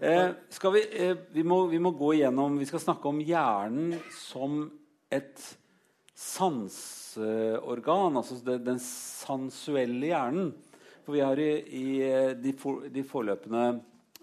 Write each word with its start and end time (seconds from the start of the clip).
Eh, 0.00 0.30
vi, 0.72 1.08
eh, 1.08 1.16
vi, 1.32 1.42
må, 1.44 1.66
vi 1.66 1.78
må 1.80 1.90
gå 1.96 2.12
igjennom 2.18 2.58
Vi 2.60 2.66
skal 2.68 2.82
snakke 2.82 3.08
om 3.08 3.20
hjernen 3.24 3.94
som 4.12 4.70
et 5.08 5.40
sanseorgan. 6.18 8.16
Altså 8.20 8.36
det, 8.44 8.58
den 8.66 8.80
sansuelle 8.84 10.10
hjernen. 10.10 10.52
For 11.06 11.16
vi 11.16 11.24
har 11.24 11.40
i, 11.40 11.52
i 11.78 11.86
de, 12.36 12.52
for, 12.58 12.84
de 12.92 13.04
forløpende 13.06 13.64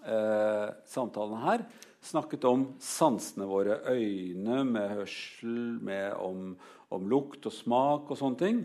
eh, 0.06 0.68
samtalene 0.86 1.42
her 1.42 1.66
snakket 2.06 2.44
om 2.46 2.66
sansene 2.82 3.46
våre. 3.48 3.80
Øyne 3.90 4.62
med 4.68 4.94
hørsel, 5.00 5.78
med 5.82 6.14
om, 6.22 6.52
om 6.94 7.08
lukt 7.10 7.46
og 7.48 7.54
smak 7.54 8.10
og 8.10 8.20
sånne 8.20 8.42
ting. 8.42 8.60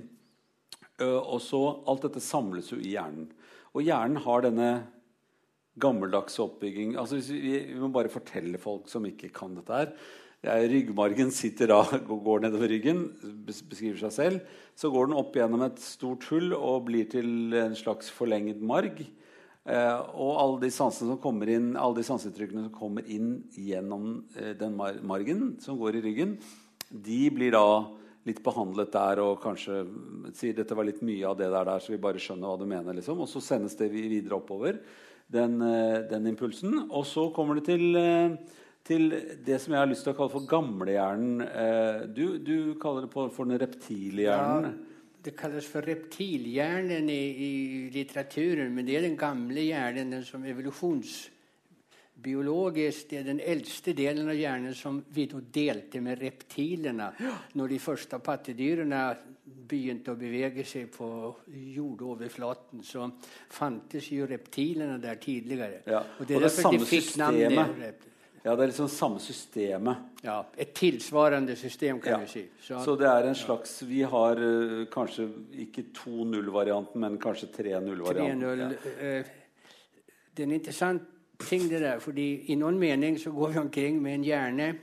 Uh, 1.01 1.17
og 1.17 1.39
så 1.41 1.61
Alt 1.89 2.05
dette 2.05 2.21
samles 2.21 2.69
jo 2.73 2.77
i 2.77 2.93
hjernen. 2.93 3.31
Og 3.73 3.85
hjernen 3.87 4.21
har 4.21 4.45
denne 4.45 4.71
gammeldagse 5.79 6.41
oppbygging 6.43 6.97
altså 6.99 7.21
vi, 7.21 7.53
vi, 7.69 7.77
må 7.79 7.87
bare 7.93 8.11
fortelle 8.11 8.59
folk 8.59 8.89
som 8.91 9.05
ikke 9.07 9.31
kan 9.35 9.55
dette 9.55 9.77
her. 9.77 9.93
Jeg, 10.41 10.69
ryggmargen 10.71 11.29
sitter 11.29 11.69
da, 11.69 11.83
går 12.09 12.41
nedover 12.47 12.71
ryggen, 12.73 13.05
beskriver 13.45 13.99
seg 14.01 14.13
selv. 14.15 14.53
Så 14.73 14.89
går 14.89 15.07
den 15.07 15.19
opp 15.19 15.35
gjennom 15.37 15.61
et 15.67 15.77
stort 15.83 16.25
hull 16.31 16.55
og 16.57 16.87
blir 16.87 17.05
til 17.11 17.53
en 17.61 17.77
slags 17.77 18.09
forlenget 18.09 18.63
marg. 18.65 19.03
Eh, 19.61 19.97
og 20.17 20.39
alle 20.41 20.63
de 20.63 20.71
sansene 20.73 21.13
som 21.13 21.21
kommer 21.21 21.51
inn, 21.53 21.75
alle 21.77 21.99
de 21.99 22.05
sanseinntrykkene 22.07 22.65
som 22.65 22.73
kommer 22.73 23.05
inn 23.05 23.35
gjennom 23.53 24.23
eh, 24.33 24.55
den 24.57 24.73
mar 24.79 24.97
margen 25.05 25.59
som 25.61 25.77
går 25.77 25.99
i 25.99 26.05
ryggen, 26.07 26.39
de 26.89 27.21
blir 27.29 27.53
da 27.53 27.65
litt 28.25 28.41
behandlet 28.45 28.91
der 28.93 29.21
og 29.21 29.39
kanskje 29.41 29.83
sier 30.37 30.57
dette 30.57 30.75
var 30.77 30.85
litt 30.85 31.01
mye 31.05 31.29
av 31.29 31.37
det 31.37 31.49
der, 31.49 31.69
der 31.69 31.81
så 31.81 31.93
vi 31.93 32.01
bare 32.01 32.21
skjønner 32.21 32.49
hva 32.49 32.57
du 32.57 32.65
mener. 32.69 32.97
Liksom. 32.97 33.21
Og 33.21 33.29
så 33.29 33.41
sendes 33.45 33.77
det 33.77 33.91
videre 33.93 34.37
oppover, 34.37 34.81
den, 35.31 35.61
eh, 35.61 36.01
den 36.09 36.27
impulsen. 36.27 36.87
Og 36.89 37.05
så 37.05 37.29
kommer 37.33 37.55
det 37.55 37.65
til, 37.65 37.95
eh, 37.95 38.37
til, 38.83 39.09
det 39.45 39.59
som 39.61 39.73
jeg 39.73 39.81
har 39.81 39.89
lyst 39.89 40.03
til 40.03 40.13
å 40.13 40.17
kalle 40.17 40.35
for 40.35 40.47
gamlehjernen. 40.47 41.41
Eh, 41.41 42.07
du, 42.07 42.37
du 42.37 42.73
kaller 42.81 43.07
det 43.07 43.11
for 43.11 43.45
den 43.45 43.59
reptilhjernen. 43.61 44.71
Ja. 44.71 44.87
Det 45.21 45.35
kalles 45.37 45.67
for 45.69 45.85
reptilhjernen 45.85 47.09
i, 47.09 47.21
i, 47.47 47.51
litteraturen, 47.93 48.73
men 48.73 48.87
det 48.87 48.97
er 48.97 49.05
den 49.05 49.19
gamle 49.19 49.61
hjernen, 49.61 50.15
den 50.17 50.25
som 50.25 50.43
evolusjons 50.43 51.29
biologisk 52.21 53.09
det 53.09 53.19
er 53.19 53.27
den 53.31 53.41
eldste 53.41 53.93
delen 53.97 54.29
av 54.29 54.37
hjernen 54.37 54.75
som 54.77 54.99
vi 55.13 55.27
delte 55.53 56.01
med 56.03 56.19
reptilene 56.21 57.11
ja. 57.19 57.35
når 57.57 57.73
de 57.73 57.79
første 57.81 58.19
pattedyrene 58.21 59.01
begynte 59.71 60.13
å 60.13 60.19
bevege 60.19 60.65
seg 60.67 60.89
på 60.93 61.09
jordoverflaten. 61.75 62.83
Så 62.83 63.07
fantes 63.51 64.11
jo 64.11 64.27
reptilene 64.29 64.99
der 65.01 65.19
tidligere. 65.21 65.83
Ja. 65.87 66.05
Og 66.19 66.27
det 66.27 66.37
er 66.37 66.47
derfor 66.47 66.77
de 66.77 66.89
fikk 66.89 67.13
navnet 67.21 68.07
ja, 68.41 68.55
det 68.55 68.63
er 68.63 68.71
liksom 68.71 68.87
samme 68.89 69.19
systemet. 69.21 69.97
Ja, 70.23 70.39
Et 70.57 70.73
tilsvarende 70.73 71.55
system, 71.55 71.99
kan 72.01 72.11
ja. 72.11 72.19
du 72.19 72.27
si. 72.27 72.41
Så, 72.61 72.79
så, 72.83 72.95
det 72.97 73.05
er 73.05 73.27
en 73.29 73.35
slags 73.37 73.83
Vi 73.85 74.01
har 74.01 74.39
uh, 74.41 74.87
kanskje 74.89 75.27
ikke 75.61 75.83
2-0-varianten, 75.93 77.01
men 77.01 77.19
kanskje 77.21 77.51
3-0-varianten. 77.53 78.41
3-0. 78.41 78.63
Ja. 78.63 79.19
Uh, 79.19 79.25
det 80.33 80.43
er 80.43 80.47
en 80.47 80.57
interessant 80.57 81.03
ting 81.41 81.69
det 81.69 81.81
der, 81.81 81.99
fordi 81.99 82.45
I 82.53 82.55
noen 82.55 82.79
mening 82.79 83.19
så 83.19 83.31
går 83.31 83.53
vi 83.53 83.59
omkring 83.59 84.01
med 84.01 84.13
en 84.13 84.23
hjerne 84.25 84.73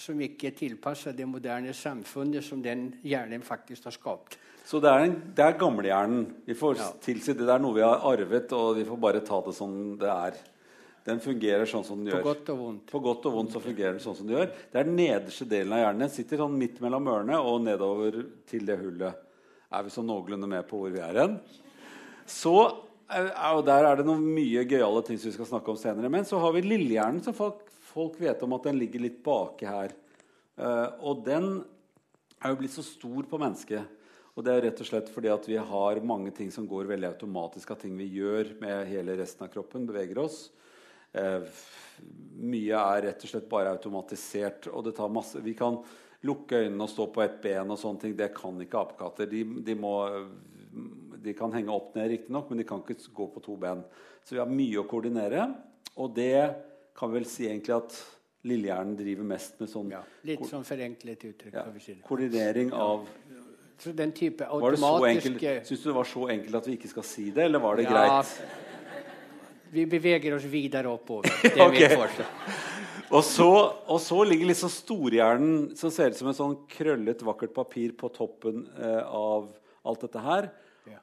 som 0.00 0.20
ikke 0.20 0.50
er 0.50 0.56
tilpassa 0.56 1.12
det 1.16 1.26
moderne 1.28 1.72
samfunnet 1.76 2.44
som 2.44 2.60
den 2.62 2.90
hjernen 3.06 3.44
faktisk 3.44 3.88
har 3.88 3.94
skapt. 3.96 4.36
Så 4.66 4.80
det 4.82 4.90
er, 4.90 5.04
en, 5.06 5.14
det 5.36 5.44
er 5.44 5.58
gamlehjernen. 5.60 6.24
Vi 6.46 6.56
får 6.58 6.80
ja. 6.80 6.90
tilsi 7.02 7.36
det 7.38 7.46
er 7.46 7.62
noe 7.62 7.76
vi 7.76 7.84
har 7.86 8.02
arvet, 8.08 8.50
og 8.56 8.80
vi 8.80 8.86
får 8.88 8.98
bare 9.02 9.22
ta 9.24 9.38
det 9.46 9.54
som 9.54 9.74
det 10.00 10.10
er. 10.10 10.40
Den 11.06 11.20
fungerer 11.22 11.68
sånn 11.70 11.84
som 11.86 12.00
den 12.00 12.10
gjør. 12.10 12.24
På 12.24 12.32
godt 12.32 12.48
og 12.50 12.58
vondt. 12.64 12.88
På 12.90 13.00
godt 13.04 13.28
og 13.30 13.36
vondt 13.36 13.54
så 13.54 13.62
fungerer 13.62 13.94
den 13.94 14.02
sånn 14.02 14.16
som 14.18 14.26
den 14.26 14.40
gjør. 14.40 14.48
Det 14.72 14.80
er 14.80 14.88
den 14.88 14.98
nederste 14.98 15.46
delen 15.46 15.76
av 15.76 15.84
hjernen. 15.84 16.02
Den 16.02 16.14
sitter 16.16 16.42
sånn 16.42 16.58
midt 16.58 16.80
mellom 16.82 17.12
ørene 17.12 17.38
og 17.38 17.60
nedover 17.62 18.18
til 18.50 18.66
det 18.66 18.78
hullet. 18.80 19.22
Er 19.70 19.86
vi 19.86 19.94
sånn 19.94 20.10
noenlunde 20.10 20.50
med 20.50 20.66
på 20.66 20.80
hvor 20.82 20.90
vi 20.90 21.04
er 21.04 21.22
hen? 21.22 21.38
Så 22.26 22.56
og 23.06 23.60
Der 23.68 23.86
er 23.86 24.00
det 24.00 24.06
noen 24.06 24.24
mye 24.34 24.64
gøyale 24.66 25.04
ting 25.06 25.18
som 25.22 25.30
vi 25.30 25.36
skal 25.36 25.46
snakke 25.46 25.70
om 25.70 25.78
senere. 25.78 26.10
Men 26.10 26.26
så 26.26 26.40
har 26.42 26.50
vi 26.56 26.64
lillehjernen, 26.66 27.22
som 27.22 27.36
folk, 27.38 27.62
folk, 27.96 28.20
vet 28.20 28.42
om 28.44 28.54
at 28.56 28.68
den 28.68 28.78
ligger 28.80 29.02
litt 29.02 29.22
baki 29.24 29.68
her. 29.68 29.94
Uh, 30.56 30.88
og 31.04 31.24
den 31.26 31.62
er 32.40 32.52
jo 32.52 32.58
blitt 32.60 32.74
så 32.76 32.84
stor 32.84 33.28
på 33.28 33.40
mennesket. 33.40 33.94
Og 34.36 34.44
det 34.44 34.52
er 34.52 34.66
rett 34.66 34.80
og 34.84 34.88
slett 34.88 35.08
fordi 35.12 35.32
at 35.32 35.48
vi 35.48 35.56
har 35.56 36.02
mange 36.04 36.32
ting 36.36 36.50
som 36.52 36.68
går 36.68 36.90
veldig 36.90 37.08
automatisk 37.14 37.72
av 37.72 37.80
ting 37.80 37.94
vi 37.96 38.10
gjør 38.18 38.52
med 38.60 38.90
hele 38.90 39.16
resten 39.16 39.46
av 39.46 39.52
kroppen. 39.52 39.88
beveger 39.88 40.20
oss. 40.20 40.50
Uh, 41.16 41.44
mye 42.36 42.76
er 42.76 43.06
rett 43.08 43.24
og 43.24 43.32
slett 43.32 43.48
bare 43.48 43.72
automatisert. 43.72 44.68
og 44.68 44.84
det 44.84 44.96
tar 44.98 45.08
masse, 45.12 45.40
Vi 45.40 45.54
kan 45.56 45.80
lukke 46.22 46.66
øynene 46.66 46.84
og 46.84 46.92
stå 46.92 47.06
på 47.12 47.22
ett 47.22 47.40
ben. 47.42 47.70
og 47.70 47.78
sånne 47.78 48.00
ting, 48.00 48.16
Det 48.16 48.34
kan 48.34 48.60
ikke 48.60 48.78
apekatter. 48.78 49.26
De, 49.26 49.44
de 49.64 49.74
må 49.74 49.96
de 51.26 51.34
kan 51.34 51.52
henge 51.54 51.72
opp 51.74 51.94
ned, 51.96 52.10
riktignok, 52.12 52.50
men 52.50 52.60
de 52.60 52.66
kan 52.68 52.82
ikke 52.82 53.14
gå 53.14 53.26
på 53.34 53.42
to 53.42 53.56
ben. 53.58 53.82
Så 54.24 54.36
vi 54.36 54.42
har 54.42 54.50
mye 54.50 54.82
å 54.82 54.86
koordinere. 54.88 55.48
Og 55.96 56.12
det 56.14 56.54
kan 56.96 57.12
vel 57.12 57.26
si 57.28 57.48
egentlig 57.48 57.74
at 57.76 57.96
Lillehjernen 58.46 58.94
driver 58.98 59.26
mest 59.26 59.58
med 59.58 59.70
sånn 59.70 59.88
ja, 59.90 60.02
Litt 60.28 60.44
sånn 60.46 60.64
forenklet 60.66 61.24
uttrykk. 61.26 61.56
Ja, 61.56 61.96
koordinering 62.06 62.70
av 62.76 63.08
så 63.76 63.92
den 63.92 64.12
type 64.16 64.46
automatiske 64.48 65.58
Syns 65.68 65.82
du 65.82 65.90
det 65.90 65.96
var 65.98 66.08
så 66.08 66.28
enkelt 66.32 66.60
at 66.60 66.68
vi 66.68 66.76
ikke 66.78 66.88
skal 66.88 67.04
si 67.04 67.26
det, 67.34 67.44
eller 67.44 67.60
var 67.60 67.76
det 67.76 67.84
ja, 67.84 67.92
greit? 67.92 68.30
Vi 69.74 69.84
beveger 69.90 70.36
oss 70.36 70.46
videre 70.48 70.88
oppover. 70.88 71.28
Det 71.42 71.58
er 71.58 71.66
okay. 71.66 71.96
mitt 71.98 73.10
Og 73.12 73.22
så, 73.26 73.50
og 73.86 73.98
så, 74.00 74.22
ligger 74.24 74.48
liksom 74.48 74.70
storhjernen, 74.72 75.58
som 75.76 75.92
ser 75.92 76.14
ut 76.14 76.18
som 76.18 76.30
en 76.30 76.38
sånn 76.38 76.54
krøllet, 76.70 77.24
vakkert 77.26 77.52
papir 77.54 77.92
på 77.98 78.08
toppen 78.14 78.64
eh, 78.78 79.02
av 79.04 79.50
alt 79.86 80.06
dette 80.06 80.22
her. 80.22 80.48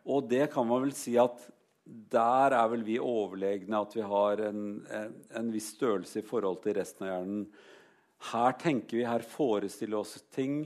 Og 0.07 0.25
det 0.31 0.47
kan 0.51 0.67
man 0.67 0.81
vel 0.85 0.95
si 0.95 1.13
at 1.19 1.43
der 1.83 2.55
er 2.55 2.69
vel 2.71 2.85
vi 2.87 2.95
overlegne, 3.01 3.81
at 3.81 3.95
vi 3.95 4.05
har 4.07 4.41
en, 4.47 4.63
en, 4.87 5.15
en, 5.35 5.51
viss 5.51 5.73
størrelse 5.75 6.21
i 6.21 6.25
forhold 6.25 6.61
til 6.63 6.77
resten 6.77 7.07
av 7.07 7.11
hjernen. 7.11 7.43
Her 8.31 8.55
tenker 8.61 9.01
vi, 9.01 9.05
her 9.07 9.25
forestiller 9.27 9.99
oss 9.99 10.15
ting. 10.31 10.63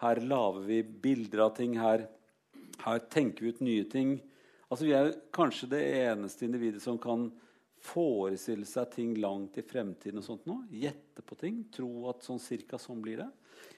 Her 0.00 0.22
lager 0.22 0.62
vi 0.68 0.80
bilder 0.82 1.46
av 1.48 1.56
ting. 1.58 1.74
Her, 1.80 2.06
her 2.84 3.02
tenker 3.10 3.44
vi 3.44 3.54
ut 3.54 3.64
nye 3.66 3.88
ting. 3.90 4.16
Altså, 4.70 4.86
vi 4.86 4.94
er 4.94 5.10
kanskje 5.34 5.72
det 5.72 5.82
eneste 6.04 6.46
individet 6.46 6.84
som 6.84 7.00
kan 7.02 7.26
forestille 7.82 8.68
seg 8.68 8.92
ting 8.94 9.16
langt 9.18 9.58
i 9.58 9.66
fremtiden. 9.66 10.20
og 10.22 10.28
sånt 10.28 10.46
nå. 10.46 10.60
Gjette 10.70 11.24
på 11.26 11.38
ting. 11.40 11.64
Tro 11.74 11.90
at 12.12 12.22
sånn 12.22 12.38
cirka 12.42 12.78
sånn 12.78 13.02
blir 13.02 13.24
det. 13.24 13.30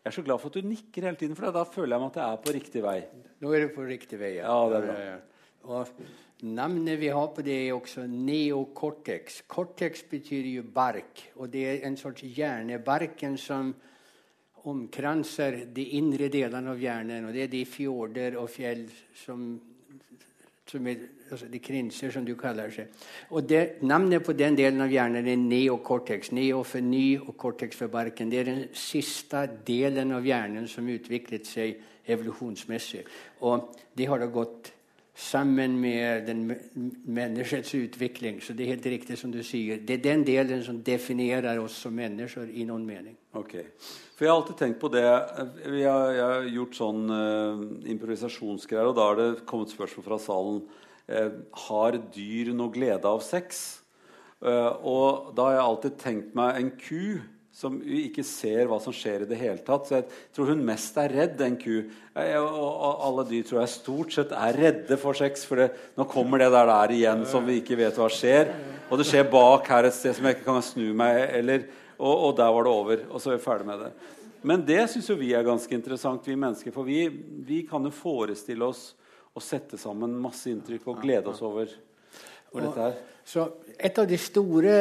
Jeg 0.03 0.11
er 0.11 0.17
så 0.19 0.25
glad 0.27 0.43
for 0.43 0.53
at 0.53 0.61
du 0.61 0.69
nikker 0.69 1.09
hele 1.09 1.19
tiden, 1.19 1.39
for 1.39 1.55
da 1.55 1.65
føler 1.67 1.97
jeg 1.97 2.03
meg 2.03 2.13
at 2.13 2.21
jeg 2.21 2.29
er 2.29 2.43
på 2.45 2.55
riktig 2.59 2.83
vei. 2.85 2.99
Nå 3.43 3.53
er 3.55 3.65
du 3.65 3.75
på 3.75 3.87
riktig 3.87 4.19
vei, 4.21 4.35
ja. 4.37 4.51
ja 4.51 4.69
det 4.69 4.79
er 4.79 4.87
bra. 4.89 5.21
Og 5.63 6.03
navnet 6.43 6.99
vi 7.01 7.09
har 7.09 7.29
på 7.35 7.45
det, 7.47 7.57
er 7.69 7.75
også 7.75 8.07
neocortex. 8.07 9.43
Cortex 9.49 10.05
betyr 10.11 10.49
jo 10.57 10.63
bark, 10.63 11.25
og 11.37 11.51
det 11.53 11.65
er 11.69 11.87
en 11.87 11.97
sorts 11.97 12.23
hjernebarken 12.23 13.39
som 13.39 13.75
omkranser 14.71 15.65
de 15.75 15.89
indre 15.99 16.29
delene 16.31 16.71
av 16.71 16.81
hjernen. 16.81 17.27
Og 17.27 17.35
det 17.35 17.47
er 17.47 17.53
de 17.53 17.65
fjorder 17.67 18.39
og 18.39 18.51
fjell 18.51 18.87
som 19.25 19.47
som 20.73 20.87
er 20.87 21.01
altså 21.31 21.49
de 21.51 21.61
krinser, 21.61 22.11
som 22.13 22.25
du 22.25 22.35
kaller 22.39 22.73
seg. 22.73 22.93
Og 23.33 23.47
det, 23.49 23.83
Navnet 23.89 24.25
på 24.25 24.35
den 24.37 24.57
delen 24.57 24.81
av 24.85 24.93
hjernen 24.93 25.27
er 25.29 25.41
neocortex. 25.41 26.33
Neo 26.37 26.63
for 26.67 26.85
ny 26.85 27.17
og 27.19 27.35
cortex 27.41 27.77
for 27.77 27.93
barken. 27.93 28.31
Det 28.31 28.41
er 28.41 28.51
den 28.51 28.63
siste 28.77 29.47
delen 29.67 30.15
av 30.17 30.27
hjernen 30.27 30.69
som 30.71 30.89
utviklet 30.89 31.49
seg 31.49 31.81
evolusjonsmessig. 32.13 33.03
Og 33.49 33.73
det 33.97 34.09
har 34.11 34.23
da 34.23 34.31
gått 34.33 34.73
sammen 35.15 35.81
med 35.81 36.27
den 36.27 36.47
menneskets 37.05 37.75
utvikling. 37.75 38.41
Så 38.41 38.53
det 38.57 38.65
er 38.65 38.75
helt 38.75 38.87
riktig 38.87 39.19
som 39.21 39.33
du 39.33 39.43
sier. 39.45 39.83
Det 39.85 39.99
er 39.99 40.07
den 40.07 40.25
delen 40.25 40.63
som 40.65 40.81
definerer 40.85 41.61
oss 41.61 41.77
som 41.85 41.93
mennesker 41.97 42.49
i 42.49 42.65
noen 42.69 42.87
mening. 42.89 43.17
Ok. 43.37 43.59
For 44.17 44.25
jeg 44.25 44.33
har 44.33 44.41
alltid 44.41 44.59
tenkt 44.61 44.81
på 44.81 44.91
det 44.93 45.03
Jeg 45.03 45.83
jeg 45.83 46.23
har 46.23 46.49
gjort 46.49 46.79
sånn 46.79 47.05
uh, 47.13 47.61
improvisasjonsgreier, 47.93 48.89
og 48.89 48.97
da 48.97 49.07
har 49.11 49.21
det 49.21 49.45
kommet 49.49 49.73
spørsmål 49.73 50.09
fra 50.09 50.19
salen. 50.23 50.63
Uh, 51.11 51.31
har 51.69 52.01
dyr 52.15 52.53
noe 52.57 52.73
glede 52.73 53.09
av 53.09 53.21
sex? 53.27 53.83
Uh, 54.41 54.73
og 54.81 55.33
da 55.37 55.49
har 55.49 55.59
jeg 55.59 55.67
alltid 55.67 56.01
tenkt 56.01 56.37
meg 56.39 56.57
en 56.57 56.73
ku 56.81 57.21
som 57.53 57.75
ikke 57.85 58.25
ser 58.25 58.65
hva 58.69 58.79
som 58.81 58.95
skjer 58.97 59.27
i 59.27 59.29
det 59.29 59.37
hele 59.37 59.61
tatt. 59.65 59.85
Så 59.89 59.99
jeg 59.99 60.07
tror 60.33 60.53
hun 60.55 60.65
mest 60.65 60.97
er 61.01 61.13
redd, 61.13 61.35
den 61.37 61.59
ku. 61.61 61.83
Og 62.17 63.05
alle 63.05 63.27
dyr 63.29 63.45
tror 63.49 63.61
jeg 63.61 63.75
stort 63.75 64.15
sett 64.17 64.33
er 64.33 64.57
redde 64.57 64.97
for 65.01 65.17
sex. 65.19 65.45
For 65.49 65.61
det, 65.61 65.69
nå 65.99 66.07
kommer 66.09 66.41
det 66.41 66.49
der, 66.55 66.71
der 66.71 66.97
igjen 66.97 67.27
som 67.29 67.45
vi 67.49 67.59
ikke 67.61 67.77
vet 67.83 68.01
hva 68.01 68.09
skjer. 68.13 68.55
Og 68.89 68.97
det 69.01 69.09
skjer 69.09 69.29
bak 69.33 69.69
her 69.69 69.89
et 69.89 69.97
sted 69.97 70.17
som 70.17 70.29
jeg 70.29 70.39
ikke 70.39 70.49
kan 70.49 70.65
snu 70.65 70.89
meg 70.97 71.21
eller, 71.29 71.69
og, 71.99 72.15
og, 72.15 72.33
der 72.41 72.57
var 72.57 72.67
det 72.67 72.73
over. 72.73 73.07
Og 73.13 73.21
så 73.21 73.31
er 73.31 73.39
vi 73.39 73.45
ferdig 73.45 73.69
med 73.69 73.85
det. 73.85 73.93
Men 74.43 74.65
det 74.67 74.81
syns 74.91 75.13
jo 75.13 75.21
vi 75.21 75.35
er 75.37 75.47
ganske 75.47 75.77
interessant, 75.77 76.25
vi 76.27 76.35
mennesker. 76.35 76.75
For 76.75 76.89
vi, 76.89 77.05
vi 77.47 77.63
kan 77.69 77.85
jo 77.85 77.93
forestille 77.95 78.65
oss 78.65 78.89
å 79.33 79.45
sette 79.45 79.79
sammen 79.81 80.17
masse 80.21 80.49
inntrykk 80.51 80.89
og 80.89 81.05
glede 81.05 81.31
oss 81.31 81.45
over 81.45 81.69
her. 82.55 82.95
Så 83.25 83.45
et 83.79 83.99
av 83.99 84.07
de 84.11 84.19
store 84.19 84.73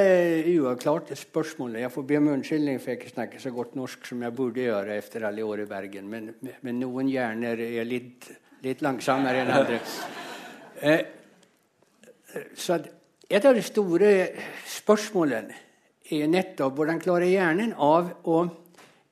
uavklarte 0.49 1.15
spørsmålene 1.15 1.83
Jeg 1.83 1.93
får 1.93 2.05
be 2.09 2.17
om 2.17 2.29
unnskyldning 2.33 2.79
for 2.81 2.91
jeg 2.91 2.99
ikke 2.99 3.13
snakker 3.13 3.43
så 3.43 3.51
godt 3.53 3.75
norsk 3.77 4.07
som 4.09 4.23
jeg 4.25 4.35
burde 4.35 4.65
gjøre 4.65 4.97
etter 4.97 5.27
alle 5.29 5.45
år 5.45 5.63
i 5.63 5.67
Bergen, 5.69 6.09
men, 6.09 6.31
men 6.65 6.79
noen 6.81 7.09
hjerner 7.11 7.61
er 7.67 7.85
litt, 7.85 8.31
litt 8.65 8.81
langsommere 8.81 9.45
enn 9.45 9.55
andre. 9.59 9.81
Eh, 10.81 11.03
så 12.57 12.79
et 13.29 13.45
av 13.45 13.53
de 13.53 13.61
store 13.61 14.07
spørsmålene 14.65 15.59
er 16.09 16.31
nettopp 16.31 16.73
hvordan 16.73 16.97
klarer 17.03 17.29
hjernen 17.29 17.75
av 17.77 18.09
å 18.25 18.39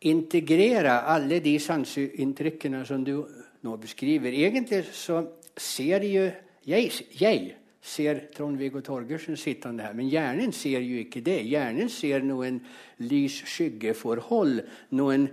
integrere 0.10 0.96
alle 1.14 1.38
de 1.46 1.54
sanseinntrykkene 1.62 2.82
som 2.90 3.04
du 3.06 3.20
nå 3.62 3.76
beskriver. 3.78 4.34
Egentlig 4.34 4.86
så 4.96 5.22
ser 5.60 6.08
jo 6.08 6.26
jeg, 6.66 6.92
jeg 7.20 7.54
ser 7.82 8.26
Trond-Viggo 8.36 8.82
Torgersen 8.84 9.38
sittende 9.40 9.86
her, 9.88 9.94
men 9.96 10.10
hjernen 10.12 10.52
ser 10.56 10.84
jo 10.84 11.00
ikke 11.00 11.24
det. 11.26 11.40
Hjernen 11.48 11.92
ser 11.92 12.26
noen 12.28 12.60
lys-skyggeforhold, 13.06 14.60
noen, 15.00 15.30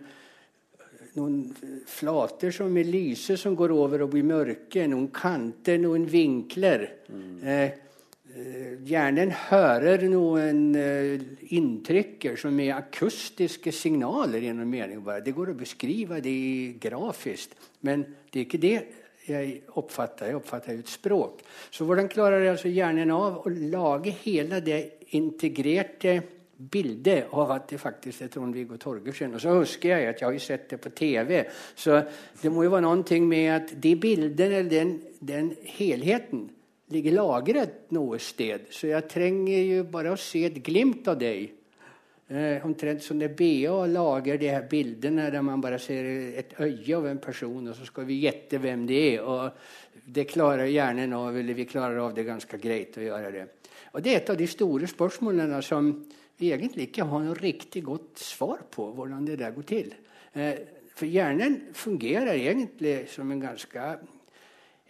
noen 1.16 1.40
flater 1.90 2.54
som 2.54 2.76
er 2.78 2.86
lyse, 2.86 3.38
som 3.40 3.56
går 3.58 3.74
over 3.74 4.06
og 4.06 4.14
blir 4.14 4.28
mørke, 4.28 4.86
noen 4.86 5.10
kanter, 5.14 5.80
noen 5.82 6.06
vinkler. 6.10 6.86
Mm. 7.10 7.34
Eh, 7.42 7.82
Hjernen 8.86 9.30
hører 9.46 10.02
noen 10.12 10.58
uh, 10.76 11.14
inntrykker 11.56 12.36
som 12.36 12.58
er 12.60 12.74
akustiske 12.74 13.72
signaler. 13.72 14.44
gjennom 14.44 14.68
meningen 14.68 15.00
bare. 15.04 15.24
Det 15.24 15.32
går 15.32 15.54
å 15.54 15.56
beskrive 15.56 16.20
det 16.20 16.76
grafisk, 16.82 17.56
men 17.88 18.04
det 18.28 18.42
er 18.42 18.44
ikke 18.44 18.60
det 18.60 18.76
jeg 19.28 19.58
oppfatter. 19.78 20.30
Jeg 20.30 20.38
oppfatter 20.38 20.78
et 20.78 20.90
språk. 20.90 21.42
Så 21.70 21.86
hvordan 21.86 22.10
klarer 22.12 22.46
altså 22.50 22.72
hjernen 22.72 23.12
av 23.14 23.42
å 23.42 23.52
lage 23.52 24.14
hele 24.24 24.62
det 24.64 24.80
integrerte 25.18 26.18
bildet 26.56 27.32
av 27.36 27.50
at 27.52 27.66
det 27.68 27.78
faktisk 27.80 28.24
er 28.24 28.32
Trond-Viggo 28.32 28.78
Torgersen? 28.80 29.36
Og 29.36 29.42
så 29.42 29.56
husker 29.58 29.92
jeg 29.92 30.10
at 30.10 30.22
jeg 30.22 30.30
har 30.30 30.44
sett 30.44 30.68
det 30.72 30.80
på 30.82 30.94
TV, 30.96 31.42
så 31.76 32.00
det 32.42 32.52
må 32.52 32.64
jo 32.64 32.74
være 32.74 32.86
noe 32.86 33.20
med 33.26 33.50
at 33.54 33.74
de 33.82 33.94
bildene, 34.00 34.62
den, 34.70 34.96
den 35.20 35.52
helheten 35.76 36.46
ligger 36.94 37.16
lagret 37.18 37.78
noe 37.94 38.18
sted. 38.22 38.70
Så 38.70 38.92
jeg 38.92 39.10
trenger 39.10 39.62
jo 39.66 39.86
bare 39.90 40.14
å 40.14 40.20
se 40.20 40.46
et 40.46 40.60
glimt 40.64 41.08
av 41.10 41.18
deg. 41.20 41.50
Eh, 42.28 42.64
omtrent 42.66 43.04
som 43.06 43.20
det 43.20 43.28
BA 43.38 43.84
lager 43.86 44.38
de 44.38 44.48
her 44.50 44.64
bildene 44.66 45.28
der 45.30 45.44
man 45.46 45.60
bare 45.62 45.78
ser 45.78 46.08
et 46.40 46.56
øye 46.58 46.96
av 46.96 47.06
en 47.06 47.20
person, 47.22 47.68
og 47.70 47.76
så 47.78 47.86
skal 47.86 48.08
vi 48.08 48.18
gjette 48.24 48.58
hvem 48.58 48.82
det 48.88 48.98
er. 49.12 49.22
Og 49.22 50.10
det 50.10 50.26
klarer 50.32 50.66
hjernen 50.66 51.14
av, 51.14 51.36
eller 51.38 51.54
vi 51.54 51.68
klarer 51.70 52.02
av 52.02 52.16
det 52.16 52.26
ganske 52.26 52.58
greit 52.58 52.98
å 52.98 53.06
gjøre 53.06 53.30
det. 53.30 53.46
Og 53.94 54.02
det 54.02 54.12
er 54.12 54.20
et 54.24 54.34
av 54.34 54.40
de 54.42 54.50
store 54.50 54.90
spørsmålene 54.90 55.62
som 55.62 55.92
vi 56.36 56.50
egentlig 56.50 56.90
ikke 56.90 57.06
har 57.06 57.22
noe 57.28 57.38
riktig 57.38 57.84
godt 57.86 58.18
svar 58.18 58.66
på, 58.74 58.90
hvordan 58.96 59.24
det 59.30 59.38
der 59.38 59.54
går 59.54 59.70
til. 59.70 59.94
Eh, 60.34 60.58
for 60.98 61.06
hjernen 61.06 61.60
fungerer 61.78 62.34
egentlig 62.34 63.04
som 63.12 63.30
en 63.30 63.46
ganske 63.46 63.88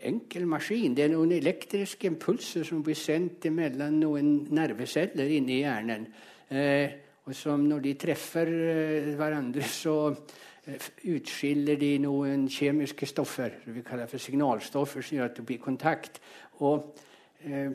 enkel 0.08 0.48
maskin. 0.48 0.94
Det 0.96 1.04
er 1.04 1.12
noen 1.12 1.36
elektriske 1.36 2.08
impulser 2.08 2.64
som 2.64 2.80
blir 2.84 2.96
sendt 2.96 3.44
mellom 3.52 4.00
noen 4.00 4.38
nerveceller 4.56 5.36
inni 5.36 5.60
hjernen. 5.66 6.08
Eh, 6.48 7.05
og 7.26 7.34
som 7.34 7.64
når 7.66 7.82
de 7.82 7.94
treffer 7.98 8.50
eh, 8.50 9.14
hverandre, 9.18 9.66
så 9.82 9.96
eh, 10.10 10.90
utskiller 11.12 11.78
de 11.80 11.96
noen 12.04 12.46
kjemiske 12.50 13.08
stoffer 13.10 13.58
vi 13.66 13.82
kaller 13.86 14.10
for 14.10 14.22
signalstoffer, 14.22 15.02
som 15.02 15.18
gjør 15.18 15.32
at 15.32 15.40
det 15.40 15.46
blir 15.48 15.62
kontakt. 15.62 16.20
Og 16.62 16.94
eh, 17.42 17.74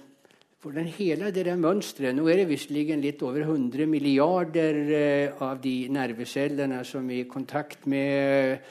for 0.62 0.71
den 0.77 0.86
hele 0.94 1.31
det 1.33 1.48
der 1.48 1.57
mønsteret 1.57 2.13
Nå 2.13 2.27
er 2.30 2.44
det 2.44 2.50
visstnok 2.51 2.92
litt 3.01 3.24
over 3.25 3.48
100 3.48 3.88
milliarder 3.89 4.81
eh, 4.94 5.42
av 5.42 5.59
de 5.62 5.75
nervecellene 5.89 6.83
som 6.86 7.09
er 7.09 7.24
i 7.24 7.30
kontakt 7.30 7.88
med 7.89 8.62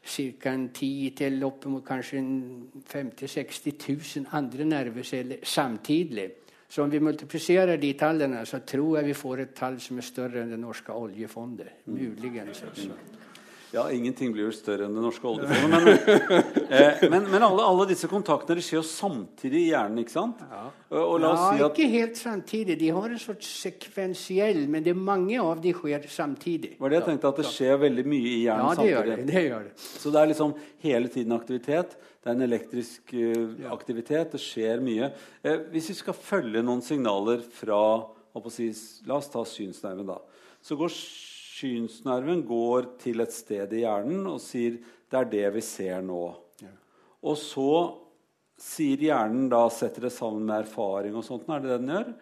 ca. 0.00 0.52
10 0.56 1.10
til 1.18 1.42
oppimot 1.44 1.84
kanskje 1.84 2.22
50 2.88 3.26
000-60 3.26 3.82
000 4.22 4.30
andre 4.32 4.64
nerveceller 4.64 5.42
samtidig. 5.42 6.30
Så 6.70 6.84
om 6.84 6.90
vi 6.90 7.00
multipliserer 7.02 7.80
de 7.82 7.88
tallene, 7.98 8.44
så 8.46 8.60
tror 8.62 9.00
jeg 9.00 9.10
vi 9.10 9.14
får 9.18 9.40
et 9.42 9.56
tall 9.58 9.80
som 9.82 9.98
er 9.98 10.06
større 10.06 10.44
enn 10.44 10.52
det 10.54 10.60
norske 10.62 10.94
oljefondet. 10.94 11.80
Muligens. 11.90 12.62
også. 12.62 12.92
Ja, 13.74 13.84
ingenting 13.90 14.32
blir 14.34 14.48
jo 14.48 14.52
større 14.54 14.86
enn 14.86 14.94
det 14.94 15.02
norske 15.02 15.26
oljefondet. 15.30 16.06
Men, 16.06 16.38
eh, 16.74 17.02
men, 17.10 17.26
men 17.30 17.42
alle, 17.46 17.62
alle, 17.62 17.86
disse 17.90 18.06
kontaktene 18.10 18.58
de 18.58 18.64
skjer 18.66 18.80
jo 18.80 18.84
samtidig 18.86 19.64
i 19.64 19.68
hjernen, 19.72 20.00
ikke 20.02 20.14
sant? 20.14 20.44
Ja, 20.46 20.62
ja 20.90 21.32
si 21.34 21.64
at... 21.66 21.74
ikke 21.74 21.88
helt 21.90 22.18
samtidig. 22.18 22.78
De 22.80 22.92
har 22.94 23.06
en 23.10 23.22
sorts 23.22 23.50
sekvensiell, 23.64 24.62
men 24.70 24.86
det 24.86 24.94
er 24.94 25.02
mange 25.10 25.38
av 25.42 25.62
de 25.62 25.74
skjer 25.74 26.06
samtidig. 26.10 26.76
Var 26.78 26.94
det 26.94 27.00
jeg 27.00 27.08
tenkte, 27.12 27.34
at 27.34 27.42
det 27.42 27.48
skjer 27.50 27.82
veldig 27.82 28.06
mye 28.14 28.30
i 28.30 28.38
hjernen 28.44 28.66
ja, 28.66 28.70
det 28.70 28.78
samtidig? 28.78 28.94
Gjør 28.94 29.10
det, 29.10 29.28
det 29.30 29.44
gjør 29.46 29.66
det. 29.68 29.74
Så 29.90 30.14
det 30.14 30.22
er 30.22 30.32
liksom 30.34 30.56
hele 30.86 31.14
tiden 31.18 31.38
aktivitet. 31.38 31.98
Det 32.20 32.28
er 32.28 32.36
en 32.36 32.44
elektrisk 32.44 33.14
uh, 33.16 33.70
aktivitet. 33.72 34.34
Det 34.34 34.42
skjer 34.42 34.82
mye. 34.84 35.08
Eh, 35.42 35.62
hvis 35.72 35.88
vi 35.92 35.96
skal 36.02 36.16
følge 36.16 36.62
noen 36.64 36.82
signaler 36.84 37.40
fra 37.40 37.80
si, 38.52 38.68
La 39.08 39.16
oss 39.16 39.30
ta 39.32 39.44
synsnerven, 39.48 40.10
da. 40.10 40.18
Så 40.60 40.76
går 40.76 40.92
synsnerven 40.92 42.44
går 42.46 42.92
til 43.00 43.24
et 43.24 43.32
sted 43.32 43.72
i 43.72 43.84
hjernen 43.86 44.28
og 44.28 44.40
sier 44.44 44.76
'det 45.10 45.18
er 45.18 45.30
det 45.32 45.54
vi 45.56 45.60
ser 45.64 46.04
nå'. 46.04 46.36
Ja. 46.62 46.74
Og 47.24 47.36
så 47.40 47.96
sier 48.60 49.00
hjernen 49.00 49.48
da, 49.48 49.64
setter 49.72 50.06
det 50.06 50.12
sammen 50.12 50.44
med 50.44 50.66
erfaring 50.66 51.16
og 51.16 51.24
sånt. 51.24 51.48
er 51.48 51.60
det 51.60 51.70
det 51.70 51.80
den 51.80 51.94
gjør? 51.94 52.14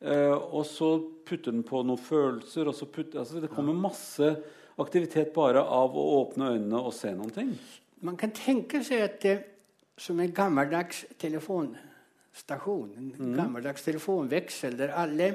Eh, 0.00 0.36
og 0.54 0.64
så 0.66 0.92
putter 1.26 1.52
den 1.52 1.64
på 1.66 1.82
noen 1.82 1.98
følelser. 1.98 2.68
og 2.68 2.74
så 2.74 2.86
putter, 2.86 3.18
altså 3.18 3.40
Det 3.40 3.50
kommer 3.50 3.72
masse 3.72 4.36
aktivitet 4.78 5.32
bare 5.34 5.58
av 5.58 5.96
å 5.96 6.22
åpne 6.22 6.54
øynene 6.54 6.84
og 6.84 6.92
se 6.94 7.10
noen 7.14 7.30
ting. 7.34 7.58
Man 8.00 8.16
kan 8.16 8.30
tenke 8.34 8.82
seg 8.86 9.02
at 9.02 9.22
det 9.22 9.36
som 9.98 10.20
en 10.20 10.34
gammeldags 10.34 11.04
telefonstasjon, 11.18 12.92
en 12.96 13.08
mm. 13.16 13.32
gammeldags 13.36 13.82
telefonveksel, 13.82 14.76
der 14.78 14.94
alle 14.94 15.32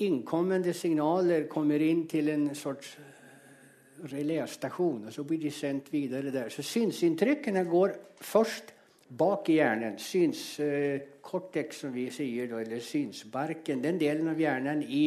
innkommende 0.00 0.72
signaler 0.76 1.44
kommer 1.48 1.82
inn 1.82 2.06
til 2.08 2.30
en 2.32 2.48
sorts 2.56 2.94
eh, 3.00 4.08
reléstasjon, 4.12 5.06
og 5.08 5.12
så 5.12 5.24
blir 5.28 5.44
de 5.44 5.52
sendt 5.52 5.92
videre 5.92 6.32
der. 6.32 6.48
Så 6.52 6.64
synsinntrykkene 6.64 7.64
går 7.68 7.94
først 8.20 8.72
bak 9.08 9.48
i 9.52 9.60
hjernen. 9.60 9.98
Synskortex, 10.00 11.80
som 11.84 11.94
vi 11.94 12.08
sier, 12.10 12.56
eller 12.58 12.80
synsbarken. 12.80 13.84
Den 13.84 14.00
delen 14.00 14.32
av 14.32 14.40
hjernen 14.40 14.82
i 14.82 15.06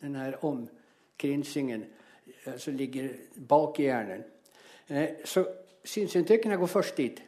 denne 0.00 0.32
omkrinsingen 0.48 1.84
som 2.40 2.52
altså 2.52 2.72
ligger 2.72 3.08
bak 3.48 3.80
i 3.80 3.88
hjernen. 3.88 4.22
Eh, 4.90 5.22
så 5.24 5.44
synsinntrykkene 5.84 6.58
går 6.58 6.66
først 6.66 6.96
dit. 6.96 7.22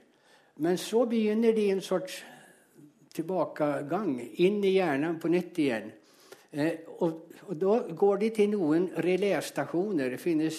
Men 0.57 0.79
så 0.79 1.07
begynner 1.07 1.55
de 1.57 1.71
en 1.71 1.81
sorts 1.81 2.23
tilbakegang 3.15 4.17
inn 4.41 4.63
i 4.65 4.77
hjernen 4.77 5.19
på 5.21 5.31
nytt 5.33 5.59
igjen. 5.59 5.93
Eh, 6.51 6.73
og, 6.99 7.29
og, 7.43 7.57
Da 7.61 7.79
går 7.99 8.17
de 8.17 8.31
til 8.31 8.51
noen 8.53 8.89
reléstasjoner. 9.05 10.11
Det 10.11 10.21
finnes 10.21 10.59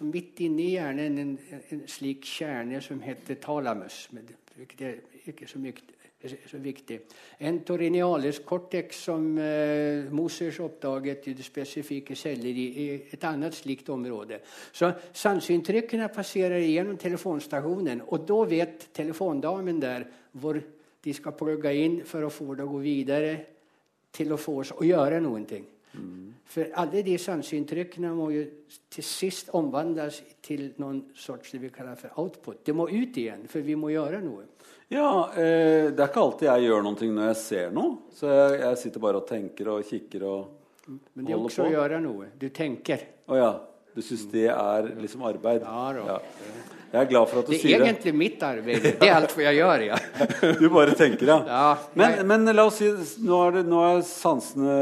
midt 0.00 0.40
inni 0.40 0.72
hjernen 0.74 1.18
en, 1.18 1.32
en, 1.70 1.82
slik 1.86 2.24
kjerne 2.26 2.80
som 2.82 3.00
heter 3.02 3.38
talamus. 3.42 4.08
Men 4.12 4.26
det 4.26 4.88
er 4.88 4.96
ikke 5.28 5.46
så, 5.46 5.58
mye, 5.62 5.74
så 6.28 6.58
viktig. 6.62 6.98
Entorinialis 7.48 8.42
cortex, 8.46 9.04
som 9.08 9.26
eh, 9.38 10.10
Mosers 10.14 10.60
oppdaget 10.62 11.28
i 11.28 11.34
det 11.38 11.46
spesifikke 11.46 12.16
celler 12.18 12.60
i, 12.62 12.66
i, 12.84 12.86
et 13.14 13.24
annet 13.28 13.56
slikt 13.56 13.90
område. 13.94 14.40
Så 14.72 14.92
sanseinntrykkene 15.12 16.10
passerer 16.14 16.62
gjennom 16.62 16.98
telefonstasjonen, 17.00 18.04
og 18.08 18.26
da 18.28 18.38
vet 18.50 18.88
telefondamen 18.94 19.82
der 19.82 20.06
hvor 20.32 20.60
de 21.02 21.14
skal 21.14 21.36
plugge 21.36 21.74
inn 21.74 22.02
for 22.06 22.24
å 22.24 22.32
få 22.32 22.54
det 22.54 22.66
å 22.66 22.72
gå 22.72 22.82
videre 22.82 23.32
til 24.12 24.32
å 24.32 24.40
få 24.40 24.58
oss 24.62 24.74
å 24.76 24.86
gjøre 24.86 25.20
ting. 25.48 25.66
Mm. 25.92 26.34
For 26.48 26.68
alle 26.80 27.02
de 27.04 27.14
sanseinntrykkene 27.20 28.12
må 28.16 28.30
jo 28.32 28.42
til 28.92 29.04
sist 29.04 29.52
omvandles 29.56 30.22
til 30.44 30.70
noen 30.80 31.02
sorts 31.16 31.52
det 31.52 31.60
vi 31.62 31.72
kaller 31.72 31.98
for 32.00 32.20
output. 32.20 32.62
Det 32.64 32.74
må 32.76 32.88
ut 32.88 33.16
igjen, 33.16 33.46
for 33.48 33.64
vi 33.64 33.76
må 33.76 33.92
gjøre 33.92 34.20
noe. 34.24 34.46
Ja, 34.92 35.10
eh, 35.32 35.88
Det 35.90 36.00
er 36.02 36.08
ikke 36.10 36.22
alltid 36.26 36.48
jeg 36.50 36.66
gjør 36.68 36.82
noe 36.84 37.10
når 37.16 37.28
jeg 37.30 37.38
ser 37.42 37.70
noe. 37.72 37.94
Så 38.12 38.28
jeg, 38.28 38.60
jeg 38.60 38.80
sitter 38.82 39.00
bare 39.04 39.22
og 39.22 39.26
tenker 39.28 39.70
og 39.72 39.86
kikker 39.88 40.26
og 40.28 40.92
Men 41.14 41.24
det 41.24 41.32
er 41.32 41.38
også 41.40 41.62
på. 41.64 41.68
å 41.70 41.74
gjøre 41.76 42.00
noe. 42.04 42.26
Du 42.38 42.48
tenker. 42.52 43.06
Oh, 43.28 43.36
ja. 43.38 43.52
Du 43.94 44.00
syns 44.04 44.24
det 44.32 44.46
er 44.52 44.88
liksom 45.00 45.22
arbeid? 45.28 45.62
Ja, 45.64 45.92
da. 45.96 46.04
Ja. 46.14 46.20
Jeg 46.92 47.00
er 47.00 47.08
glad 47.08 47.28
for 47.30 47.40
at 47.40 47.46
du 47.48 47.52
Det 47.54 47.56
er 47.56 47.62
sier 47.62 47.80
det. 47.80 47.86
egentlig 47.88 48.12
mitt 48.20 48.42
arbeid. 48.44 48.82
Det 48.84 49.06
er 49.08 49.14
alt 49.16 49.32
jeg 49.40 49.56
gjør, 49.56 49.84
ja. 49.86 49.96
Du 50.60 50.66
bare 50.74 50.92
tenker, 50.98 51.30
ja. 51.30 51.38
Ja, 51.48 51.68
Men, 51.96 52.18
men 52.28 52.50
la 52.52 52.66
oss 52.68 52.76
si 52.82 52.90
nå 53.24 53.38
er, 53.46 53.54
det, 53.56 53.62
nå 53.70 53.80
er 53.86 54.02
sansene 54.04 54.74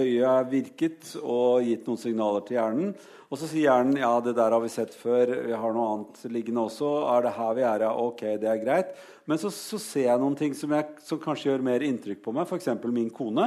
Øyet 0.00 0.26
er 0.26 0.48
virket 0.50 1.12
og 1.22 1.62
gitt 1.68 1.86
noen 1.86 2.00
signaler 2.02 2.42
til 2.48 2.58
hjernen. 2.58 2.90
Og 3.32 3.38
så 3.40 3.46
sier 3.48 3.68
hjernen 3.68 3.96
ja, 4.02 4.10
det 4.20 4.34
der 4.36 4.52
har 4.52 4.60
vi 4.60 4.68
sett 4.74 4.92
før. 4.98 5.30
Vi 5.46 5.54
har 5.56 5.72
noe 5.72 5.86
annet 5.94 6.26
liggende 6.34 6.66
også. 6.66 6.90
Er 7.14 7.22
det 7.28 7.36
her 7.38 7.54
vi 7.56 7.64
er? 7.70 7.84
Ja, 7.86 7.92
ok, 8.02 8.24
det 8.42 8.50
er 8.50 8.60
greit. 8.60 8.90
Men 9.30 9.38
så, 9.40 9.48
så 9.54 9.78
ser 9.80 10.08
jeg 10.10 10.20
noen 10.20 10.34
ting 10.36 10.58
som, 10.58 10.74
jeg, 10.74 10.90
som 11.06 11.22
kanskje 11.22 11.52
gjør 11.52 11.62
mer 11.70 11.86
inntrykk 11.86 12.20
på 12.26 12.34
meg. 12.34 12.50
F.eks. 12.50 12.68
min 12.90 13.08
kone. 13.14 13.46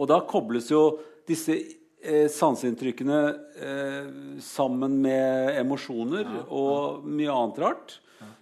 Og 0.00 0.08
da 0.10 0.18
kobles 0.28 0.72
jo 0.72 0.86
disse 1.28 1.54
eh, 2.02 2.26
sanseinntrykkene 2.32 3.20
eh, 3.60 4.08
sammen 4.42 4.98
med 5.02 5.56
emosjoner 5.60 6.28
og 6.46 7.06
mye 7.08 7.32
annet 7.32 7.62
rart. 7.64 7.96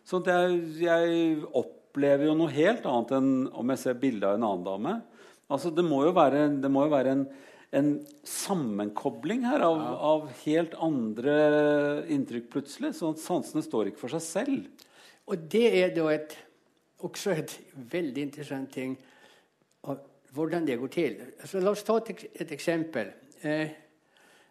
Sånn 0.05 0.25
at 0.25 0.31
jeg, 0.31 0.61
jeg 0.85 1.39
opplever 1.57 2.29
jo 2.29 2.37
noe 2.37 2.53
helt 2.53 2.85
annet 2.89 3.15
enn 3.17 3.33
om 3.57 3.73
jeg 3.73 3.81
ser 3.81 3.99
bilde 4.01 4.29
av 4.29 4.39
en 4.39 4.47
annen 4.51 4.67
dame. 4.67 4.95
Altså, 5.53 5.73
det 5.73 5.85
må 5.87 6.03
jo 6.07 6.13
være, 6.17 6.47
det 6.61 6.71
må 6.73 6.87
jo 6.87 6.93
være 6.93 7.15
en, 7.15 7.25
en 7.77 7.91
sammenkobling 8.29 9.45
her 9.49 9.65
av, 9.65 9.81
av 10.13 10.29
helt 10.45 10.77
andre 10.83 11.35
inntrykk 12.13 12.51
plutselig. 12.53 12.95
Sånn 12.99 13.17
at 13.17 13.25
sansene 13.25 13.65
står 13.65 13.93
ikke 13.93 14.05
for 14.05 14.17
seg 14.17 14.25
selv. 14.25 14.89
Og 15.25 15.49
det 15.53 15.67
er 15.81 15.93
da 15.97 16.11
et, 16.13 16.37
også 17.05 17.33
et 17.37 17.59
veldig 17.93 18.29
interessant 18.29 18.73
ting 18.73 18.97
hvordan 20.35 20.67
det 20.67 20.79
går 20.81 20.91
til. 20.93 21.21
Altså, 21.41 21.61
la 21.63 21.73
oss 21.73 21.85
ta 21.87 21.97
et, 22.01 22.25
et 22.43 22.53
eksempel. 22.57 23.13
Eh, 23.45 23.69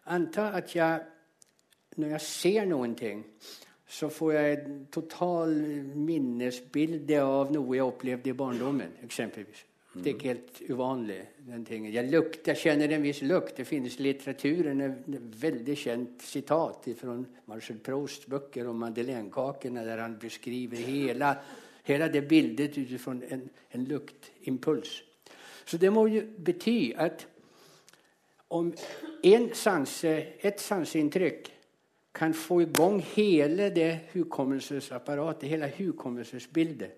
anta 0.06 0.50
at 0.54 0.76
jeg, 0.76 1.00
når 1.96 2.16
jeg 2.16 2.20
ser 2.20 2.66
noen 2.70 2.94
ting, 2.94 3.24
så 3.86 4.08
får 4.10 4.32
jeg 4.32 4.52
et 4.52 4.66
total 4.92 5.54
minnesbilde 5.94 7.20
av 7.22 7.52
noe 7.54 7.76
jeg 7.76 7.86
opplevde 7.86 8.32
i 8.32 8.36
barndommen, 8.38 8.98
eksempelvis. 9.04 9.64
Det 9.94 10.10
er 10.10 10.14
ikke 10.16 10.28
helt 10.32 10.62
uvanlig. 10.70 11.20
den 11.46 11.64
tingen. 11.64 11.92
Jeg, 11.92 12.10
lukter, 12.10 12.52
jeg 12.52 12.56
kjenner 12.56 12.90
en 12.90 13.02
viss 13.02 13.20
lukt. 13.22 13.56
Det 13.56 13.66
finnes 13.66 13.98
i 13.98 14.02
litteraturen 14.02 14.80
et 14.80 15.36
veldig 15.40 15.76
kjent 15.76 16.22
sitat 16.22 16.88
fra 16.98 17.14
Marcel 17.46 17.78
Prousts 17.78 18.26
bøker 18.26 18.66
om 18.68 18.80
madeleinekakene, 18.82 19.84
der 19.86 20.02
han 20.02 20.16
beskriver 20.18 20.76
hele, 20.76 21.34
hele 21.84 22.08
det 22.10 22.24
bildet 22.28 22.78
ut 22.78 22.96
fra 23.00 23.12
en, 23.12 23.44
en 23.70 23.84
luktimpuls. 23.84 24.96
Så 25.64 25.78
det 25.78 25.92
må 25.92 26.06
jo 26.10 26.24
bety 26.44 26.92
at 26.96 27.26
om 28.54 28.70
en 29.24 29.48
sanse, 29.56 30.14
et 30.42 30.60
sanseinntrykk 30.60 31.50
kan 32.14 32.34
få 32.34 32.60
i 32.62 32.68
gang 32.70 33.00
hele 33.02 33.70
det 33.74 34.10
hukommelsesapparatet, 34.12 35.48
hele 35.50 35.70
hukommelsesbildet, 35.78 36.90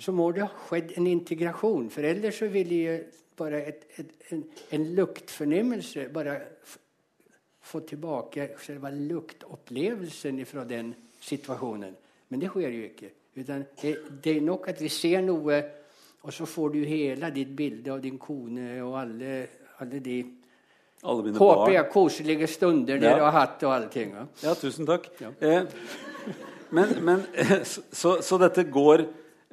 så 0.00 0.12
må 0.12 0.30
det 0.32 0.46
ha 0.46 0.68
skjedd 0.68 0.94
en 0.98 1.08
integrasjon. 1.08 1.90
For 1.92 2.06
ellers 2.08 2.40
så 2.40 2.48
ville 2.52 2.78
jo 2.80 2.96
bare 3.36 3.60
et, 3.68 3.84
et, 3.98 4.14
en, 4.32 4.44
en 4.72 4.86
luktfornemmelse 4.96 6.08
bare 6.14 6.38
få 7.64 7.80
tilbake 7.88 8.50
selve 8.60 8.92
luktopplevelsen 8.94 10.44
fra 10.46 10.64
den 10.68 10.94
situasjonen. 11.20 11.96
Men 12.28 12.40
det 12.40 12.52
skjer 12.52 12.76
jo 12.76 12.88
ikke. 12.88 13.10
Utan 13.34 13.64
det, 13.80 13.94
det 14.24 14.36
er 14.36 14.44
nok 14.44 14.68
at 14.72 14.80
vi 14.80 14.88
ser 14.92 15.24
noe, 15.24 15.60
og 16.24 16.32
så 16.32 16.46
får 16.48 16.72
du 16.72 16.80
hele 16.88 17.30
ditt 17.34 17.52
bilde 17.56 17.92
av 17.92 18.00
din 18.04 18.16
kone 18.20 18.78
og 18.84 18.96
alle, 19.00 19.32
alle 19.82 20.00
de 20.00 20.18
håper 21.04 21.36
barn. 21.38 21.72
jeg 21.76 21.90
koselige 21.92 22.48
stunder 22.48 22.98
dere 22.98 23.18
Ja. 23.18 23.30
har 23.30 23.36
hatt 23.46 23.62
og 23.66 23.72
alle 23.76 23.88
ting. 23.92 24.14
Ja, 24.42 24.54
tusen 24.54 24.86
takk. 24.88 25.10
Ja. 25.20 25.30
Eh, 25.40 25.64
men, 26.70 26.96
men 27.04 27.24
så, 27.64 27.82
så, 27.92 28.14
så 28.24 28.38
dette 28.40 28.64
går 28.72 29.04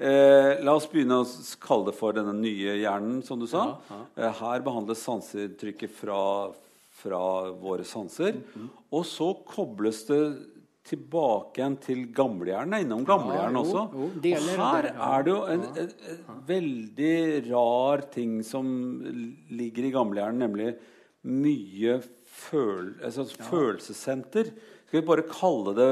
eh, 0.01 0.61
La 0.63 0.73
oss 0.73 0.87
begynne 0.89 1.19
å 1.21 1.27
kalle 1.61 1.91
det 1.91 1.97
for 1.99 2.15
denne 2.17 2.33
nye 2.33 2.77
hjernen, 2.81 3.19
som 3.27 3.39
du 3.39 3.45
sa. 3.51 3.75
Eh, 4.17 4.31
her 4.41 4.63
behandles 4.65 5.03
sanseinntrykket 5.05 5.91
fra, 5.93 6.21
fra 7.03 7.21
våre 7.61 7.83
sanser. 7.85 8.39
Mhm. 8.55 8.69
Og 8.91 9.05
så 9.05 9.29
kobles 9.47 10.05
det 10.09 10.21
tilbake 10.89 11.59
igjen 11.61 11.75
til 11.79 11.99
gamlehjernen. 12.17 12.73
Er 12.73 12.81
innom 12.87 13.03
gamlehjernen 13.05 13.53
Ja, 13.53 13.61
også. 13.61 13.83
jo, 13.93 14.07
og 14.07 14.23
her 14.57 14.81
det, 14.87 14.93
ja. 14.95 15.09
er 15.13 15.23
det 15.27 15.31
jo 15.35 15.41
en, 15.53 15.61
en, 15.77 15.91
en 16.33 16.39
veldig 16.47 17.51
rar 17.51 18.01
ting 18.15 18.39
som 18.43 18.65
ligger 19.53 19.85
i 19.85 19.91
gamlehjernen, 19.93 20.41
nemlig 20.41 20.71
mye 21.23 22.01
føl, 22.25 22.93
altså 23.03 23.25
følelsessenter. 23.49 24.43
Skal 24.87 25.01
vi 25.01 25.05
bare 25.07 25.23
kalle 25.29 25.75
det 25.77 25.91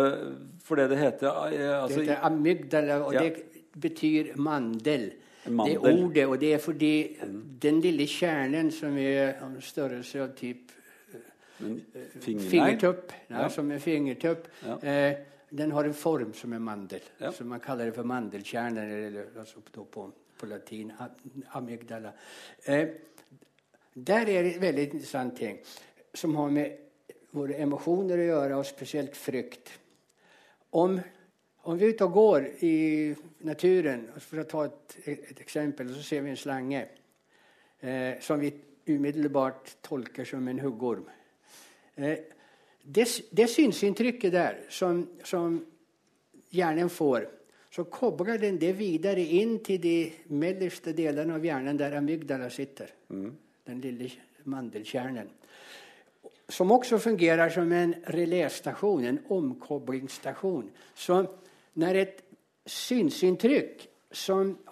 for 0.63 0.75
det 0.75 0.89
det 0.89 0.98
heter? 0.98 1.29
Altså, 1.29 2.00
Det 2.00 2.07
heter 2.07 2.24
amygdala, 2.25 3.00
og 3.05 3.13
Ja. 3.13 3.24
det 3.24 3.43
betyr 3.81 4.36
mandel. 4.38 5.12
Mandel. 5.50 5.79
Det 5.81 6.03
ordet, 6.03 6.25
og 6.27 6.39
det 6.41 6.53
er 6.53 6.57
fordi 6.57 7.17
den 7.62 7.81
lille 7.81 8.07
kjernen 8.07 8.71
som 8.71 8.98
er 8.98 9.33
av 9.41 9.62
størrelse 9.62 10.21
av 10.21 10.29
typ 10.36 10.71
fingertupp, 12.21 13.12
ja, 13.29 13.41
Ja. 13.41 13.48
som 13.50 13.71
en 13.71 13.79
fingertupp, 13.79 14.48
Ja. 14.65 14.77
eh, 14.83 15.15
den 15.55 15.71
har 15.71 15.83
en 15.83 15.93
form 15.93 16.33
som 16.33 16.53
en 16.53 16.62
mandel. 16.62 17.01
Ja. 17.21 17.31
Så 17.31 17.43
man 17.45 17.59
kaller 17.59 17.86
det 17.86 17.95
for 17.95 18.03
mandelkjerner, 18.03 19.07
eller 19.07 19.24
altså 19.39 19.55
på, 19.74 20.12
på 20.38 20.45
latin 20.48 20.91
amygdala. 21.53 22.12
Eh, 22.67 22.88
der 24.06 24.29
er 24.29 24.44
det 24.44 24.56
en 24.56 24.62
veldig 24.62 24.86
interessant 24.89 25.36
ting 25.38 25.60
som 26.15 26.36
har 26.36 26.53
med 26.53 26.77
våre 27.36 27.60
emosjoner 27.62 28.24
å 28.24 28.27
gjøre, 28.29 28.58
og 28.58 28.65
spesielt 28.65 29.18
frykt. 29.18 29.72
Om, 30.79 30.98
om 31.70 31.77
vi 31.77 31.86
er 31.86 31.94
ute 31.94 32.08
og 32.08 32.15
går 32.15 32.48
i 32.65 32.75
naturen, 33.46 34.08
for 34.22 34.41
å 34.41 34.48
ta 34.50 34.65
et, 34.65 34.98
et 35.13 35.44
eksempel, 35.44 35.94
så 35.94 36.06
ser 36.06 36.25
vi 36.25 36.34
en 36.34 36.39
slange 36.39 36.82
eh, 37.82 38.18
som 38.22 38.41
vi 38.41 38.51
umiddelbart 38.89 39.75
tolker 39.86 40.25
som 40.25 40.48
en 40.50 40.62
huggorm. 40.63 41.06
Eh, 41.96 42.24
det, 42.82 43.06
det 43.36 43.50
synsinntrykket 43.51 44.34
der 44.34 44.63
som, 44.74 45.03
som 45.24 45.60
hjernen 46.56 46.89
får, 46.89 47.27
så 47.70 47.86
kobler 47.86 48.39
den 48.41 48.58
det 48.58 48.72
videre 48.79 49.22
inn 49.22 49.60
til 49.62 49.77
de 49.84 49.98
melleste 50.34 50.96
delene 50.98 51.38
av 51.38 51.46
hjernen 51.46 51.77
der 51.77 52.00
amygdala 52.00 52.50
sitter. 52.50 52.96
Den 53.69 53.81
lille 53.83 54.09
mandelkjernen. 54.49 55.27
Som 56.49 56.71
også 56.73 56.97
fungerer 56.97 57.51
som 57.53 57.69
en 57.71 57.93
reléstasjon, 58.09 59.03
en 59.05 59.19
omkoblingsstation. 59.29 60.71
Så 60.95 61.19
når 61.77 61.99
et 62.01 62.23
synsinntrykk 62.65 63.85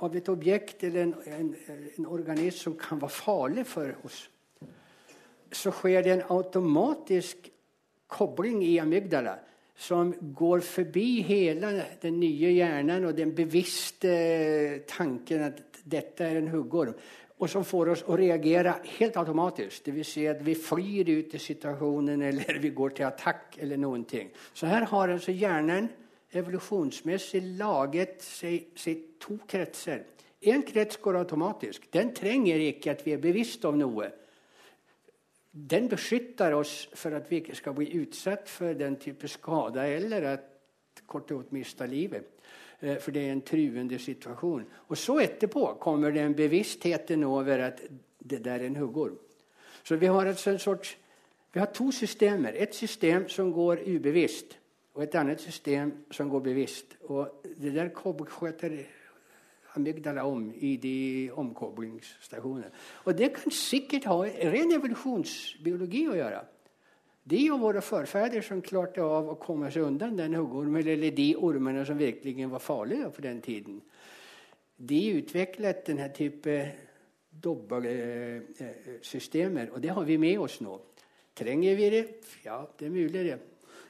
av 0.01 0.15
et 0.17 0.31
objekt 0.33 0.87
eller 0.87 1.03
en, 1.05 1.13
en, 1.29 1.51
en 1.99 2.07
organism 2.09 2.71
som 2.71 2.77
kan 2.81 3.01
være 3.01 3.13
farlig 3.13 3.67
for 3.69 3.93
oss, 4.07 4.23
så 5.53 5.71
sker 5.71 6.01
det 6.01 6.15
en 6.15 6.25
automatisk 6.33 7.51
kobling 8.09 8.63
i 8.65 8.79
amygdala 8.81 9.37
som 9.77 10.09
går 10.33 10.65
forbi 10.65 11.21
hele 11.27 11.69
den 12.01 12.17
nye 12.19 12.49
hjernen 12.55 13.05
og 13.05 13.13
den 13.17 13.35
bevisste 13.37 14.17
tanken 14.89 15.45
at 15.51 15.61
dette 15.85 16.25
er 16.25 16.41
en 16.41 16.49
huggorm, 16.49 16.97
og 17.37 17.49
som 17.51 17.65
får 17.67 17.91
oss 17.93 18.03
å 18.09 18.17
reagere 18.17 18.79
helt 18.97 19.17
automatisk. 19.21 19.91
Vil 19.93 20.05
si 20.07 20.25
at 20.29 20.41
vi 20.45 20.55
flyr 20.57 21.11
ut 21.13 21.35
i 21.37 21.41
situasjonen, 21.41 22.21
eller 22.29 22.59
vi 22.63 22.73
går 22.75 22.97
til 22.97 23.09
attakk 23.09 23.59
eller 23.61 23.81
noen 23.81 24.05
ting. 24.09 24.31
Så 24.53 24.69
her 24.69 24.87
har 24.89 25.15
altså 25.15 25.35
hjernen 25.35 25.89
evolusjonsmessig 26.37 27.43
laget 27.59 28.21
seg, 28.25 28.71
seg 28.75 29.17
to 29.21 29.39
kretser. 29.47 30.03
En 30.47 30.61
krets 30.65 30.99
går 31.01 31.17
automatisk. 31.21 31.87
Den 31.93 32.13
trenger 32.13 32.61
ikke 32.61 32.93
at 32.93 33.05
vi 33.05 33.15
er 33.15 33.21
bevisst 33.21 33.65
om 33.65 33.77
noe 33.79 34.11
den 35.57 35.87
beskytter 35.89 36.53
oss 36.53 36.87
for 36.93 37.15
at 37.17 37.29
vi 37.31 37.41
ikke 37.41 37.55
skal 37.57 37.73
bli 37.73 37.87
utsatt 37.97 38.49
for 38.49 38.77
den 38.77 38.97
type 39.01 39.29
skade 39.31 39.87
eller 39.89 40.29
at 40.33 40.53
kort 41.07 41.31
og 41.31 41.41
godt 41.41 41.55
miste 41.55 41.87
livet. 41.87 42.36
Eh, 42.81 42.99
For 42.99 43.11
det 43.11 43.27
er 43.27 43.31
en 43.31 43.41
truende 43.41 43.99
situasjon. 43.99 44.65
Og 44.87 44.97
så 44.97 45.19
etterpå 45.19 45.77
kommer 45.79 46.11
den 46.11 46.35
bevisstheten 46.35 47.23
over 47.23 47.65
at 47.65 47.81
det 48.29 48.43
der 48.45 48.51
er 48.51 48.67
en 48.67 48.75
huggorm. 48.75 49.17
Så 49.83 49.95
vi 49.95 50.05
har 50.05 50.25
altså 50.25 50.51
en 50.51 50.59
sorts 50.59 50.97
vi 51.53 51.59
har 51.59 51.71
to 51.73 51.91
systemer. 51.91 52.51
Et 52.55 52.75
system 52.75 53.29
som 53.29 53.53
går 53.53 53.77
ubevisst, 53.87 54.59
og 54.93 55.03
et 55.03 55.15
annet 55.15 55.41
system 55.41 55.93
som 56.11 56.29
går 56.29 56.39
bevisst. 56.39 56.97
Og 57.03 57.41
det 57.61 57.73
der 57.73 57.89
sköter 58.25 58.83
amygdala 59.75 60.25
om 60.25 60.51
i 60.55 60.75
de 60.75 61.29
omkoblingsstasjonene. 61.33 62.69
Og 63.05 63.17
det 63.17 63.33
kan 63.33 63.51
sikkert 63.51 64.05
ha 64.05 64.21
ren 64.23 64.71
evolusjonsbiologi 64.71 66.07
å 66.07 66.17
gjøre. 66.17 66.41
De 67.27 67.41
og 67.51 67.59
våre 67.59 67.81
forfedre 67.83 68.39
som 68.45 68.61
klarte 68.63 69.03
av 69.03 69.27
å 69.33 69.35
komme 69.41 69.71
seg 69.73 69.83
unna 69.83 70.07
den 70.15 70.35
huggormen, 70.39 70.87
eller 70.87 71.11
de 71.15 71.35
ormene 71.35 71.85
som 71.87 71.97
virkelig 71.99 72.49
var 72.51 72.59
farlige 72.63 73.09
på 73.11 73.21
den 73.25 73.41
tiden, 73.43 73.81
de 74.77 75.17
utviklet 75.17 75.85
denne 75.89 76.09
type 76.15 76.55
dobbeltsystemer, 77.43 79.69
og 79.73 79.81
det 79.83 79.91
har 79.97 80.05
vi 80.07 80.17
med 80.21 80.39
oss 80.39 80.61
nå. 80.63 80.73
Trenger 81.37 81.75
vi 81.77 81.89
det? 81.93 82.03
Ja, 82.45 82.57
det 82.79 82.85
er 82.87 82.93
mulig, 82.93 83.25
det. 83.27 83.37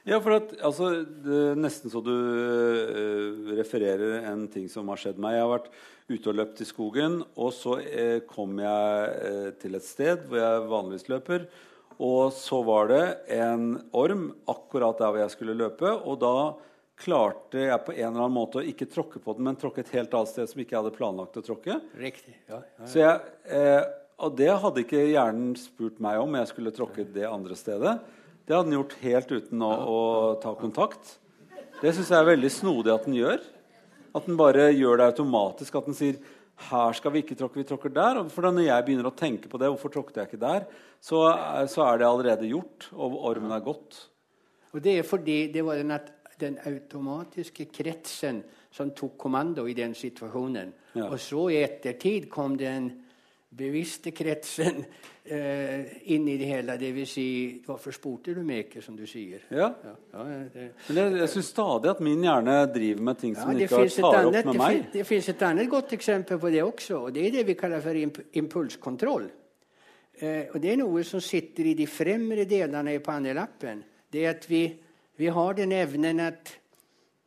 Ja, 0.07 0.21
for 0.23 0.37
at, 0.37 0.53
altså, 0.63 1.03
det 1.03 1.57
Nesten 1.59 1.91
så 1.91 1.99
du 2.03 2.15
uh, 2.15 3.51
refererer 3.57 4.23
en 4.31 4.47
ting 4.51 4.69
som 4.71 4.87
har 4.91 4.97
skjedd 5.01 5.17
meg. 5.19 5.35
Jeg 5.35 5.43
har 5.43 5.51
vært 5.51 5.71
ute 6.07 6.29
og 6.31 6.37
løpt 6.39 6.61
i 6.63 6.67
skogen, 6.67 7.23
og 7.35 7.53
så 7.55 7.73
uh, 7.83 8.19
kom 8.27 8.59
jeg 8.63 9.09
uh, 9.19 9.51
til 9.59 9.75
et 9.75 9.87
sted 9.87 10.17
hvor 10.27 10.37
jeg 10.39 10.69
vanligvis 10.71 11.09
løper. 11.11 11.39
Og 12.03 12.33
så 12.35 12.61
var 12.65 12.91
det 12.91 13.03
en 13.33 13.69
orm 13.95 14.29
akkurat 14.49 14.99
der 14.99 15.13
hvor 15.13 15.23
jeg 15.23 15.33
skulle 15.33 15.57
løpe. 15.57 15.89
Og 15.89 16.19
da 16.21 16.37
klarte 16.97 17.61
jeg 17.67 17.85
på 17.85 17.93
en 17.93 18.09
eller 18.09 18.25
annen 18.25 18.35
måte 18.37 18.61
å 18.61 18.65
ikke 18.65 18.89
tråkke 18.89 19.21
på 19.21 19.37
den, 19.37 19.45
men 19.49 19.57
tråkke 19.59 19.83
et 19.83 19.93
helt 19.93 20.13
annet 20.17 20.31
sted 20.31 20.49
som 20.49 20.61
ikke 20.61 20.75
jeg 20.75 20.81
hadde 20.81 20.97
planlagt 20.97 21.37
å 21.37 21.45
tråkke. 21.45 21.79
Riktig. 21.97 22.33
Ja, 22.49 22.61
ja, 22.61 22.61
ja. 22.79 22.89
Så 22.89 23.01
jeg, 23.01 23.33
eh, 23.53 23.83
og 24.25 24.37
det 24.37 24.49
hadde 24.63 24.81
ikke 24.81 25.03
hjernen 25.11 25.51
spurt 25.61 25.99
meg 26.01 26.21
om 26.21 26.37
jeg 26.39 26.49
skulle 26.49 26.73
tråkke 26.73 27.05
det 27.13 27.27
andre 27.29 27.57
stedet. 27.57 27.99
Det 28.47 28.55
hadde 28.55 28.69
den 28.69 28.79
gjort 28.79 28.97
helt 29.03 29.33
uten 29.33 29.61
å, 29.65 29.71
å 29.77 29.99
ta 30.41 30.53
kontakt. 30.57 31.17
Det 31.81 31.93
syns 31.93 32.09
jeg 32.09 32.17
er 32.17 32.31
veldig 32.31 32.51
snodig 32.53 32.93
at 32.93 33.05
den 33.05 33.17
gjør. 33.19 33.43
At 34.17 34.25
den 34.25 34.39
bare 34.39 34.71
gjør 34.71 34.97
det 34.97 35.09
automatisk. 35.11 35.77
At 35.77 35.89
den 35.89 35.97
sier 35.97 36.17
her 36.67 36.93
skal 36.97 37.13
vi 37.13 37.21
ikke 37.21 37.37
tråkke, 37.37 37.61
vi 37.61 37.67
tråkker 37.69 37.93
der. 37.93 38.21
Og 38.21 38.31
for 38.33 38.47
når 38.47 38.65
jeg 38.65 38.85
begynner 38.85 39.09
å 39.09 39.15
tenke 39.17 39.49
på 39.51 39.59
det, 39.61 39.69
hvorfor 39.69 39.93
tråkket 39.93 40.21
jeg 40.21 40.31
ikke 40.31 40.41
der, 40.41 40.67
så, 40.99 41.23
så 41.69 41.85
er 41.85 41.99
det 42.01 42.07
allerede 42.09 42.49
gjort, 42.49 42.89
og 42.97 43.17
ormen 43.29 43.53
er 43.53 43.65
gått. 43.65 43.99
Og 44.73 44.81
det 44.83 44.97
er 44.99 45.07
fordi 45.07 45.39
det 45.53 45.63
var 45.65 45.79
den, 45.79 45.93
den 46.41 46.57
automatiske 46.65 47.69
kretsen 47.73 48.41
som 48.73 48.91
tok 48.97 49.15
kommando 49.21 49.67
i 49.69 49.75
den 49.77 49.93
situasjonen. 49.97 50.73
Ja. 50.97 51.07
Og 51.09 51.19
så 51.21 51.47
i 51.53 51.61
ettertid 51.61 52.27
kom 52.33 52.57
den 52.59 52.91
bevisste 53.49 54.11
kretsen 54.11 54.81
eh, 55.23 56.11
inn 56.13 56.27
i 56.27 56.35
det 56.37 56.49
hele. 56.49 56.75
Det 56.77 56.91
vil 56.95 57.07
si, 57.07 57.27
hvorfor 57.65 57.95
spurte 57.95 58.35
du 58.35 58.41
meg 58.45 58.65
ikke, 58.65 58.83
som 58.83 58.97
du 58.97 59.05
sier. 59.07 59.45
Ja. 59.49 59.69
Ja, 59.83 59.95
ja, 60.13 60.39
det, 60.53 60.67
Men 60.89 60.99
jeg, 61.01 61.15
jeg 61.21 61.31
syns 61.35 61.51
stadig 61.53 61.91
at 61.93 62.03
min 62.03 62.23
hjerne 62.27 62.57
driver 62.73 63.07
med 63.09 63.19
ting 63.23 63.35
som 63.37 63.51
Ja, 63.51 63.65
ikke 63.65 63.81
tar 63.87 64.03
opp 64.03 64.19
annat, 64.19 64.45
med 64.45 64.53
det, 64.53 64.61
meg. 64.61 64.83
det 64.93 65.07
fins 65.07 65.29
et 65.31 65.47
annet 65.47 65.71
godt 65.71 65.95
eksempel 65.97 66.41
på 66.41 66.51
det 66.53 66.63
også, 66.63 67.01
og 67.07 67.15
det 67.15 67.25
er 67.27 67.37
det 67.39 67.47
vi 67.47 67.57
kaller 67.59 67.83
for 67.83 67.97
imp 67.97 68.21
impulskontroll. 68.41 69.29
Eh, 70.19 70.45
og 70.51 70.61
det 70.61 70.73
er 70.73 70.81
noe 70.83 71.03
som 71.07 71.21
sitter 71.23 71.71
i 71.71 71.75
de 71.77 71.87
fremre 71.89 72.45
delene 72.49 72.97
i 72.97 73.03
pannelappen. 73.05 73.83
Det 74.11 74.23
er 74.25 74.35
at 74.35 74.47
vi, 74.49 74.63
vi 75.17 75.27
har 75.33 75.53
den 75.53 75.71
evnen 75.71 76.19
att, 76.19 76.57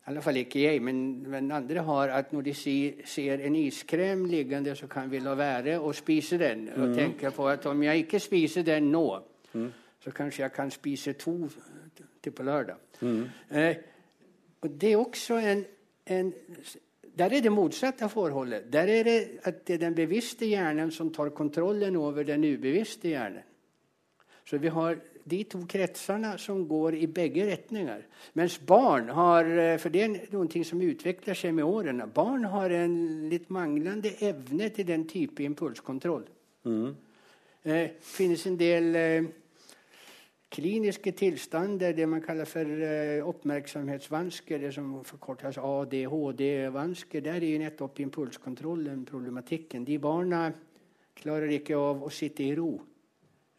i 0.00 0.10
alla 0.10 0.22
fall 0.24 0.40
ikke 0.40 0.62
jeg, 0.62 0.80
men, 0.82 1.00
men 1.28 1.50
andre 1.52 1.82
har, 1.84 2.08
at 2.16 2.32
når 2.32 2.42
de 2.42 2.54
se, 2.56 2.76
ser 3.04 3.42
en 3.46 3.56
iskrem 3.56 4.24
liggende, 4.26 4.74
så 4.76 4.88
kan 4.90 5.10
vi 5.10 5.20
la 5.20 5.34
være 5.38 5.76
å 5.78 5.92
spise 5.94 6.38
den. 6.40 6.64
Og 6.72 6.88
mm. 6.88 6.94
tenke 6.96 7.30
på 7.36 7.48
at 7.48 7.66
om 7.70 7.82
jeg 7.84 8.06
ikke 8.06 8.20
spiser 8.20 8.64
den 8.66 8.88
nå, 8.90 9.04
så 10.00 10.12
kanskje 10.16 10.42
jeg 10.42 10.54
kan 10.56 10.72
spise 10.72 11.12
to 11.20 11.36
til 12.22 12.32
på 12.32 12.46
lördag. 12.48 12.80
Eh, 13.02 13.76
og 14.60 14.70
det 14.80 14.92
er 14.92 14.96
også 14.96 15.36
en, 15.36 15.64
en 16.06 16.32
der 17.18 17.36
er 17.36 17.44
det 17.44 17.52
motsatte 17.52 18.08
forholdet. 18.08 18.72
Der 18.72 18.88
er 18.88 19.04
det 19.04 19.18
at 19.44 19.66
det 19.66 19.74
er 19.74 19.84
den 19.84 19.94
bevisste 19.94 20.46
hjernen 20.46 20.90
som 20.90 21.12
tar 21.12 21.28
kontrollen 21.36 21.96
over 21.96 22.22
den 22.24 22.44
ubevisste 22.44 23.08
hjernen. 23.08 23.44
Så 24.44 24.58
vi 24.58 24.68
har 24.68 24.96
de 25.30 25.42
to 25.48 25.60
kretsene 25.70 26.34
som 26.38 26.64
går 26.68 26.98
i 26.98 27.06
begge 27.06 27.46
retninger. 27.48 28.02
Mens 28.38 28.58
barn 28.58 29.08
har 29.14 29.48
eh, 29.48 29.76
For 29.80 29.94
det 29.94 30.02
er 30.04 30.16
noe 30.34 30.64
som 30.66 30.82
utvikler 30.82 31.38
seg 31.38 31.54
med 31.56 31.64
årene. 31.64 32.08
Barn 32.12 32.44
har 32.50 32.74
en 32.74 33.28
litt 33.30 33.50
manglende 33.50 34.16
evne 34.26 34.70
til 34.74 34.88
den 34.90 35.06
type 35.08 35.44
impulskontroll. 35.46 36.26
Det 37.62 37.80
finnes 38.00 38.46
en 38.46 38.56
del 38.60 38.96
eh, 38.96 39.30
kliniske 40.50 41.12
tilstander, 41.12 41.92
det 41.92 42.08
man 42.08 42.22
kaller 42.24 42.48
for 42.48 42.66
eh, 42.66 43.20
oppmerksomhetsvansker, 43.26 44.58
det 44.58 44.72
som 44.74 44.92
forkortes 45.06 45.58
ADHD-vansker. 45.62 47.22
Der 47.24 47.38
er 47.38 47.46
jo 47.52 47.62
nettopp 47.62 48.00
impulskontrollen 48.00 49.04
problematikken. 49.08 49.84
De 49.86 49.98
barna 50.02 50.48
klarer 51.20 51.52
ikke 51.54 51.78
av 51.78 52.02
å 52.02 52.10
sitte 52.12 52.46
i 52.46 52.54
ro. 52.56 52.72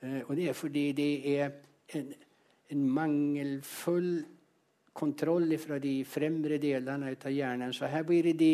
Eh, 0.02 0.22
og 0.28 0.36
det 0.38 0.50
er 0.50 0.58
fordi 0.58 0.86
det 0.98 1.12
er 1.38 1.50
en, 1.98 2.14
en 2.74 2.86
mangelfull 3.00 4.14
kontroll 4.94 5.56
fra 5.62 5.80
de 5.80 6.02
fremre 6.08 6.60
delene 6.62 7.14
av 7.16 7.32
hjernen. 7.32 7.74
Så 7.74 7.90
her 7.92 8.04
blir 8.08 8.32
det 8.32 8.38
de 8.40 8.54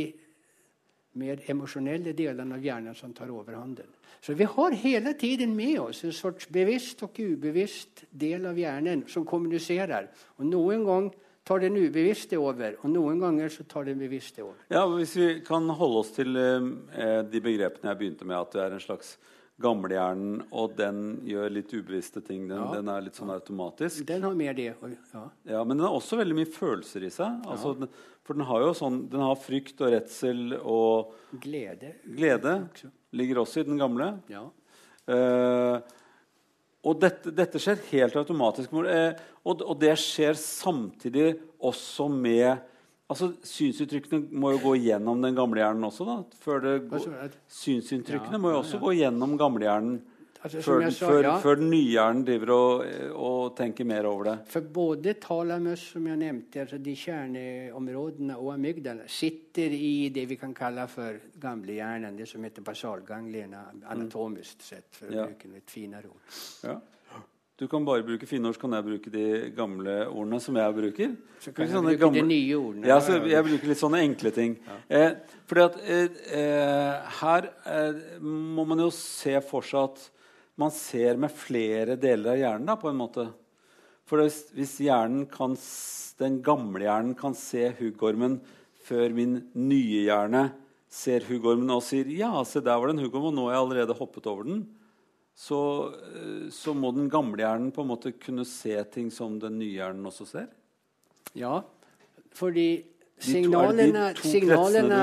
mer 1.18 1.42
emosjonelle 1.50 2.13
delene 2.13 2.58
av 2.58 2.66
hjernen 2.66 2.96
som 2.96 3.13
tar 3.13 3.32
overhånden. 3.34 3.89
Så 4.22 4.34
vi 4.38 4.46
har 4.50 4.75
hele 4.82 5.13
tiden 5.18 5.56
med 5.56 5.80
oss 5.80 6.04
en 6.06 6.13
sorts 6.13 6.50
bevisst 6.50 7.01
og 7.06 7.18
ubevisst 7.18 8.06
del 8.10 8.46
av 8.50 8.58
hjernen 8.58 9.06
som 9.10 9.25
kommuniserer. 9.25 10.10
Og 10.38 10.46
noen 10.50 10.86
ganger 10.86 11.24
tar 11.48 11.62
den 11.64 11.77
ubevisste 11.79 12.38
over, 12.42 12.75
og 12.83 12.92
noen 12.92 13.22
ganger 13.24 13.51
så 13.53 13.64
tar 13.70 13.88
den 13.88 14.01
bevisste 14.01 14.44
over. 14.44 14.60
Ja, 14.74 14.83
Hvis 14.92 15.16
vi 15.16 15.27
kan 15.48 15.70
holde 15.70 16.01
oss 16.01 16.12
til 16.12 16.36
eh, 16.36 17.22
de 17.24 17.42
begrepene 17.42 17.94
jeg 17.94 18.00
begynte 18.01 18.27
med, 18.27 18.36
at 18.36 18.51
det 18.51 18.64
er 18.66 18.75
en 18.75 18.83
slags 18.83 19.14
gamlehjernen, 19.61 20.43
og 20.53 20.75
den 20.77 20.98
gjør 21.25 21.50
litt 21.55 21.72
ubevisste 21.74 22.22
ting. 22.22 22.48
Den, 22.48 22.59
Ja. 22.61 22.72
den 22.75 22.89
er 22.93 23.01
litt 23.01 23.15
sånn 23.17 23.31
automatisk. 23.33 24.05
Den 24.05 24.22
har 24.24 24.35
mer 24.37 24.53
det. 24.53 24.75
Ja. 25.13 25.24
Ja, 25.46 25.63
Men 25.63 25.77
den 25.77 25.85
har 25.87 25.96
også 25.98 26.17
veldig 26.20 26.35
mye 26.37 26.46
følelser 26.51 27.03
i 27.03 27.09
seg. 27.09 27.41
Altså, 27.48 27.74
den, 27.79 27.89
for 28.24 28.33
den 28.37 28.46
har 28.46 28.61
jo 28.61 28.74
sånn, 28.77 29.09
den 29.09 29.20
har 29.22 29.35
frykt 29.35 29.81
og 29.81 29.91
redsel 29.96 30.53
og 30.61 31.13
Glede. 31.41 31.96
glede. 32.05 32.70
Ligger 33.13 33.41
også 33.41 33.61
i 33.61 33.63
den 33.63 33.77
gamle. 33.79 34.20
Ja. 34.29 34.43
Uh, 35.09 35.79
og 36.87 37.00
dette, 37.01 37.31
dette 37.35 37.59
skjer 37.59 37.79
helt 37.91 38.15
automatisk. 38.15 38.72
Eh, 38.85 39.13
og, 39.43 39.61
og 39.65 39.79
det 39.79 39.96
skjer 40.00 40.37
samtidig 40.39 41.39
også 41.59 42.05
med 42.11 42.59
altså 43.09 43.31
Synsuttrykkene 43.43 44.27
må 44.31 44.51
jo 44.55 44.59
gå 44.65 44.75
gjennom 44.83 45.22
den 45.24 45.35
gamle 45.35 45.61
hjernen 45.63 45.83
også. 45.87 46.05
da, 46.05 46.17
før 46.43 46.59
det 46.65 46.75
går, 46.91 47.31
synsuttrykkene 47.48 48.33
Ja, 48.37 48.37
må 48.43 48.51
jo 48.51 48.61
også 48.63 48.77
ja. 48.77 48.83
gå 48.83 48.93
gjennom 49.01 49.37
gamlehjernen 49.39 49.98
Altså, 50.37 50.61
før, 50.61 50.79
den- 50.83 50.91
sa, 50.93 51.07
før, 51.09 51.24
ja. 51.24 51.31
før 51.41 51.55
den 51.57 51.70
nye 51.72 51.87
hjernen 51.91 52.24
driver 52.24 52.51
og, 52.53 52.83
og 53.17 53.55
tenker 53.57 53.83
mer 53.89 54.05
over 54.05 54.24
det. 54.24 54.35
For 54.48 54.61
både 54.61 55.15
talamus, 55.20 55.79
som 55.96 56.05
jeg 56.07 56.20
nevnte, 56.22 56.61
altså 56.61 56.77
de 56.77 56.93
kjerneområdene, 56.96 58.35
og 58.37 58.53
amygdala 58.53 59.07
sitter 59.09 59.74
i 59.74 60.09
det 60.13 60.27
vi 60.29 60.37
kan 60.39 60.53
kalle 60.55 60.85
for 60.91 61.17
gamlehjernen, 61.41 62.15
det 62.22 62.27
som 62.29 62.43
heter 62.46 62.61
basalganglierna 62.63 63.63
anatomisk 63.89 64.61
sett, 64.61 64.87
for 64.93 65.07
å 65.09 65.15
Ja. 65.17 65.25
bruke 65.25 65.50
et 65.57 65.70
finere 65.74 66.05
ord. 66.05 66.81
Ja. 67.57 67.63
Du 67.63 67.65
kan 67.65 67.85
bare 67.87 68.03
bruke 68.05 68.27
finne 68.29 68.51
ord, 68.51 68.53
så 68.53 68.61
kan 68.61 68.75
jeg 68.77 68.85
bruke 68.85 69.09
de 69.09 69.50
gamle 69.57 69.93
ordene 70.11 70.37
som 70.43 70.57
jeg 70.59 70.74
bruker. 70.75 71.15
Så 71.41 71.53
kan 71.57 71.65
jeg 71.65 71.98
bruke 71.98 72.11
de 72.13 72.22
nye 72.22 72.53
ordene. 72.59 72.85
Ja, 72.85 73.00
så 73.01 73.15
jeg 73.17 73.46
bruker 73.48 73.72
litt 73.72 73.79
sånne 73.79 74.01
enkle 74.05 74.31
ting. 74.35 74.53
Eh, 74.93 75.15
fordi 75.50 75.63
at 75.63 75.79
eh, 75.81 76.20
eh, 76.37 77.15
her 77.17 77.48
eh, 77.65 77.98
må 78.22 78.61
man 78.70 78.83
jo 78.85 78.91
se 78.93 79.33
for 79.41 79.65
seg 79.65 79.87
at 79.87 80.05
man 80.61 80.70
ser 80.74 81.17
med 81.17 81.33
flere 81.33 81.98
deler 81.98 82.35
av 82.35 82.37
hjernen, 82.43 82.70
da, 82.70 82.77
på 82.77 82.91
en 82.91 83.01
måte. 83.01 83.25
For 84.05 84.22
hvis, 84.22 84.43
hvis 84.53 84.77
kan, 85.33 85.57
den 86.22 86.39
gamle 86.46 86.85
hjernen 86.85 87.17
kan 87.17 87.33
se 87.33 87.72
huggormen 87.81 88.37
før 88.85 89.17
min 89.17 89.39
nye 89.57 90.05
hjerne 90.05 90.51
ser 90.93 91.25
huggormen 91.25 91.74
og 91.74 91.81
sier 91.83 92.05
'ja, 92.05 92.31
se 92.46 92.61
der 92.61 92.77
var 92.77 92.87
det 92.87 93.00
en 93.00 93.05
huggorm, 93.05 93.33
og 93.33 93.33
nå 93.33 93.50
har 93.50 93.57
jeg 93.57 93.65
allerede 93.65 93.98
hoppet 93.98 94.27
over 94.29 94.46
den', 94.46 94.67
så, 95.37 95.61
eh, 95.93 96.50
så 96.51 96.73
må 96.73 96.91
den 96.95 97.09
gamle 97.13 97.43
hjernen 97.43 97.71
på 97.73 97.83
en 97.85 97.91
måte 97.91 98.13
kunne 98.17 98.45
se 98.50 98.73
ting 98.93 99.11
som 99.13 99.37
den 99.39 99.59
nye 99.61 99.75
hjernen 99.77 100.09
også 100.09 100.25
ser. 100.25 100.47
Ja, 101.37 101.59
fordi 102.33 102.83
signalene, 103.21 104.09
signalene 104.17 105.01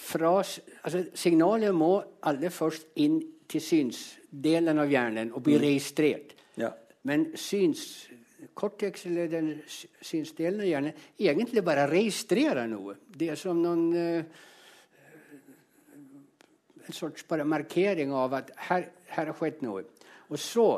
fra 0.00 0.32
altså, 0.40 1.04
Signalet 1.16 1.74
må 1.76 1.98
aller 2.28 2.52
først 2.52 2.88
inn 3.00 3.20
til 3.48 3.62
synsdelen 3.62 4.80
av 4.80 4.90
hjernen 4.90 5.30
og 5.32 5.40
Mm. 5.40 5.44
bli 5.44 5.58
registrert. 5.62 6.34
Ja. 6.56 6.72
Men 7.04 7.32
syns, 7.36 8.08
cortex, 8.54 9.06
eller 9.06 9.28
den 9.28 9.62
synsdelen 10.02 10.60
av 10.60 10.66
hjernen, 10.66 10.92
egentlig 11.20 11.64
bare 11.64 11.88
registrerer 11.90 12.68
noe. 12.68 12.96
Det 13.16 13.30
er 13.30 13.36
som 13.36 13.60
noen 13.62 13.94
eh, 13.94 14.24
En 16.86 16.94
sorts 16.94 17.26
bare 17.26 17.44
markering 17.44 18.12
av 18.14 18.34
at 18.38 18.52
her, 18.68 18.88
her 19.10 19.30
har 19.32 19.36
skjedd 19.36 19.62
noe. 19.66 19.82
Og 20.30 20.38
så 20.38 20.68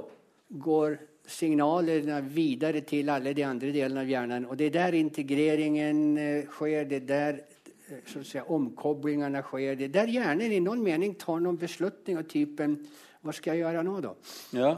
går 0.48 0.96
signalene 1.28 2.22
videre 2.32 2.80
til 2.88 3.10
alle 3.12 3.34
de 3.36 3.44
andre 3.44 3.72
delene 3.74 4.02
av 4.02 4.10
hjernen. 4.10 4.46
Og 4.48 4.56
det 4.58 4.70
er 4.70 4.76
der 4.78 4.98
integreringen 4.98 6.02
eh, 6.18 6.48
skjer. 6.56 6.88
Det 6.88 7.02
er 7.02 7.08
der 7.10 7.40
eh, 7.42 8.02
så 8.08 8.22
si, 8.24 8.40
omkoblingene 8.40 9.42
skjer. 9.44 9.76
Det 9.76 9.90
er 9.90 9.96
der 10.00 10.14
hjernen 10.14 10.54
i 10.56 10.62
noen 10.64 10.82
mening 10.84 11.18
tar 11.20 11.42
noen 11.44 11.60
beslutning 11.60 12.20
av 12.20 12.28
typen 12.30 12.78
Hva 13.18 13.34
skal 13.34 13.56
jeg 13.56 13.66
gjøre 13.66 13.82
nå, 13.84 13.96
da? 14.00 14.12
ja. 14.56 14.76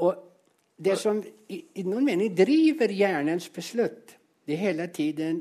Og 0.00 0.26
det 0.80 0.94
som 1.00 1.18
i, 1.20 1.58
i 1.80 1.82
noen 1.84 2.06
mening 2.06 2.32
driver 2.36 2.92
hjernens 2.92 3.48
beslutt, 3.52 4.14
det 4.46 4.54
er 4.54 4.62
hele 4.62 4.86
tiden 4.94 5.40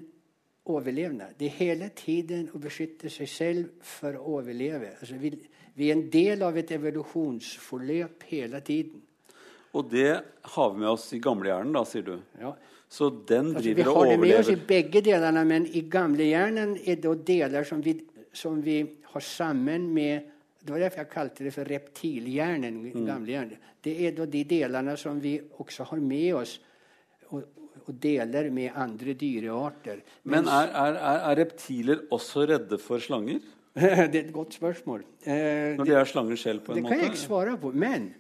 overlevnad. 0.70 1.36
Det 1.40 1.50
er 1.50 1.58
hele 1.60 1.90
tiden 1.98 2.48
å 2.54 2.62
beskytte 2.62 3.12
seg 3.12 3.30
selv 3.32 3.86
for 3.86 4.18
å 4.18 4.40
overleve. 4.40 4.96
Altså, 5.00 5.18
vi, 5.22 5.34
vi 5.76 5.90
er 5.90 5.98
en 5.98 6.08
del 6.12 6.44
av 6.46 6.58
et 6.58 6.72
evolusjonsforløp 6.78 8.26
hele 8.32 8.62
tiden. 8.66 9.02
Og 9.78 9.90
det 9.92 10.12
har 10.56 10.74
vi 10.74 10.82
med 10.82 10.90
oss 10.90 11.12
i 11.14 11.22
gamlehjernen, 11.22 11.76
da, 11.78 11.86
sier 11.86 12.06
du. 12.08 12.16
Ja. 12.42 12.56
Så 12.90 13.10
den 13.30 13.54
Altså, 13.56 13.70
og 13.70 13.76
overlever? 13.76 13.76
Vi 13.76 13.84
har 13.84 14.10
det 14.10 14.20
med 14.24 14.40
oss 14.40 14.50
i 14.50 14.58
begge 14.72 15.02
delene, 15.06 15.46
men 15.46 15.68
i 15.68 15.86
gamlehjernen 15.92 16.74
er 16.86 16.98
det 17.04 17.16
deler 17.28 17.68
som 17.70 17.84
vi, 17.86 17.94
som 18.34 18.62
vi 18.66 18.82
har 19.14 19.26
sammen 19.26 19.94
med 19.94 20.36
Det 20.60 20.74
var 20.74 20.82
derfor 20.84 21.00
jeg 21.00 21.10
kalte 21.10 21.44
det 21.44 21.52
for 21.56 21.64
reptilhjernen. 21.64 22.82
Mm. 22.92 23.54
Det 23.82 23.94
er 24.06 24.26
de 24.26 24.42
delene 24.44 24.98
som 24.98 25.22
vi 25.24 25.38
også 25.40 25.86
har 25.88 26.02
med 26.04 26.34
oss 26.36 26.58
og, 27.30 27.46
og 27.88 27.96
deler 28.02 28.50
med 28.52 28.76
andre 28.76 29.14
dyrearter. 29.14 30.02
Men 30.24 30.44
Mens- 30.44 30.52
er, 30.52 30.74
er, 30.74 31.00
er, 31.00 31.24
er 31.32 31.42
reptiler 31.44 32.04
også 32.12 32.46
redde 32.50 32.78
for 32.82 33.00
slanger? 33.04 33.40
det 33.80 34.16
er 34.16 34.24
et 34.26 34.34
godt 34.34 34.54
spørsmål. 34.54 35.04
Eh, 35.24 35.78
Når 35.78 35.86
de 35.86 35.96
er 35.96 36.10
slanger 36.10 36.36
selv, 36.36 36.62
på 36.66 36.74
en 36.74 36.82
Det 36.82 36.90
kan 36.90 37.00
jeg 37.00 37.12
ikke 37.14 37.22
svare 37.22 37.58
på. 37.58 37.72
Men 37.72 38.14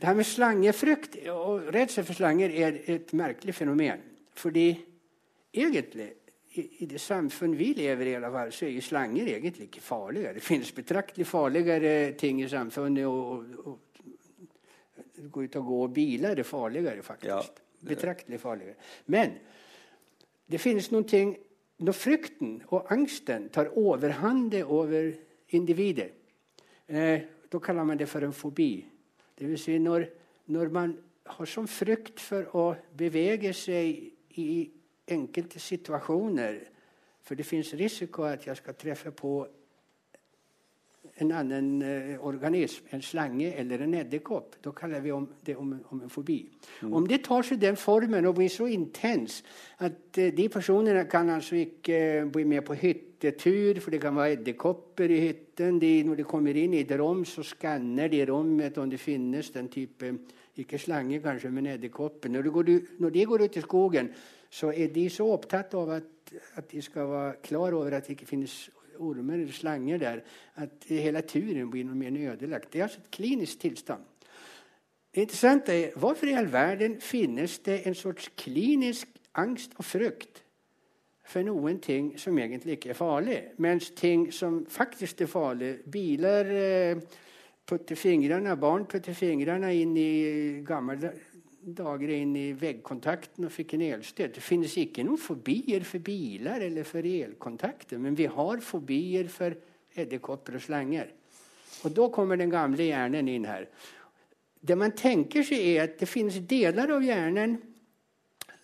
det 0.00 0.08
her 0.08 0.14
med 0.14 0.24
slangefrykt 0.28 1.16
og 1.32 1.72
redsel 1.74 2.04
for 2.04 2.16
slanger 2.16 2.52
er 2.52 2.78
et 2.96 3.12
merkelig 3.16 3.54
fenomen. 3.54 4.02
Fordi 4.36 4.68
egentlig, 5.54 6.10
i, 6.56 6.66
i 6.80 6.86
det 6.86 7.00
samfunn 7.00 7.56
vi 7.56 7.72
lever 7.76 8.10
i, 8.10 8.16
i 8.16 8.32
fall, 8.32 8.52
så 8.52 8.66
er 8.66 8.74
jo 8.74 8.84
slanger 8.84 9.28
egentlig 9.32 9.68
ikke 9.70 9.84
farlige. 9.84 10.34
Det 10.36 10.44
finnes 10.44 10.72
betraktelig 10.72 11.26
farligere 11.26 12.12
ting 12.18 12.42
i 12.42 12.48
samfunnet. 12.48 13.06
Og, 13.06 13.28
og, 13.32 13.66
og 13.66 15.30
gå 15.32 15.46
ut 15.46 15.56
og 15.56 15.70
gå 15.70 15.86
biler 15.96 16.38
er 16.38 16.48
farligere, 16.48 17.02
faktisk. 17.02 17.30
Ja, 17.30 17.65
Betraktelig 17.86 18.40
farligere. 18.40 18.76
Men 19.06 19.36
det 20.46 20.62
finnes 20.62 20.90
noen 20.92 21.08
ting 21.08 21.36
Når 21.76 21.92
frykten 21.92 22.52
og 22.72 22.86
angsten 22.88 23.50
tar 23.52 23.68
overhånd 23.76 24.54
over 24.64 25.10
individet, 25.52 26.06
eh, 26.88 27.20
da 27.52 27.58
kaller 27.60 27.84
man 27.84 27.98
det 27.98 28.08
for 28.08 28.24
en 28.24 28.32
fobi. 28.32 28.86
Det 29.36 29.44
vil 29.44 29.58
si 29.58 29.76
når, 29.78 30.06
når 30.46 30.72
man 30.72 30.94
har 31.26 31.50
sånn 31.50 31.68
frykt 31.68 32.22
for 32.22 32.48
å 32.56 32.64
bevege 32.96 33.52
seg 33.52 34.38
i 34.40 34.70
enkelte 35.06 35.60
situasjoner 35.60 36.62
For 37.26 37.34
det 37.34 37.46
fins 37.46 37.72
risiko 37.74 38.22
at 38.22 38.44
jeg 38.46 38.56
skal 38.56 38.74
treffe 38.78 39.10
på 39.10 39.30
en 41.18 41.32
annen 41.32 41.82
eh, 41.82 42.24
organism, 42.24 42.84
en 42.92 43.02
slange 43.02 43.54
eller 43.56 43.82
en 43.84 43.94
edderkopp. 43.94 44.58
Da 44.64 44.72
kaller 44.76 45.00
vi 45.00 45.12
om 45.12 45.26
det 45.44 45.56
om, 45.56 45.72
om 45.90 46.02
en 46.04 46.12
fobi. 46.12 46.42
Om 46.84 47.06
det 47.08 47.22
tar 47.24 47.46
seg 47.46 47.60
den 47.62 47.78
formen 47.80 48.28
og 48.28 48.36
blir 48.36 48.52
så 48.52 48.68
intens 48.68 49.40
at 49.80 50.18
eh, 50.20 50.32
de 50.36 50.48
personene 50.52 51.06
kan 51.08 51.32
ikke 51.40 52.00
eh, 52.20 52.28
bli 52.32 52.44
med 52.44 52.66
på 52.66 52.76
hyttetur, 52.76 53.80
for 53.80 53.94
det 53.94 54.02
kan 54.02 54.16
være 54.16 54.36
edderkopper 54.36 55.14
i 55.16 55.22
hytten. 55.24 55.80
De, 55.80 55.92
når 56.04 56.20
de 56.20 56.28
kommer 56.28 56.56
inn 56.56 56.76
i 56.76 56.84
et 56.84 56.96
rom, 57.00 57.24
så 57.24 57.44
skanner 57.46 58.12
de 58.12 58.24
rommet 58.28 58.76
om 58.78 58.90
det 58.90 59.00
finnes 59.00 59.50
den 59.54 59.72
type 59.72 60.12
ikke 60.56 60.80
slange, 60.80 61.20
kanskje, 61.24 61.52
men 61.52 61.72
edderkopper. 61.72 62.32
Når, 62.32 62.52
når 63.00 63.12
de 63.12 63.24
går 63.28 63.48
ut 63.48 63.56
i 63.56 63.64
skogen, 63.64 64.12
så 64.52 64.72
er 64.72 64.92
de 64.92 65.08
så 65.12 65.26
opptatt 65.32 65.74
av 65.76 65.96
at, 65.96 66.32
at 66.56 66.68
de 66.70 66.80
skal 66.84 67.08
være 67.08 67.36
klar 67.44 67.76
over 67.76 67.96
at 67.96 68.06
det 68.06 68.16
ikke 68.16 68.28
finnes 68.28 68.66
ormer 68.98 69.40
eller 69.40 69.52
slanger 69.52 69.98
der, 69.98 70.22
at 70.56 70.88
hele 70.88 71.22
turen 71.22 71.70
blir 71.70 71.86
noe 71.86 71.98
mer 71.98 72.16
ødelagt. 72.32 72.72
Det 72.72 72.80
er 72.80 72.88
altså 72.88 73.02
et 73.04 73.10
klinisk 73.16 73.60
tilstand. 73.60 74.02
Det 75.14 75.24
interessante 75.24 75.72
er 75.72 75.94
hvorfor 75.96 76.28
i 76.28 76.34
all 76.36 76.50
verden 76.52 76.98
finnes 77.00 77.58
det 77.64 77.86
en 77.86 77.94
sorts 77.96 78.28
klinisk 78.36 79.08
angst 79.40 79.72
og 79.78 79.84
frykt 79.84 80.42
for 81.26 81.42
noen 81.42 81.78
ting 81.82 82.12
som 82.20 82.38
egentlig 82.38 82.76
ikke 82.76 82.92
er 82.92 82.98
farlig, 82.98 83.38
mens 83.58 83.90
ting 83.96 84.28
som 84.34 84.60
faktisk 84.70 85.24
er 85.24 85.30
farlig 85.30 85.70
Biler 85.90 86.50
eh, 86.52 87.00
putter 87.66 87.98
fingrene, 87.98 88.54
barn 88.60 88.86
putter 88.86 89.16
fingrene 89.16 89.72
inn 89.74 89.96
i 89.98 90.10
gamle 90.66 91.10
dager 91.74 92.12
inn 92.14 92.34
i 92.38 92.52
veggkontakten 92.54 93.46
og 93.48 93.52
fikk 93.52 93.74
en 93.74 93.84
elstøt. 93.88 94.36
Det 94.36 94.44
finnes 94.44 94.76
ikke 94.78 95.04
noen 95.06 95.20
fobier 95.20 95.84
for 95.86 96.04
biler 96.04 96.62
eller 96.68 96.86
for 96.86 97.06
elkontakter, 97.06 97.98
men 97.98 98.14
vi 98.18 98.28
har 98.30 98.62
fobier 98.62 99.30
for 99.32 99.56
edderkopper 99.96 100.58
og 100.58 100.62
slanger. 100.62 101.10
Og 101.84 101.94
da 101.96 102.08
kommer 102.14 102.38
den 102.38 102.52
gamle 102.52 102.86
hjernen 102.86 103.28
inn 103.28 103.48
her. 103.48 103.66
Det 104.66 104.76
man 104.78 104.94
tenker 104.96 105.44
seg, 105.46 105.62
er 105.74 105.84
at 105.86 105.98
det 106.00 106.08
finnes 106.10 106.38
deler 106.48 106.94
av 106.96 107.04
hjernen 107.04 107.56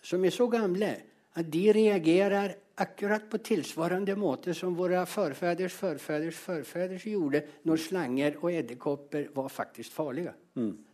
som 0.03 0.23
er 0.23 0.35
så 0.35 0.47
gamle 0.51 0.91
at 1.33 1.49
de 1.51 1.63
reagerer 1.75 2.55
akkurat 2.83 3.27
på 3.29 3.37
tilsvarende 3.45 4.15
måte 4.17 4.55
som 4.57 4.73
våre 4.77 5.03
forfeders 5.05 5.75
forfeders 5.77 6.39
forfeders 6.41 7.05
gjorde 7.05 7.43
når 7.69 7.81
slanger 7.83 8.39
og 8.41 8.49
edderkopper 8.51 9.29
var 9.35 9.51
faktisk 9.53 9.93
farlige. 9.93 10.33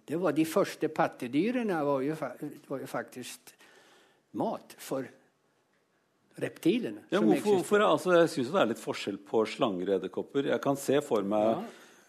Det 0.09 0.17
var 0.17 0.33
De 0.33 0.45
første 0.49 0.89
pattedyrene 0.89 1.79
var 1.85 2.01
jo, 2.01 2.15
var 2.67 2.81
jo 2.81 2.89
faktisk 2.89 3.51
mat 4.41 4.73
for 4.81 5.05
reptilene. 6.39 7.03
Ja, 7.11 7.21
hvorfor, 7.21 7.59
hvorfor, 7.59 7.83
altså, 7.85 8.15
jeg 8.17 8.31
syns 8.33 8.49
det 8.53 8.61
er 8.61 8.71
litt 8.71 8.81
forskjell 8.81 9.19
på 9.29 9.43
slanger 9.49 9.91
og 9.91 9.99
edderkopper. 9.99 10.49
Jeg 10.53 10.63
kan 10.63 10.79
se 10.79 10.97
for 11.05 11.25
meg 11.27 11.59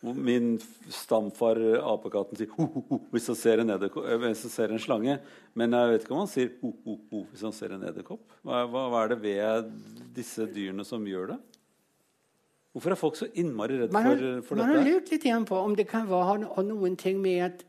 Ja. 0.00 0.14
min 0.16 0.54
stamfar 0.88 1.58
apekatten 1.76 2.38
sier 2.38 2.48
ho, 2.54 2.64
ho, 2.72 2.84
ho, 2.88 2.98
hvis 3.12 3.26
han 3.28 3.36
ser 3.36 3.60
en, 3.60 3.70
eh, 3.70 3.88
hvis 4.22 4.46
han 4.46 4.54
ser 4.54 4.72
en 4.72 4.80
slange. 4.80 5.18
Men 5.54 5.76
jeg 5.76 5.92
vet 5.92 6.04
ikke 6.06 6.16
om 6.16 6.22
han 6.24 6.32
sier 6.32 6.52
ho, 6.62 6.72
ho, 6.86 6.98
ho, 7.10 7.24
hvis 7.32 7.42
han 7.42 7.52
ser 7.52 7.76
en 7.76 7.84
edderkopp. 7.84 8.24
Hva, 8.40 8.64
hva, 8.64 8.88
hva 8.88 9.04
er 9.04 9.12
det 9.12 9.20
ved 9.26 9.72
disse 10.16 10.46
dyrene 10.48 10.86
som 10.88 11.04
gjør 11.04 11.34
det? 11.34 11.40
Hvorfor 12.72 12.94
er 12.94 13.00
folk 13.00 13.16
så 13.18 13.26
innmari 13.34 13.80
redd 13.80 13.90
for, 13.90 14.02
for, 14.46 14.54
dette? 14.54 14.62
man 14.62 14.76
har 14.76 14.86
lurt 14.86 15.10
litt 15.10 15.26
på 15.48 15.58
om 15.58 15.74
det 15.74 15.88
kan 15.90 16.06
være, 16.06 16.46
ha 16.54 16.62
noen 16.62 16.94
ting 16.96 17.18
med 17.20 17.42
at 17.48 17.64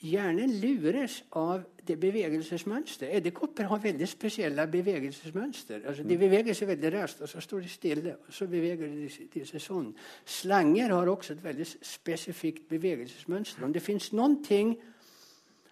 hjernen 0.00 0.52
lures 0.62 1.18
av 1.36 1.64
det 1.86 1.96
bevegelsesmønster. 2.00 3.10
Edderkopper 3.18 3.66
har 3.68 3.80
veldig 3.82 4.06
spesielle 4.08 4.64
bevegelsesmønster. 4.70 5.82
Altså, 5.88 6.04
de 6.06 6.16
beveger 6.20 6.54
seg 6.56 6.70
veldig 6.70 6.92
raskt, 6.94 7.20
og 7.24 7.28
så 7.28 7.40
står 7.44 7.64
de 7.66 7.68
stille. 7.72 8.14
og 8.26 8.32
så 8.32 8.46
beveger 8.48 8.88
de, 8.88 9.08
seg- 9.12 9.28
de 9.34 9.44
seg 9.48 9.60
sånn. 9.64 9.90
Slanger 10.24 10.94
har 10.94 11.08
også 11.12 11.34
et 11.34 11.44
veldig 11.44 11.66
spesifikt 11.82 12.68
bevegelsesmønster. 12.70 13.64
Om 13.64 13.72
det 13.72 13.82
fins 13.82 14.12
noen 14.16 14.38
ting 14.44 14.76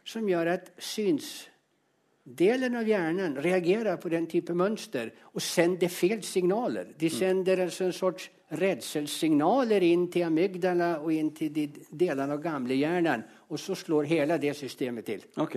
som 0.05 0.29
gjør 0.29 0.53
at 0.55 0.71
synsdelen 0.81 2.75
av 2.81 2.89
hjernen 2.89 3.37
reagerer 3.45 3.97
på 4.01 4.09
den 4.13 4.27
type 4.29 4.55
mønster 4.57 5.11
og 5.33 5.41
sender 5.45 5.89
feil 5.93 6.23
signaler. 6.25 6.93
De 6.99 7.09
sender 7.13 7.65
altså 7.65 7.85
en 7.89 7.93
sorts 7.97 8.31
redselssignaler 8.59 9.85
inn 9.85 10.07
til 10.13 10.25
amygdala 10.25 10.95
og 11.03 11.13
inn 11.13 11.31
til 11.37 11.53
de 11.53 11.67
delene 11.91 12.33
av 12.33 12.41
gamlehjernen, 12.43 13.25
og 13.49 13.59
så 13.59 13.75
slår 13.77 14.07
hele 14.11 14.39
det 14.39 14.55
systemet 14.57 15.05
til. 15.09 15.23
Ok. 15.41 15.57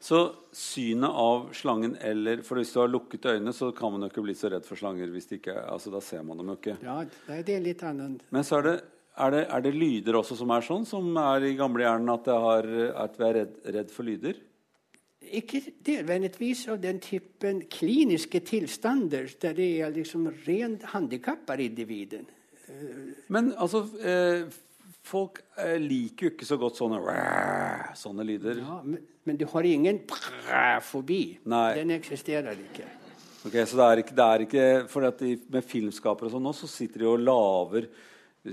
Så 0.00 0.18
synet 0.54 1.10
av 1.10 1.48
slangen 1.58 1.96
eller 2.06 2.42
For 2.46 2.60
hvis 2.60 2.70
du 2.72 2.78
har 2.78 2.88
lukket 2.92 3.24
øynene, 3.26 3.50
så 3.52 3.72
kan 3.74 3.90
man 3.90 4.04
jo 4.04 4.10
ikke 4.12 4.22
bli 4.22 4.34
så 4.38 4.50
redd 4.52 4.64
for 4.66 4.78
slanger. 4.78 5.10
hvis 5.10 5.26
det 5.26 5.40
ikke, 5.40 5.56
altså 5.72 5.90
Da 5.90 6.00
ser 6.00 6.22
man 6.22 6.38
dem 6.38 6.52
jo 6.52 6.54
ikke. 6.60 6.76
Ja, 6.84 7.00
det 7.42 7.48
er 7.56 7.60
litt 7.64 7.82
annet. 7.82 8.20
Men 8.30 8.44
så 8.46 8.58
er 8.60 8.62
det, 8.68 8.76
er 9.18 9.30
det, 9.34 9.40
er 9.50 9.60
det 9.64 9.74
lyder 9.74 10.14
også 10.20 10.36
som 10.38 10.50
er 10.54 10.60
sånn, 10.62 10.86
som 10.86 11.16
er 11.16 11.48
i 11.48 11.56
gamlehjernen, 11.58 12.12
at, 12.14 12.26
har- 12.30 12.92
at 13.04 13.18
vi 13.18 13.24
er 13.26 13.34
redd, 13.40 13.56
redd 13.74 13.90
for 13.90 14.06
lyder? 14.06 14.38
Ikke 15.28 15.60
nødvendigvis 15.84 16.68
av 16.70 16.78
den 16.80 17.00
typen 17.02 17.64
kliniske 17.68 18.38
tilstander 18.46 19.26
der 19.42 19.52
det 19.58 19.66
er 19.82 19.90
liksom 19.90 20.28
rent 20.46 20.86
handikappa 20.94 21.56
individen. 21.58 22.24
Men 23.28 23.50
altså 23.58 23.82
eh, 23.98 24.46
Folk 25.08 25.40
eh, 25.56 25.78
liker 25.80 26.28
jo 26.28 26.32
ikke 26.34 26.48
så 26.48 26.58
godt 26.60 26.76
sånne 26.76 27.00
sånne 27.96 28.26
lyder. 28.28 28.60
Ja, 28.60 28.80
men, 28.84 29.00
men 29.24 29.38
du 29.40 29.46
har 29.48 29.68
ingen 29.68 30.02
fobi. 30.84 31.22
Nei. 31.48 31.68
Den 31.78 31.94
eksisterer 31.96 32.58
ikke. 32.60 32.88
Ok, 33.46 33.54
så 33.64 33.78
det 33.78 33.86
er 33.86 34.02
ikke, 34.02 34.14
det 34.18 34.26
er 34.26 34.44
ikke 34.44 34.62
For 34.90 35.08
de, 35.20 35.34
med 35.54 35.64
filmskapere 35.64 36.28
og 36.28 36.34
sånn 36.34 36.44
nå, 36.44 36.52
så 36.56 36.68
sitter 36.68 37.04
de 37.04 37.08
og 37.08 37.22
lager 37.22 37.88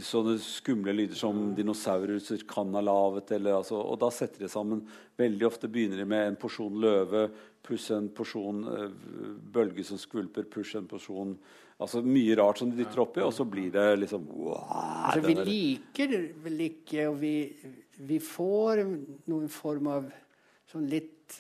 sånne 0.06 0.36
skumle 0.42 0.92
lyder 0.96 1.18
som 1.18 1.52
dinosaurer 1.56 2.20
kan 2.50 2.74
ha 2.76 2.84
laget. 2.84 3.36
Eller, 3.38 3.60
altså, 3.60 3.80
og 3.82 4.00
da 4.02 4.12
setter 4.14 4.46
de 4.46 4.52
sammen 4.52 4.86
Veldig 5.16 5.46
ofte 5.48 5.70
begynner 5.72 6.02
de 6.02 6.08
med 6.12 6.26
en 6.28 6.40
porsjon 6.40 6.82
løve 6.84 7.30
pluss 7.66 7.90
en 7.92 8.10
porsjon 8.14 8.64
eh, 8.70 8.90
bølge 9.54 9.86
som 9.88 10.00
skvulper, 10.00 10.48
pluss 10.52 10.76
en 10.78 10.90
porsjon 10.90 11.36
Altså 11.84 12.00
mye 12.08 12.38
rart 12.40 12.62
som 12.62 12.70
de 12.72 12.78
dytter 12.80 13.02
oppi, 13.04 13.20
og 13.20 13.34
så 13.36 13.44
blir 13.52 13.68
det 13.74 13.84
liksom 14.00 14.30
wow, 14.32 14.62
Altså, 15.10 15.26
vi 15.26 15.34
er- 15.36 15.50
liker 15.50 16.14
vel 16.44 16.62
ikke, 16.70 17.10
og 17.10 17.18
vi, 17.20 17.34
vi 18.08 18.20
får 18.20 18.80
noen 19.28 19.50
form 19.52 19.90
av 19.92 20.08
sånn 20.72 20.88
litt 20.88 21.36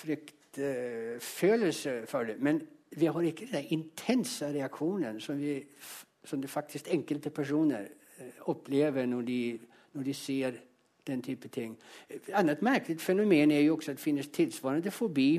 fryktfølelse 0.00 1.96
for 2.06 2.24
det. 2.30 2.38
Men 2.38 2.62
vi 2.96 3.06
har 3.06 3.22
ikke 3.26 3.50
den 3.50 3.66
intense 3.74 4.52
reaksjonen 4.54 5.20
som, 5.20 5.38
vi, 5.38 5.58
som 6.24 6.40
det 6.40 6.50
faktisk 6.50 6.88
enkelte 6.90 7.30
personer 7.30 7.86
uh, 8.20 8.50
opplever 8.50 9.06
når 9.06 9.22
de, 9.26 9.42
når 9.94 10.04
de 10.04 10.14
ser 10.14 10.58
den 11.06 11.22
type 11.22 11.48
ting. 11.48 11.76
Et 12.10 12.30
annet 12.36 12.62
merkelig 12.62 13.00
fenomen 13.00 13.50
er 13.50 13.62
jo 13.64 13.76
også 13.76 13.94
at 13.94 13.98
det 13.98 14.04
finnes 14.04 14.28
tilsvarende 14.34 14.90
fobi 14.94 15.32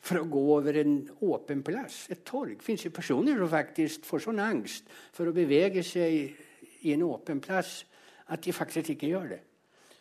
for 0.00 0.20
å 0.20 0.28
gå 0.30 0.42
over 0.56 0.78
en 0.82 0.98
åpen 1.26 1.62
plass, 1.66 2.04
et 2.12 2.24
torg. 2.26 2.56
Det 2.56 2.66
finnes 2.66 2.86
jo 2.86 2.94
personer 2.94 3.38
som 3.40 3.50
faktisk 3.50 4.06
får 4.06 4.26
sånn 4.26 4.42
angst 4.44 4.90
for 5.16 5.28
å 5.28 5.34
bevege 5.36 5.82
seg 5.86 6.86
i 6.86 6.94
en 6.94 7.06
åpen 7.06 7.40
plass 7.42 7.80
at 8.30 8.42
de 8.42 8.54
faktisk 8.54 8.94
ikke 8.94 9.10
gjør 9.10 9.28
det. 9.34 9.42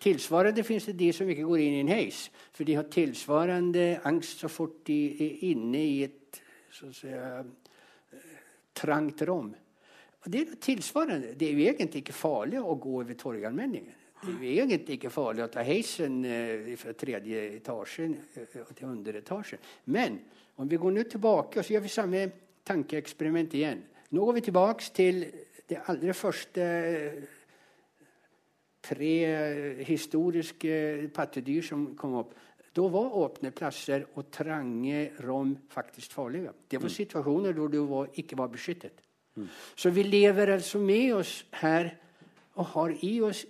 Tilsvarende 0.05 0.65
finns 0.67 0.86
det 0.89 0.97
de 0.99 1.08
som 1.15 1.29
ikke 1.31 1.47
går 1.47 1.63
inn 1.63 1.79
i 1.79 1.84
en 1.86 1.93
heis, 1.95 2.27
for 2.53 2.67
de 2.67 2.75
har 2.77 2.89
tilsvarende 2.91 3.88
angst 4.05 4.43
så 4.43 4.51
fort 4.51 4.84
de 4.86 4.99
er 5.25 5.45
inne 5.49 5.81
i 5.81 6.03
et 6.05 6.41
så 6.75 6.88
att 6.88 6.95
säga, 6.95 7.45
trangt 8.73 9.21
rom. 9.21 9.55
Og 10.19 10.31
det 10.31 10.41
er 10.41 10.58
tilsvarende. 10.60 11.36
Det 11.38 11.47
er 11.47 11.53
jo 11.53 11.67
egentlig 11.69 12.01
ikke 12.03 12.17
farlig 12.17 12.60
å 12.60 12.75
gå 12.75 12.97
over 12.99 13.15
Torgallmenningen. 13.15 13.93
Det 14.21 14.36
er 14.39 14.63
egentlig 14.63 14.97
ikke 14.97 15.12
farlig 15.13 15.43
å 15.43 15.51
ta 15.51 15.63
heisen 15.65 16.21
eh, 16.25 16.86
tredje 16.97 17.41
etagen 17.58 18.15
eh, 18.36 18.56
til 18.73 18.88
underetagen. 18.89 19.62
Men 19.91 20.19
om 20.58 20.69
vi 20.69 20.80
går 20.80 20.95
nå 20.95 21.04
tilbake, 21.10 21.63
så 21.63 21.75
gjør 21.75 21.84
vi 21.84 21.93
samme 21.93 22.23
tankeeksperiment 22.65 23.54
igjen. 23.60 23.84
Nå 24.15 24.25
går 24.25 24.39
vi 24.39 24.45
tilbake 24.47 24.93
til 24.95 25.25
det 25.67 25.82
aller 25.91 26.15
første 26.15 26.65
tre 28.86 29.13
historiske 29.86 31.10
pattedyr 31.13 31.65
som 31.65 31.88
kom 31.97 32.19
opp. 32.21 32.36
Da 32.75 32.86
var 32.91 33.15
åpne 33.21 33.54
plasser 33.56 34.04
og 34.15 34.28
trange 34.34 35.10
rom 35.23 35.54
faktisk 35.71 36.13
farlige. 36.17 36.51
Det 36.69 36.82
var 36.82 36.91
situasjoner 36.91 37.56
hvor 37.56 37.71
du 37.71 37.80
var, 37.88 38.10
ikke 38.19 38.38
var 38.38 38.51
beskyttet. 38.51 38.99
Mm. 39.36 39.47
Så 39.75 39.91
vi 39.95 40.04
lever 40.04 40.54
altså 40.54 40.80
med 40.80 41.13
oss 41.15 41.38
her 41.62 41.93
og 42.56 42.67
har 42.73 42.93
i 43.04 43.13
oss 43.23 43.45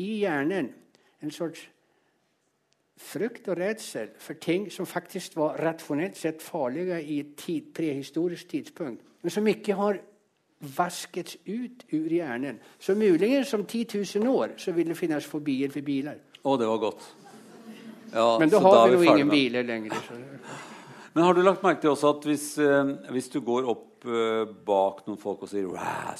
i 0.00 0.08
hjernen 0.22 0.70
en 1.20 1.32
sorts 1.34 1.62
frykt 3.00 3.48
og 3.48 3.58
redsel 3.60 4.10
for 4.20 4.40
ting 4.40 4.68
som 4.72 4.88
faktisk 4.88 5.36
var 5.40 5.58
rasjonelt 5.60 6.18
sett 6.20 6.42
farlige 6.44 7.00
i 7.00 7.20
et 7.22 7.34
tid, 7.40 7.70
prehistorisk 7.76 8.48
tidspunkt, 8.48 9.04
men 9.22 9.32
som 9.32 9.46
ikke 9.48 9.76
har 9.76 10.00
vaskets 10.76 11.38
ut 11.46 11.86
ur 11.96 12.10
hjernen. 12.12 12.58
Så 12.78 12.94
muligens 12.94 13.54
om 13.56 13.64
10 13.64 13.86
000 14.20 14.28
år 14.28 14.56
så 14.60 14.72
vil 14.76 14.92
det 14.92 14.98
finnes 14.98 15.24
fobier 15.26 15.72
for 15.72 15.84
biler. 15.84 16.20
Å, 16.42 16.56
det 16.60 16.68
var 16.68 16.82
godt. 16.82 17.06
Ja, 18.12 18.26
Men 18.40 18.50
da 18.52 18.60
har 18.60 18.90
vi 18.90 18.98
jo 18.98 19.14
ingen 19.14 19.30
biler 19.30 19.64
lenger. 19.64 19.96
Men 21.14 21.24
har 21.24 21.34
du 21.34 21.42
lagt 21.42 21.64
merke 21.64 21.80
til 21.80 21.94
også 21.94 22.12
at 22.12 22.26
hvis, 22.28 22.46
eh, 22.62 22.92
hvis 23.14 23.30
du 23.32 23.40
går 23.44 23.68
opp 23.72 23.86
eh, 24.06 24.42
bak 24.66 25.02
noen 25.06 25.18
folk 25.20 25.44
og 25.46 25.50
sier 25.50 25.68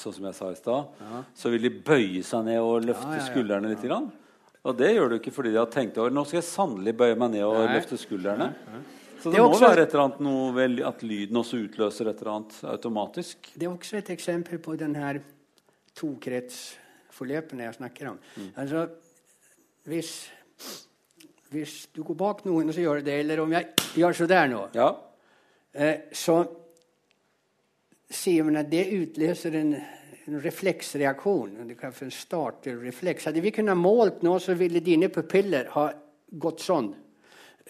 sånn 0.00 0.16
som 0.16 0.26
jeg 0.28 0.36
sa 0.36 0.50
i 0.52 0.58
stad, 0.58 0.96
ja. 1.00 1.20
så 1.36 1.52
vil 1.52 1.66
de 1.66 1.72
bøye 1.86 2.22
seg 2.26 2.46
ned 2.48 2.60
og 2.62 2.86
løfte 2.86 3.14
ja, 3.14 3.20
ja, 3.20 3.28
skuldrene 3.28 3.72
litt? 3.72 3.84
Grann. 3.84 4.10
Og 4.60 4.76
det 4.76 4.90
gjør 4.92 5.12
du 5.12 5.16
ikke 5.16 5.32
fordi 5.32 5.54
de 5.54 5.60
har 5.62 5.70
tenkt 5.72 5.96
over 6.00 6.12
nå 6.12 6.24
skal 6.28 6.42
jeg 6.42 6.48
sannelig 6.50 6.94
bøye 7.00 7.16
meg 7.20 7.36
ned 7.36 7.46
og 7.46 7.56
Nei. 7.62 7.78
løfte 7.78 7.96
skuldrene. 8.00 8.50
Så 9.20 9.28
det, 9.28 9.36
det 9.36 9.44
må 9.44 9.48
også, 9.52 9.66
være 9.66 9.86
et 9.86 9.94
eller 9.94 10.04
annet 10.06 10.20
noe 10.24 10.52
vel, 10.56 10.76
at 10.88 11.02
lyden 11.04 11.40
også 11.40 11.62
utløser 11.64 12.08
et 12.08 12.20
eller 12.22 12.34
annet 12.34 12.60
automatisk. 12.74 13.50
Det 13.54 13.66
er 13.66 13.72
også 13.72 13.98
et 14.00 14.12
eksempel 14.16 14.60
på 14.64 14.76
den 14.80 14.94
her 14.96 15.20
tokretsforløpene 16.00 17.66
jeg 17.66 17.80
snakker 17.80 18.12
om. 18.12 18.22
Mm. 18.36 18.52
Altså, 18.62 18.86
hvis 19.88 20.14
hvis 21.50 21.88
du 21.96 22.02
går 22.06 22.14
bak 22.14 22.42
noen, 22.46 22.70
og 22.70 22.74
så 22.74 22.82
gjør 22.84 23.00
du 23.00 23.08
det, 23.10 23.20
eller 23.24 23.42
om 23.42 23.54
jeg 23.54 23.70
gjør 23.98 24.18
så 24.20 24.26
der 24.30 24.50
nå, 24.52 24.60
ja. 24.74 24.90
eh, 25.74 26.06
så 26.14 26.44
sier 28.10 28.46
man 28.46 28.60
at 28.60 28.70
det 28.70 28.88
utløser 28.90 29.54
en, 29.60 29.74
en 30.26 30.40
reflexreaktion. 30.42 31.54
Det 31.68 31.78
kalles 31.78 32.02
en 32.02 32.14
starterreflex. 32.14 33.28
Hadde 33.28 33.44
vi 33.44 33.54
kunnet 33.54 33.78
målt 33.78 34.24
nå, 34.26 34.38
så 34.42 34.56
ville 34.58 34.82
dine 34.84 35.10
pupiller 35.12 35.70
ha 35.76 35.86
gått 36.30 36.64
sånn. 36.66 36.90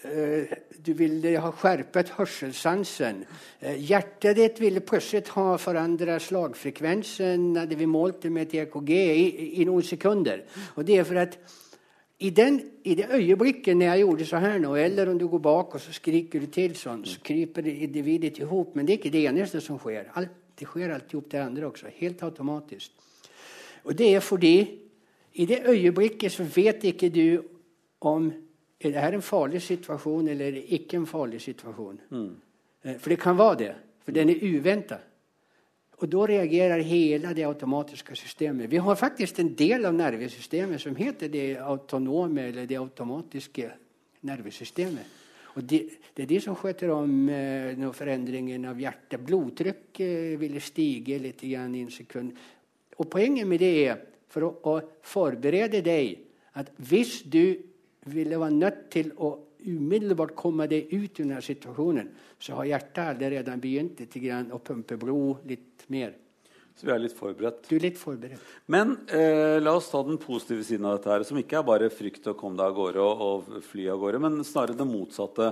Eh, 0.01 0.49
du 0.81 0.93
ville 0.97 1.35
ha 1.37 1.51
skjerpet 1.53 2.15
hörselsansen. 2.17 3.23
Eh, 3.59 3.77
hjertet 3.77 4.61
ville 4.61 4.81
plötsligt 4.81 5.27
ha 5.37 5.57
förändrat 5.61 6.25
slagfrekvensen. 6.25 7.55
Hadde 7.57 7.77
vi 7.77 7.85
målt 7.85 8.21
det 8.21 8.33
med 8.33 8.47
et 8.47 8.63
EKG 8.65 8.91
i, 8.97 9.25
i 9.61 9.65
noen 9.69 9.85
sekunder. 9.85 10.41
Och 10.75 10.85
det 10.85 10.97
er 10.97 11.05
for 11.05 11.21
at 11.21 11.37
i, 12.21 12.29
den, 12.29 12.59
I 12.85 12.95
det 12.95 13.07
øyeblikket 13.09 13.77
når 13.77 13.85
jeg 13.85 14.03
gjorde 14.03 14.25
så 14.29 14.39
her 14.43 14.59
nå, 14.61 14.75
eller 14.75 15.09
om 15.09 15.17
du 15.19 15.27
går 15.27 15.41
bak 15.41 15.75
og 15.75 15.81
så 15.81 15.93
skriker 15.93 16.43
du 16.43 16.51
til 16.53 16.75
sånn, 16.77 17.01
så 17.05 17.21
kryper 17.25 17.65
individet 17.71 18.37
i 18.39 18.45
hop. 18.45 18.75
Men 18.75 18.85
det 18.85 18.93
er 18.93 18.99
ikke 18.99 19.13
det 19.15 19.23
eneste 19.29 19.61
som 19.61 19.79
skjer. 19.81 20.11
Alt, 20.19 20.35
det 20.59 20.67
skjer 20.69 20.93
opp 20.93 21.31
det 21.31 21.41
andre 21.41 21.65
også. 21.71 21.89
Helt 21.97 22.21
automatisk. 22.23 22.91
Og 23.83 23.97
det 23.97 24.11
er 24.13 24.21
fordi 24.21 24.55
i 25.33 25.47
det 25.49 25.63
øyeblikket 25.65 26.31
så 26.31 26.45
vet 26.45 26.83
ikke 26.91 27.09
du 27.09 27.41
om 28.01 28.29
er 28.81 28.91
det 28.91 29.01
her 29.01 29.13
en 29.17 29.25
farlig 29.25 29.61
situasjon 29.61 30.27
eller 30.27 30.47
er 30.47 30.57
det 30.59 30.63
ikke 30.77 30.97
en 30.97 31.07
farlig 31.09 31.41
situasjon. 31.41 31.99
Mm. 32.09 32.29
Eh, 32.83 32.97
for 32.97 33.09
det 33.09 33.19
kan 33.19 33.37
være 33.37 33.57
det. 33.57 33.71
For 34.05 34.11
den 34.11 34.29
er 34.29 34.45
uventa. 34.45 34.97
Og 36.01 36.09
da 36.09 36.25
reagerer 36.31 36.81
hele 36.81 37.33
det 37.37 37.45
automatiske 37.45 38.15
systemet. 38.17 38.69
Vi 38.71 38.81
har 38.81 38.97
faktisk 38.97 39.39
en 39.39 39.51
del 39.55 39.85
av 39.85 39.93
nervesystemet 39.93 40.81
som 40.81 40.95
heter 40.97 41.29
det 41.29 41.47
autonome 41.61 42.47
eller 42.49 42.65
det 42.65 42.79
automatiske 42.79 43.67
nervesystemet. 44.25 45.19
Og 45.51 45.67
det, 45.67 45.81
det 46.15 46.23
er 46.23 46.31
de 46.31 46.39
som 46.41 46.55
sköter 46.57 46.93
om 46.95 47.29
eh, 47.29 47.85
forandringen 47.93 48.65
av 48.71 48.79
hjertet. 48.81 49.21
Blodtrykket 49.21 50.01
eh, 50.07 50.39
ville 50.41 50.63
stige 50.63 51.19
litt 51.21 51.43
i 51.45 51.53
en 51.59 51.77
sekund. 51.91 52.33
Og 52.97 53.09
Poenget 53.11 53.49
med 53.49 53.61
det 53.61 53.71
er 53.83 54.01
for 54.31 54.47
å, 54.47 54.51
å 54.71 54.75
forberede 55.05 55.83
deg 55.85 56.15
at 56.57 56.71
hvis 56.87 57.21
du 57.29 57.57
ville 58.09 58.39
være 58.39 58.57
nødt 58.57 58.85
til 58.95 59.11
å 59.21 59.35
umiddelbart 59.61 60.33
komme 60.35 60.65
deg 60.69 60.89
ut 60.89 61.19
i 61.19 61.23
denne 61.23 61.41
situasjonen, 61.45 62.09
så 62.41 62.57
har 62.57 62.71
hjertet 62.71 63.03
allerede 63.03 63.57
begynt 63.61 64.01
litt 64.01 64.17
å 64.55 64.61
pumpe 64.65 64.97
blod 64.97 65.45
litt 65.49 65.70
mer. 65.89 66.13
Så 66.75 66.87
vi 66.87 66.93
er 66.93 67.01
litt 67.03 67.17
forberedt. 67.17 67.65
Du 67.67 67.75
er 67.75 67.83
litt 67.83 67.99
forberedt. 67.99 68.41
Men 68.71 68.95
eh, 69.11 69.59
la 69.61 69.73
oss 69.77 69.91
ta 69.91 70.01
den 70.05 70.19
positive 70.21 70.63
siden 70.65 70.87
av 70.89 70.97
dette, 70.97 71.11
her, 71.11 71.25
som 71.27 71.39
ikke 71.41 71.59
er 71.59 71.67
bare 71.67 71.91
frykt 71.93 72.29
å 72.31 72.37
komme 72.37 72.57
deg 72.57 72.71
av 72.71 72.77
gårde 72.77 73.03
og, 73.05 73.21
og 73.21 73.65
fly 73.67 73.89
av 73.91 74.01
gårde, 74.01 74.21
men 74.23 74.39
snarere 74.47 74.79
det 74.79 74.87
motsatte. 74.89 75.51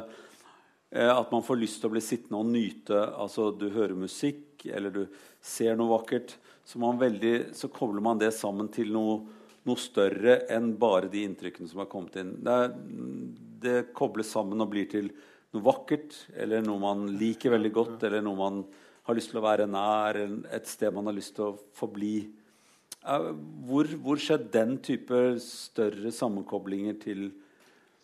Eh, 0.90 1.12
at 1.12 1.34
man 1.34 1.46
får 1.46 1.60
lyst 1.62 1.82
til 1.82 1.92
å 1.92 1.94
bli 1.94 2.04
sittende 2.04 2.40
og 2.40 2.50
nyte. 2.50 3.02
Altså 3.14 3.50
du 3.54 3.68
hører 3.76 3.98
musikk, 4.00 4.66
eller 4.66 4.96
du 4.96 5.04
ser 5.42 5.78
noe 5.78 5.92
vakkert. 6.00 6.38
Så, 6.66 6.80
veldig, 6.80 7.36
så 7.58 7.70
kobler 7.74 8.04
man 8.06 8.22
det 8.22 8.32
sammen 8.38 8.70
til 8.74 8.92
noe, 8.94 9.22
noe 9.66 9.82
større 9.82 10.44
enn 10.54 10.72
bare 10.82 11.10
de 11.12 11.24
inntrykkene 11.26 11.70
som 11.70 11.84
har 11.84 11.90
kommet 11.92 12.18
inn. 12.22 12.36
Det 12.46 12.58
er 12.64 12.74
det 13.60 13.80
kobles 13.98 14.32
sammen 14.34 14.62
og 14.64 14.72
blir 14.72 14.90
til 14.90 15.10
noe 15.54 15.66
vakkert, 15.66 16.14
eller 16.38 16.62
noe 16.66 16.82
man 16.82 17.08
liker 17.20 17.54
veldig 17.56 17.72
godt, 17.74 18.06
eller 18.08 18.24
noe 18.24 18.40
man 18.40 18.62
har 19.08 19.18
lyst 19.18 19.32
til 19.32 19.40
å 19.42 19.46
være 19.46 19.68
nær, 19.70 20.20
et 20.54 20.68
sted 20.70 20.94
man 20.94 21.10
har 21.10 21.18
lyst 21.18 21.36
til 21.38 21.50
å 21.50 21.58
forbli. 21.78 22.30
Hvor, 23.00 23.88
hvor 24.04 24.20
skjedde 24.20 24.52
den 24.54 24.76
type 24.84 25.22
større 25.44 26.12
sammenkoblinger 26.14 26.98
til, 27.02 27.30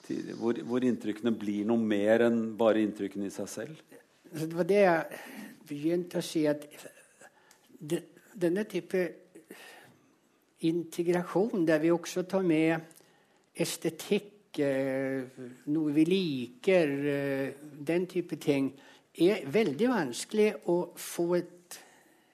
til 0.07 0.31
hvor, 0.39 0.57
hvor, 0.63 0.85
inntrykkene 0.87 1.33
blir 1.35 1.67
noe 1.67 1.81
mer 1.81 2.25
enn 2.29 2.39
bare 2.57 2.83
inntrykkene 2.85 3.27
i 3.27 3.33
seg 3.33 3.51
selv? 3.51 3.81
Det 4.31 4.49
var 4.55 4.67
det 4.69 4.81
jeg 4.81 5.19
begynte 5.67 6.21
å 6.21 6.25
si, 6.25 6.45
at 6.47 6.65
denne 7.79 8.63
type 8.71 9.03
integrasjon, 10.65 11.67
der 11.67 11.83
vi 11.83 11.91
også 11.93 12.23
tar 12.29 12.45
med 12.47 12.79
estetikk 13.55 14.31
noe 14.55 15.93
vi 15.95 16.05
liker, 16.07 16.91
eh, 17.11 17.53
den 17.59 18.05
type 18.07 18.37
ting, 18.39 18.71
er 19.21 19.45
veldig 19.51 19.89
vanskelig 19.91 20.49
å 20.71 20.77
få 20.99 21.27
et, 21.37 21.77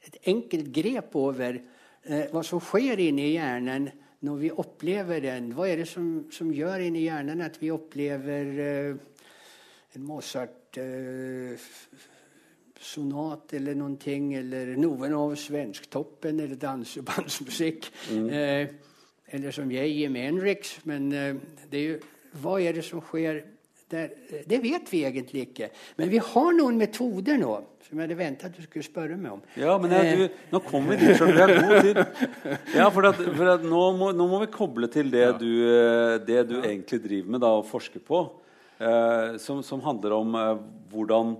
et 0.08 0.17
enkelt 0.32 0.72
grep 0.74 1.15
over 1.20 1.58
eh, 1.58 2.30
hva 2.32 2.44
som 2.46 2.62
skjer 2.63 3.04
inni 3.08 3.34
hjernen 3.36 3.89
når 4.26 4.38
vi 4.38 4.52
opplever 4.63 5.22
den. 5.24 5.52
Hva 5.58 5.67
er 5.70 5.82
det 5.82 5.89
som, 5.89 6.08
som 6.34 6.52
gjør 6.54 6.86
inni 6.88 7.06
hjernen 7.08 7.41
at 7.46 7.58
vi 7.62 7.72
opplever 7.74 8.52
eh, 8.65 9.28
en 9.96 10.06
Mozart 10.08 10.78
eh, 10.82 11.70
sonat 12.82 13.54
eller 13.58 13.78
noen 13.78 13.98
ting, 14.02 14.32
eller 14.38 14.74
noen 14.80 15.13
av 15.13 15.36
Svensktoppen 15.38 16.39
eller 16.41 16.60
dansebandsmusikk. 16.62 17.89
Mm. 18.12 18.30
Eh, 18.30 18.74
eller 19.32 19.56
som 19.56 19.72
jeg 19.72 19.96
i 19.96 20.08
Menrix. 20.12 20.80
Men 20.89 21.12
eh, 21.13 21.36
det 21.70 21.82
er 21.82 21.88
jo, 21.88 21.98
hva 22.41 22.58
er 22.62 22.78
det 22.78 22.86
som 22.88 23.04
skjer 23.06 23.44
der? 23.91 24.15
Det 24.47 24.60
vet 24.63 24.91
vi 24.91 25.04
egentlig 25.08 25.45
ikke. 25.49 25.71
Men 25.99 26.12
vi 26.12 26.19
har 26.32 26.51
noen 26.58 26.80
metoder 26.82 27.39
nå 27.41 27.54
som 27.91 27.99
jeg 27.99 28.08
hadde 28.08 28.21
ventet 28.21 28.45
at 28.47 28.54
du 28.56 28.62
skulle 28.63 28.86
spørre 28.86 29.17
meg 29.19 29.34
om. 29.36 29.41
Ja, 29.60 29.73
men 29.82 29.91
jeg, 29.91 30.12
du, 30.15 30.21
Nå 30.54 30.60
kommer 30.63 30.95
vi 30.95 30.99
dit, 31.01 31.17
så 31.19 31.25
vi 31.27 31.41
har 31.41 31.51
god 31.58 31.82
tid. 31.84 31.97
Ja, 32.77 32.86
for, 32.93 33.04
at, 33.10 33.17
for 33.19 33.49
at 33.51 33.65
nå, 33.67 33.82
må, 33.99 34.13
nå, 34.15 34.23
må, 34.32 34.39
vi 34.45 34.47
koble 34.54 34.88
til 34.91 35.12
det 35.12 35.25
ja. 35.25 35.34
du, 35.36 35.49
eh, 35.67 36.15
det 36.23 36.47
du 36.47 36.56
ja. 36.62 36.69
egentlig 36.69 37.01
driver 37.04 37.30
med 37.36 37.43
da, 37.43 37.49
og 37.60 37.67
forsker 37.67 37.99
på. 38.08 38.21
Eh, 38.80 39.36
som, 39.43 39.60
som, 39.65 39.84
handler 39.84 40.15
om 40.15 40.36
eh, 40.39 40.62
hvordan, 40.93 41.36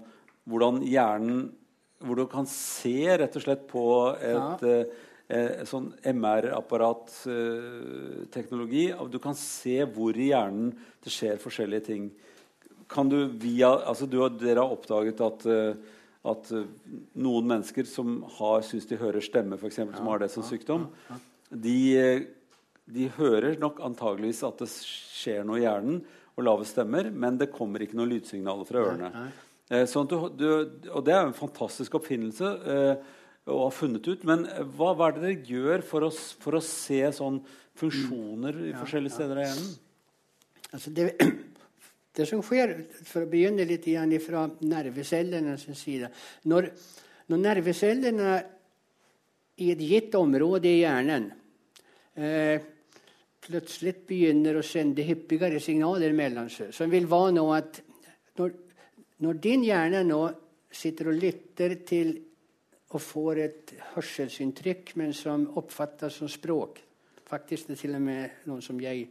hvordan, 0.52 0.82
hjernen 0.86 1.52
Hvor 2.02 2.16
du 2.20 2.26
kan 2.30 2.46
se 2.50 3.18
rett 3.22 3.36
og 3.38 3.44
slett 3.46 3.64
på 3.70 3.84
et 4.18 4.36
ja. 4.36 4.58
eh, 4.68 4.86
eh, 5.32 5.64
sånn 5.70 5.94
MR-apparatteknologi. 6.12 8.86
Eh, 8.92 9.06
du 9.08 9.20
kan 9.24 9.36
se 9.40 9.86
hvor 9.88 10.18
i 10.18 10.32
hjernen 10.34 10.74
det 11.02 11.12
skjer 11.16 11.38
forskjellige 11.42 11.84
ting. 11.88 12.12
Kan 12.92 13.12
du 13.12 13.18
via, 13.40 13.72
altså 13.88 14.08
du, 14.10 14.20
Dere 14.42 14.64
har 14.64 14.76
oppdaget 14.76 15.22
at, 15.24 15.46
eh, 15.48 15.98
at 16.32 16.52
eh, 16.56 16.70
noen 17.24 17.50
mennesker 17.54 17.88
som 17.90 18.20
har, 18.38 18.62
syns 18.68 18.90
de 18.90 19.00
hører 19.00 19.24
stemme, 19.24 19.60
f.eks., 19.60 19.82
ja, 19.84 19.90
som 19.96 20.10
har 20.12 20.24
det 20.24 20.32
som 20.34 20.46
sykdom, 20.46 20.90
de, 21.52 21.78
de 22.92 23.08
hører 23.18 23.56
nok 23.62 23.80
antageligvis 23.86 24.44
at 24.48 24.60
det 24.64 24.70
skjer 24.72 25.46
noe 25.48 25.62
i 25.62 25.66
hjernen, 25.66 26.02
og 26.38 26.46
lave 26.48 26.68
stemmer, 26.68 27.10
men 27.12 27.40
det 27.40 27.52
kommer 27.52 27.84
ikke 27.84 27.98
noen 28.00 28.14
lydsignaler 28.14 28.68
fra 28.68 28.84
ørene. 28.86 29.26
Eh, 29.72 29.86
sånn 29.88 30.08
du, 30.10 30.16
du, 30.36 30.48
og 30.92 31.04
det 31.08 31.16
er 31.16 31.26
en 31.26 31.36
fantastisk 31.36 31.96
oppfinnelse 32.00 32.50
eh, 32.76 33.12
å 33.48 33.62
ha 33.66 33.70
funnet 33.74 34.08
ut. 34.08 34.26
Men 34.28 34.44
hva, 34.76 34.92
hva 34.96 35.10
er 35.10 35.18
det 35.18 35.24
dere 35.26 35.52
gjør 35.52 35.86
for 35.88 36.08
å, 36.08 36.12
for 36.12 36.60
å 36.60 36.64
se 36.66 37.00
sånn 37.16 37.40
funksjoner 37.80 38.60
i 38.68 38.74
forskjellige 38.76 39.16
steder 39.16 39.40
av 39.40 39.48
hjernen? 39.48 39.72
Altså 40.72 40.94
det, 40.96 41.08
det, 42.16 42.26
som 42.28 42.42
skjer, 42.44 42.74
for 43.08 43.26
å 43.26 43.30
begynne 43.32 43.66
litt 43.68 43.88
igjen 43.88 44.14
fra 44.24 44.44
nervecellenes 44.68 45.68
side. 45.80 46.12
Når, 46.52 46.68
når 47.32 47.44
nervecellene 47.46 48.34
i 49.62 49.70
et 49.72 49.84
gitt 49.86 50.16
område 50.20 50.70
i 50.72 50.82
hjernen 50.82 51.30
eh, 52.16 52.58
plutselig 53.42 53.96
begynner 54.08 54.60
å 54.60 54.66
sende 54.66 55.06
hyppigere 55.06 55.62
signaler 55.64 56.14
mellom 56.18 56.50
seg, 56.52 56.74
som 56.76 56.92
vil 56.92 57.08
være 57.10 57.38
nå 57.38 57.46
at 57.56 57.82
når, 58.40 58.54
når 59.26 59.42
din 59.44 59.66
hjerne 59.68 60.04
nå 60.08 60.22
sitter 60.72 61.12
og 61.12 61.20
lytter 61.20 61.76
til 61.88 62.14
og 62.92 63.00
får 63.00 63.40
et 63.40 63.74
hørselsinntrykk, 63.94 64.96
men 65.00 65.14
som 65.16 65.48
oppfattes 65.60 66.20
som 66.20 66.32
språk 66.32 66.88
Faktisk 67.32 67.70
det 67.70 67.78
er 67.78 67.80
til 67.80 67.94
og 67.96 68.02
med 68.04 68.42
noen 68.50 68.64
som 68.66 68.80
jeg 68.84 69.06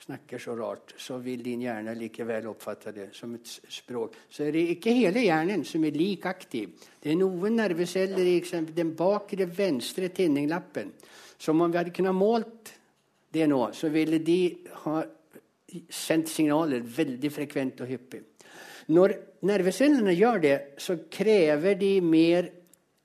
snakker 0.00 0.40
så 0.40 0.54
rart, 0.56 0.94
så 0.98 1.18
vil 1.20 1.42
din 1.44 1.62
hjerne 1.66 1.94
likevel 1.98 2.48
oppfatte 2.50 2.92
det 2.96 3.08
som 3.16 3.34
et 3.36 3.46
språk. 3.46 4.16
Så 4.30 4.46
er 4.46 4.56
det 4.56 4.66
ikke 4.74 4.94
hele 4.96 5.22
hjernen 5.26 5.64
som 5.68 5.84
er 5.84 5.96
lik 5.96 6.26
aktiv. 6.26 6.72
Det 7.00 7.12
er 7.12 7.20
noen 7.20 7.58
nerveceller 7.60 8.24
i 8.24 8.38
eksempel, 8.40 8.74
den 8.76 8.94
bakre 8.96 9.46
venstre 9.46 10.08
tinninglappen 10.08 10.94
som 11.40 11.60
om 11.60 11.72
vi 11.72 11.78
hadde 11.80 11.94
kunnet 11.96 12.16
målt 12.16 12.74
det 13.32 13.46
nå, 13.48 13.62
så 13.72 13.88
ville 13.92 14.18
de 14.24 14.40
ha 14.84 15.00
sendt 15.94 16.28
signaler 16.28 16.82
veldig 16.84 17.30
frekvent 17.32 17.80
og 17.84 17.88
hyppig. 17.88 18.22
Når 18.90 19.14
nervecellene 19.46 20.12
gjør 20.18 20.40
det, 20.42 20.56
så 20.82 20.98
krever 21.12 21.78
de 21.78 21.92
mer 22.02 22.50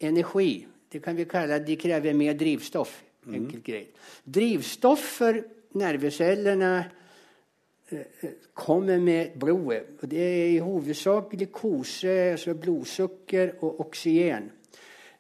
energi. 0.01 0.65
Det 0.89 1.01
kan 1.03 1.15
vi 1.15 1.27
kalle 1.29 1.59
De 1.63 1.77
krever 1.77 2.13
mer 2.13 2.33
drivstoff. 2.33 3.01
Mhm. 3.25 3.35
enkelt 3.35 3.63
greit. 3.63 3.95
Drivstoff 4.23 5.01
for 5.17 5.39
nervecellene 5.75 6.71
eh, 7.91 8.29
kommer 8.53 8.99
med 8.99 9.39
blodet. 9.39 9.97
og 10.01 10.11
Det 10.11 10.21
er 10.21 10.53
i 10.55 10.63
hovedsak 10.63 11.35
glukose, 11.37 12.13
altså 12.35 12.53
blodsukker 12.53 13.57
og 13.61 13.79
oksygen. 13.87 14.51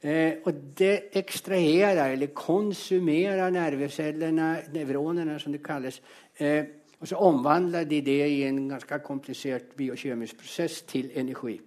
Eh, 0.01 0.33
og 0.43 0.53
det 0.77 1.09
ekstraherer, 1.13 2.11
eller 2.11 2.27
konsumerer 2.27 3.49
nervecellene, 3.49 4.49
nevronene 4.73 5.39
som 5.39 5.51
det 5.51 5.63
kalles. 5.63 6.01
Eh, 6.39 6.65
og 6.99 7.07
så 7.07 7.15
omvandler 7.15 7.83
de 7.83 8.01
det 8.01 8.27
i 8.27 8.43
en 8.43 8.69
ganske 8.69 8.99
komplisert 9.03 9.75
biokjemisk 9.77 10.37
prosess 10.37 10.81
til 10.81 11.11
energi. 11.15 11.59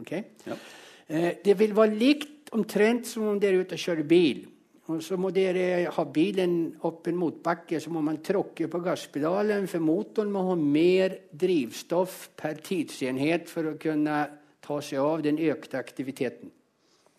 Okay? 0.00 0.22
Ja. 0.46 0.56
Eh, 1.08 1.32
det 1.44 1.58
vil 1.58 1.76
være 1.76 1.94
likt 1.94 2.50
omtrent 2.52 3.06
som 3.06 3.26
om 3.30 3.40
dere 3.40 3.56
er 3.56 3.64
ute 3.64 3.78
og 3.78 3.84
kjører 3.84 4.08
bil. 4.08 4.44
Og 4.90 5.02
så 5.04 5.14
må 5.20 5.30
dere 5.30 5.90
ha 5.94 6.04
bilen 6.10 6.56
opp 6.88 7.06
en 7.06 7.20
motbakke, 7.20 7.78
så 7.78 7.92
må 7.94 8.00
man 8.02 8.18
tråkke 8.24 8.66
på 8.68 8.80
gasspedalen, 8.82 9.68
for 9.70 9.84
motoren 9.84 10.32
må 10.34 10.42
ha 10.48 10.56
mer 10.58 11.14
drivstoff 11.30 12.32
per 12.36 12.58
tidsenhet 12.64 13.46
for 13.50 13.70
å 13.70 13.76
kunne 13.78 14.16
ta 14.62 14.80
seg 14.82 14.98
av 14.98 15.22
den 15.22 15.38
økte 15.38 15.78
aktiviteten 15.78 16.50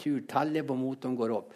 turtallet 0.03 0.67
på 0.67 0.75
motoren 0.77 1.15
går 1.17 1.35
opp. 1.35 1.53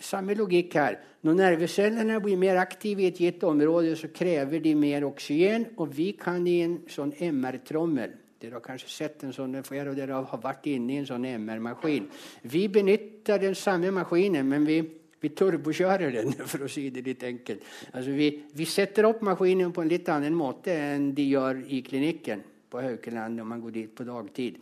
Samme 0.00 0.34
logikk 0.36 0.74
her. 0.80 0.96
Når 1.26 1.36
nervecellene 1.36 2.16
blir 2.24 2.38
mer 2.40 2.60
aktive 2.62 3.04
i 3.04 3.10
et 3.10 3.20
gitt 3.20 3.44
område, 3.44 3.92
så 3.96 4.08
krever 4.14 4.62
de 4.64 4.72
mer 4.74 5.04
oksygen. 5.04 5.74
Og 5.76 5.92
vi 5.92 6.12
kan 6.20 6.46
i 6.48 6.60
en 6.64 6.80
sånn 6.90 7.14
MR-trommel 7.30 8.16
Dere 8.40 8.56
har 8.56 8.62
kanskje 8.64 8.86
sett 8.88 9.24
en 9.26 9.34
sånn, 9.36 9.58
flere 9.60 9.92
dere 9.92 10.16
har 10.24 10.38
vært 10.40 10.70
inne 10.72 10.94
i 10.94 11.00
en 11.02 11.04
sånn 11.04 11.26
MR-maskin. 11.28 12.06
Vi 12.48 12.62
benytter 12.72 13.36
den 13.42 13.52
samme 13.52 13.90
maskinen, 13.92 14.48
men 14.48 14.64
vi, 14.64 14.78
vi 15.20 15.32
turbokjører 15.36 16.14
den, 16.14 16.32
for 16.50 16.64
å 16.64 16.70
si 16.70 16.88
det 16.94 17.04
litt 17.06 17.24
enkelt. 17.28 17.66
Altså 17.92 18.14
vi, 18.16 18.30
vi 18.56 18.68
setter 18.68 19.08
opp 19.08 19.22
maskinen 19.26 19.74
på 19.74 19.84
en 19.84 19.92
litt 19.92 20.08
annen 20.12 20.36
måte 20.36 20.74
enn 20.74 21.10
de 21.16 21.28
gjør 21.30 21.62
i 21.68 21.82
klinikken 21.86 22.44
på 22.70 22.82
Haukeland 22.84 23.40
når 23.40 23.48
man 23.52 23.62
går 23.62 23.76
dit 23.76 23.94
på 23.94 24.06
dagtid. 24.08 24.58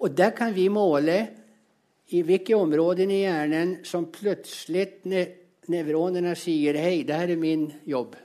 Og 0.00 0.16
der 0.16 0.32
kan 0.36 0.54
vi 0.56 0.68
måle 0.72 1.18
i 2.10 2.22
hvilke 2.26 2.56
områder 2.56 3.10
i 3.10 3.20
hjernen 3.22 3.76
som 3.86 4.08
plutselig 4.10 4.88
nevronene 5.70 6.34
sier 6.34 6.74
'Hei, 6.74 7.04
det 7.04 7.14
her 7.14 7.30
er 7.30 7.36
min 7.36 7.70
jobb'. 7.86 8.16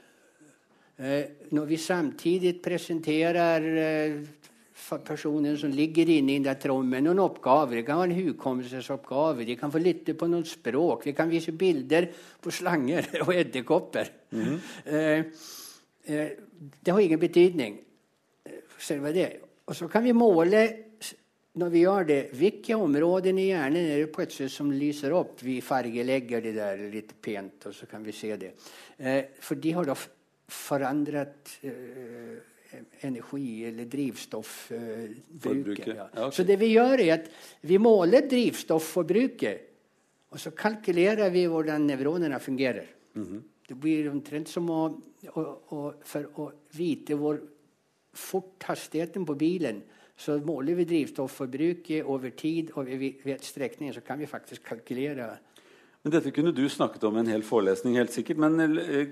Eh, 0.98 1.24
når 1.52 1.64
vi 1.68 1.76
samtidig 1.76 2.62
presenterer 2.62 3.64
eh, 3.76 4.20
personen 5.04 5.56
som 5.58 5.72
ligger 5.74 6.08
inne 6.14 6.36
i 6.36 6.44
den 6.44 6.60
trommen, 6.62 7.04
noen 7.04 7.22
oppgaver. 7.24 7.80
Det 7.80 7.86
kan 7.88 8.00
være 8.00 8.12
en 8.12 8.28
hukommelsesoppgave, 8.28 9.46
de 9.48 9.58
kan 9.58 9.72
få 9.74 9.82
lytte 9.82 10.14
på 10.18 10.28
noen 10.30 10.46
språk, 10.46 11.08
vi 11.08 11.16
kan 11.16 11.30
vise 11.32 11.54
bilder 11.56 12.08
på 12.42 12.54
slanger 12.54 13.10
og 13.26 13.34
edderkopper. 13.34 14.12
Mm. 14.36 14.56
Eh, 14.86 15.44
det 16.06 16.92
har 16.92 17.02
ingen 17.02 17.20
betydning, 17.20 17.80
selve 18.78 19.12
det. 19.14 19.30
Og 19.66 19.74
så 19.74 19.88
kan 19.90 20.04
vi 20.06 20.14
måle 20.14 20.66
når 21.56 21.70
vi 21.72 21.82
gjør 21.86 22.04
det, 22.04 22.18
hvilke 22.36 22.76
områder 22.76 23.38
i 23.40 23.46
hjernen 23.48 23.86
er 23.88 24.02
det 24.02 24.10
plutselig 24.12 24.50
som 24.52 24.68
lyser 24.72 25.14
opp? 25.16 25.40
Vi 25.40 25.62
fargelegger 25.64 26.42
det 26.44 26.52
der 26.58 26.82
litt 26.92 27.14
pent, 27.24 27.70
og 27.70 27.74
så 27.74 27.88
kan 27.88 28.04
vi 28.04 28.12
se 28.12 28.36
det. 28.36 28.50
Eh, 28.98 29.32
for 29.40 29.56
de 29.56 29.72
har 29.72 29.88
da 29.88 29.96
forandret 29.96 31.54
eh, 31.64 32.36
energi- 33.00 33.68
eller 33.68 33.84
drivstoffbruket. 33.84 35.88
Eh, 35.88 35.96
ja. 35.96 36.08
okay. 36.12 36.30
Så 36.32 36.46
det 36.46 36.56
vi 36.60 36.72
gjør, 36.74 37.00
er 37.00 37.12
at 37.18 37.30
vi 37.66 37.78
måler 37.78 38.28
drivstofforbruket, 38.30 39.60
og 40.30 40.42
så 40.42 40.50
kalkulerer 40.56 41.30
vi 41.32 41.46
hvordan 41.50 41.86
nevronene 41.86 42.40
fungerer. 42.40 42.86
Mm 43.14 43.24
-hmm. 43.24 43.42
Det 43.68 43.74
blir 43.74 44.10
omtrent 44.10 44.48
som 44.48 44.70
å, 44.70 45.00
å, 45.34 45.40
å, 45.70 45.92
For 46.04 46.26
å 46.34 46.52
vite 46.76 47.14
hvor 47.14 47.40
fort 48.12 48.62
hastigheten 48.62 49.26
på 49.26 49.34
bilen 49.34 49.82
så 50.16 50.38
måler 50.38 50.74
vi 50.74 50.84
drivstofforbruket 50.84 52.04
over 52.04 52.30
tid, 52.30 52.70
og 52.74 52.86
ved 52.86 53.44
strekningen 53.44 53.94
så 53.94 54.00
kan 54.00 54.18
vi 54.18 54.26
faktisk 54.26 54.64
kalkulere. 54.64 55.38
Men 56.02 56.14
Dette 56.14 56.30
kunne 56.30 56.54
du 56.54 56.68
snakket 56.70 57.04
om 57.04 57.16
i 57.16 57.20
en 57.20 57.32
hel 57.34 57.42
forelesning, 57.42 57.96
helt 57.98 58.14
sikkert. 58.14 58.38
Men 58.38 58.78
eh, 58.78 59.08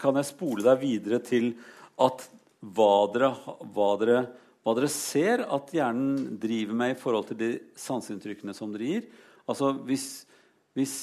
kan 0.00 0.16
jeg 0.16 0.30
spole 0.30 0.64
deg 0.64 0.80
videre 0.80 1.20
til 1.20 1.52
at 2.00 2.24
hva 2.62 2.94
dere, 3.14 3.32
hva 3.74 3.90
dere, 4.00 4.22
hva 4.62 4.76
dere 4.78 4.90
ser 4.92 5.42
at 5.42 5.74
hjernen 5.74 6.38
driver 6.42 6.78
med 6.78 6.94
i 6.94 7.00
forhold 7.00 7.32
til 7.32 7.40
de 7.40 7.50
sanseinntrykkene 7.78 8.54
som 8.54 8.72
dere 8.74 8.88
gir? 8.88 9.10
Altså 9.50 9.72
hvis, 9.88 10.06
hvis 10.78 10.96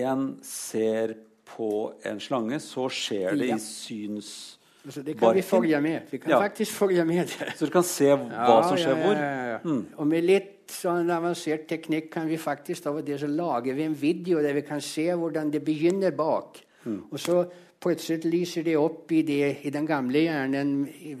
en 0.00 0.34
ser 0.44 1.18
på 1.44 1.92
en 2.08 2.20
slange, 2.22 2.58
så 2.64 2.88
skjer 2.88 3.36
det 3.36 3.52
ja. 3.52 3.58
i 3.58 3.62
syns 3.62 4.58
Altså, 4.84 5.00
det 5.00 5.14
kan 5.14 5.20
Barken. 5.20 5.36
vi 5.36 5.42
følge 5.42 5.80
med. 5.80 6.00
Vi 6.10 6.18
kan 6.18 6.30
ja. 6.30 6.38
faktisk 6.42 6.72
følge 6.72 7.04
med. 7.08 7.30
Så 7.56 7.66
du 7.66 7.70
kan 7.72 7.86
se 7.88 8.10
hva 8.12 8.56
som 8.66 8.76
skjer 8.76 8.98
hvor? 9.00 9.16
Ja, 9.16 9.58
mm. 9.64 9.78
Og 9.96 10.08
med 10.10 10.26
litt 10.28 10.74
sånn 10.74 11.08
avansert 11.12 11.64
teknikk 11.70 12.10
kan 12.12 12.28
vi 12.28 12.36
faktisk 12.40 12.90
av 12.90 13.00
det 13.04 13.16
så 13.20 13.30
lager 13.30 13.76
vi 13.76 13.86
en 13.88 13.96
video 13.96 14.42
der 14.44 14.52
vi 14.56 14.64
kan 14.66 14.82
se 14.84 15.06
hvordan 15.08 15.48
det 15.54 15.62
begynner 15.64 16.12
bak. 16.16 16.60
Mm. 16.84 16.98
Og 17.08 17.16
så 17.20 17.38
plutselig 17.84 18.30
lyser 18.32 18.64
det 18.66 18.76
opp 18.80 19.12
i, 19.12 19.22
det, 19.26 19.42
i 19.68 19.72
den 19.74 19.86
gamle 19.88 20.24
hjernen, 20.24 20.76
i, 20.88 21.14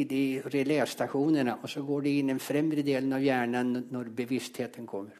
i 0.00 0.04
de 0.08 0.24
reléstasjonene, 0.46 1.58
og 1.60 1.70
så 1.70 1.82
går 1.86 2.06
det 2.06 2.12
inn 2.18 2.30
i 2.30 2.34
den 2.34 2.42
fremre 2.42 2.84
delen 2.86 3.16
av 3.16 3.24
hjernen 3.24 3.74
når 3.90 4.12
bevisstheten 4.22 4.86
kommer. 4.88 5.18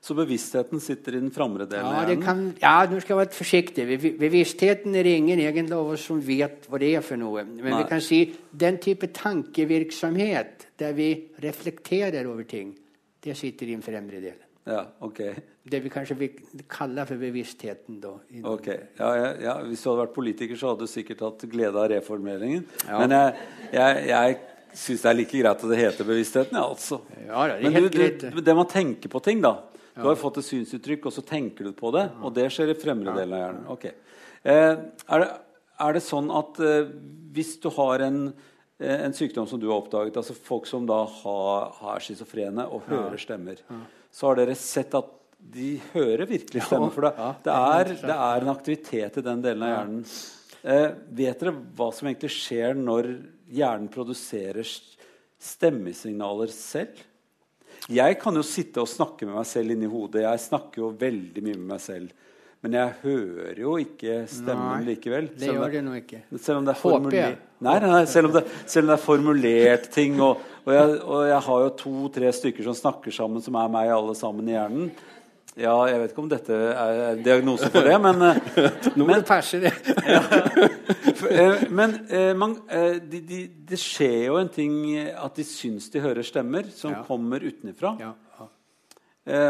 Så 0.00 0.14
bevisstheten 0.16 0.80
sitter 0.80 1.16
i 1.16 1.20
den 1.20 1.32
framre 1.32 1.66
delen 1.68 1.84
ja, 1.84 2.00
av 2.00 2.08
hjernen? 2.08 2.46
ja, 2.60 2.74
nå 2.88 3.00
skal 3.04 3.18
være 3.20 3.36
forsiktig. 3.36 3.84
Bevisstheten 4.20 4.96
er 4.96 5.04
det 5.04 5.16
ingen 5.18 5.42
egentlig 5.42 5.76
av 5.76 5.90
oss 5.92 6.06
som 6.08 6.22
vet 6.24 6.64
hva 6.72 6.80
det 6.80 6.94
er 6.96 7.04
for 7.04 7.20
noe. 7.20 7.44
Men 7.50 7.68
Nei. 7.68 7.82
vi 7.82 7.88
kan 7.90 8.00
si 8.04 8.20
den 8.64 8.80
type 8.80 9.10
tankevirksomhet 9.12 10.70
der 10.80 10.96
vi 10.96 11.10
reflekterer 11.44 12.28
over 12.32 12.48
ting, 12.48 12.72
det 13.20 13.36
sitter 13.36 13.68
i 13.68 13.76
den 13.76 13.84
fremre 13.84 14.22
delen. 14.24 14.46
Ja, 14.64 14.86
ok. 15.04 15.20
Det 15.70 15.80
vi 15.84 15.92
kanskje 15.92 16.18
vil 16.18 16.64
kalle 16.70 17.06
for 17.08 17.20
bevisstheten. 17.20 18.00
da. 18.02 18.14
Ok, 18.50 18.68
ja, 18.68 19.10
ja, 19.16 19.32
ja, 19.46 19.56
Hvis 19.68 19.82
du 19.82 19.90
hadde 19.90 20.04
vært 20.04 20.14
politiker, 20.16 20.58
så 20.58 20.72
hadde 20.72 20.86
du 20.86 20.90
sikkert 20.90 21.24
hatt 21.26 21.44
glede 21.50 21.78
av 21.78 21.90
reformeringen. 21.94 22.66
Men 22.88 23.16
jeg, 23.16 23.48
jeg, 23.72 24.06
jeg 24.10 24.38
syns 24.84 25.04
det 25.04 25.10
er 25.10 25.18
like 25.18 25.42
greit 25.42 25.52
at 25.52 25.72
det 25.72 25.80
heter 25.80 26.08
bevisstheten. 26.08 26.58
Ja, 26.58 26.68
altså. 26.68 27.02
Ja, 27.26 27.46
det, 27.46 27.58
er 27.58 27.66
Men 27.66 27.90
du, 27.90 28.30
du, 28.40 28.40
det 28.50 28.56
man 28.56 28.70
tenker 28.70 29.12
på 29.12 29.22
ting, 29.24 29.42
da 29.44 29.56
du 30.00 30.08
har 30.08 30.18
fått 30.18 30.40
et 30.40 30.46
synsuttrykk, 30.46 31.08
og 31.08 31.14
så 31.14 31.24
tenker 31.26 31.66
du 31.66 31.74
på 31.76 31.92
det. 31.94 32.06
Og 32.24 32.32
det 32.34 32.48
skjer 32.54 32.72
i 32.72 32.78
fremre 32.78 33.14
delen 33.16 33.36
av 33.36 33.42
hjernen. 33.44 33.66
Okay. 33.74 33.94
Eh, 34.42 34.72
er, 34.78 35.24
det, 35.24 35.28
er, 35.84 35.96
det, 35.96 36.02
sånn 36.06 36.30
at 36.32 36.60
eh, 36.64 36.92
hvis 37.34 37.54
du 37.62 37.68
har 37.76 38.04
en, 38.06 38.20
eh, 38.80 38.96
en, 38.96 39.16
sykdom 39.16 39.48
som 39.50 39.60
du 39.60 39.68
har 39.68 39.80
oppdaget, 39.82 40.16
altså 40.22 40.36
folk 40.36 40.68
som 40.70 40.86
da 40.88 41.02
har, 41.20 41.72
har 41.80 42.04
schizofrene 42.04 42.66
og 42.70 42.86
hører 42.88 43.20
stemmer, 43.20 43.60
så 44.10 44.30
har 44.30 44.40
dere 44.40 44.56
sett 44.58 44.96
at, 44.98 45.16
de 45.40 45.70
hører 45.94 46.28
virkelig 46.30 46.64
stemmen. 46.66 46.92
For 46.94 47.08
det, 47.08 47.12
det, 47.44 47.54
er 47.56 47.92
det 47.98 48.16
er 48.16 48.44
en 48.44 48.52
aktivitet 48.52 49.18
i 49.20 49.26
den 49.26 49.42
delen 49.44 49.66
av 49.66 49.74
hjernen. 49.74 50.00
Eh, 50.60 50.88
vet 51.20 51.40
dere 51.40 51.54
hva 51.76 51.90
som 51.96 52.10
egentlig 52.10 52.32
skjer 52.34 52.76
når 52.78 53.12
hjernen 53.50 53.88
produserer 53.92 54.66
stemmesignaler 55.40 56.52
selv? 56.54 57.06
Jeg 57.90 58.18
kan 58.20 58.36
jo 58.36 58.42
sitte 58.44 58.82
og 58.82 58.90
snakke 58.90 59.26
med 59.26 59.38
meg 59.38 59.48
selv 59.48 59.72
inni 59.74 59.88
hodet. 59.90 60.26
Jeg 60.26 60.46
snakker 60.46 60.84
jo 60.84 60.90
veldig 61.00 61.44
mye 61.46 61.58
med 61.58 61.70
meg 61.72 61.82
selv. 61.82 62.26
Men 62.60 62.76
jeg 62.76 62.96
hører 63.00 63.60
jo 63.62 63.74
ikke 63.80 64.18
stemmen 64.28 64.82
Nei, 64.82 64.88
likevel. 64.90 65.30
Det 65.32 65.48
gjør 65.48 65.70
det 65.72 65.80
nå 65.86 65.94
ikke. 66.02 66.18
selv 66.36 66.60
om 66.60 66.66
det 66.66 66.74
er 66.74 66.80
formulert 66.80 67.46
nei, 67.64 67.76
nei 67.80 68.02
selv, 68.08 68.28
om 68.28 68.34
det, 68.36 68.42
selv 68.68 68.84
om 68.84 68.90
det 68.90 68.96
er 68.98 69.04
formulert 69.04 69.88
ting. 69.94 70.18
Og, 70.20 70.42
og, 70.66 70.72
jeg, 70.76 70.98
og 71.00 71.22
jeg 71.30 71.40
har 71.46 71.62
jo 71.64 71.70
to-tre 71.80 72.34
stykker 72.36 72.68
som 72.68 72.76
snakker 72.76 73.16
sammen, 73.16 73.40
som 73.44 73.56
er 73.56 73.72
meg 73.72 73.94
alle 73.94 74.16
sammen 74.18 74.50
i 74.50 74.54
hjernen. 74.58 74.90
Ja, 75.60 75.74
jeg 75.90 75.98
vet 76.00 76.12
ikke 76.14 76.22
om 76.22 76.30
dette 76.30 76.56
er 76.72 77.18
diagnose 77.20 77.68
for 77.72 77.84
det, 77.84 77.96
men, 78.00 78.22
eh, 78.24 78.68
Nå 78.96 79.04
må 79.04 79.18
du 79.18 79.26
perse 79.28 79.60
det. 79.60 79.72
eh, 81.34 81.66
men 81.68 81.98
eh, 82.08 82.32
man, 82.38 82.54
de, 82.70 83.20
de, 83.28 83.40
det 83.68 83.80
skjer 83.80 84.30
jo 84.30 84.38
en 84.40 84.48
ting 84.52 84.78
at 84.96 85.36
de 85.36 85.44
syns 85.44 85.90
de 85.92 86.00
hører 86.00 86.24
stemmer 86.26 86.70
som 86.72 86.94
Ja. 86.96 87.02
kommer 87.04 87.44
utenfra. 87.44 87.92
Ja, 88.00 88.14
ja. 88.38 88.48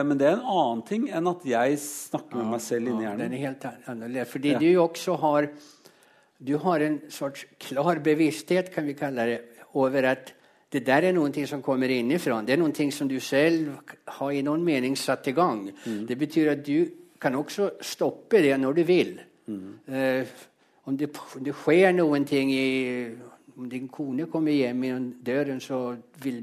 Men 0.02 0.18
det 0.18 0.26
er 0.26 0.34
en 0.34 0.48
annen 0.50 0.82
ting 0.84 1.06
enn 1.14 1.28
at 1.30 1.44
jeg 1.46 1.78
snakker 1.80 2.40
med 2.40 2.56
meg 2.56 2.64
selv 2.64 2.90
inni 2.90 3.06
Ja, 3.06 3.14
den 3.16 3.32
er 3.32 3.44
helt 3.46 3.62
annerledes. 3.88 4.28
Fordi 4.32 4.56
du 4.58 4.66
også 4.82 5.14
har, 5.22 5.46
du 6.42 6.52
har 6.66 6.84
en 6.84 6.98
sorts 7.08 7.46
klar 7.62 8.02
bevissthet 8.02 8.74
kan 8.74 8.84
vi 8.90 8.98
kalle 8.98 9.28
det, 9.30 9.38
over 9.78 10.10
att 10.10 10.34
det 10.70 10.84
der 10.86 11.08
er 11.08 11.14
noen 11.16 11.32
ting 11.34 11.48
som 11.50 11.62
kommer 11.62 11.90
innenfra. 11.90 12.42
Det 12.46 12.54
er 12.54 12.60
noen 12.60 12.74
ting 12.74 12.92
som 12.94 13.08
du 13.10 13.18
selv 13.20 13.72
har 14.06 14.30
i 14.30 14.42
noen 14.46 14.62
mening 14.64 14.94
satt 14.98 15.26
i 15.26 15.34
gang. 15.34 15.64
Mm. 15.84 16.04
Det 16.06 16.18
betyr 16.18 16.52
at 16.52 16.62
du 16.66 16.86
kan 17.20 17.34
også 17.34 17.72
stoppe 17.84 18.42
det 18.42 18.54
når 18.60 18.78
du 18.78 18.82
vill. 18.86 19.18
Eh, 19.50 20.26
om, 20.84 20.96
det, 20.96 21.10
om 21.36 21.42
det 21.44 21.56
skjer 21.58 21.92
noen 21.96 22.24
ting 22.24 22.52
i, 22.54 23.08
om 23.56 23.66
din 23.68 23.88
kone 23.90 24.28
kommer 24.30 24.54
hjem 24.54 24.86
gjennom 24.86 25.10
døren, 25.26 25.60
så 25.60 25.80
vil 26.22 26.42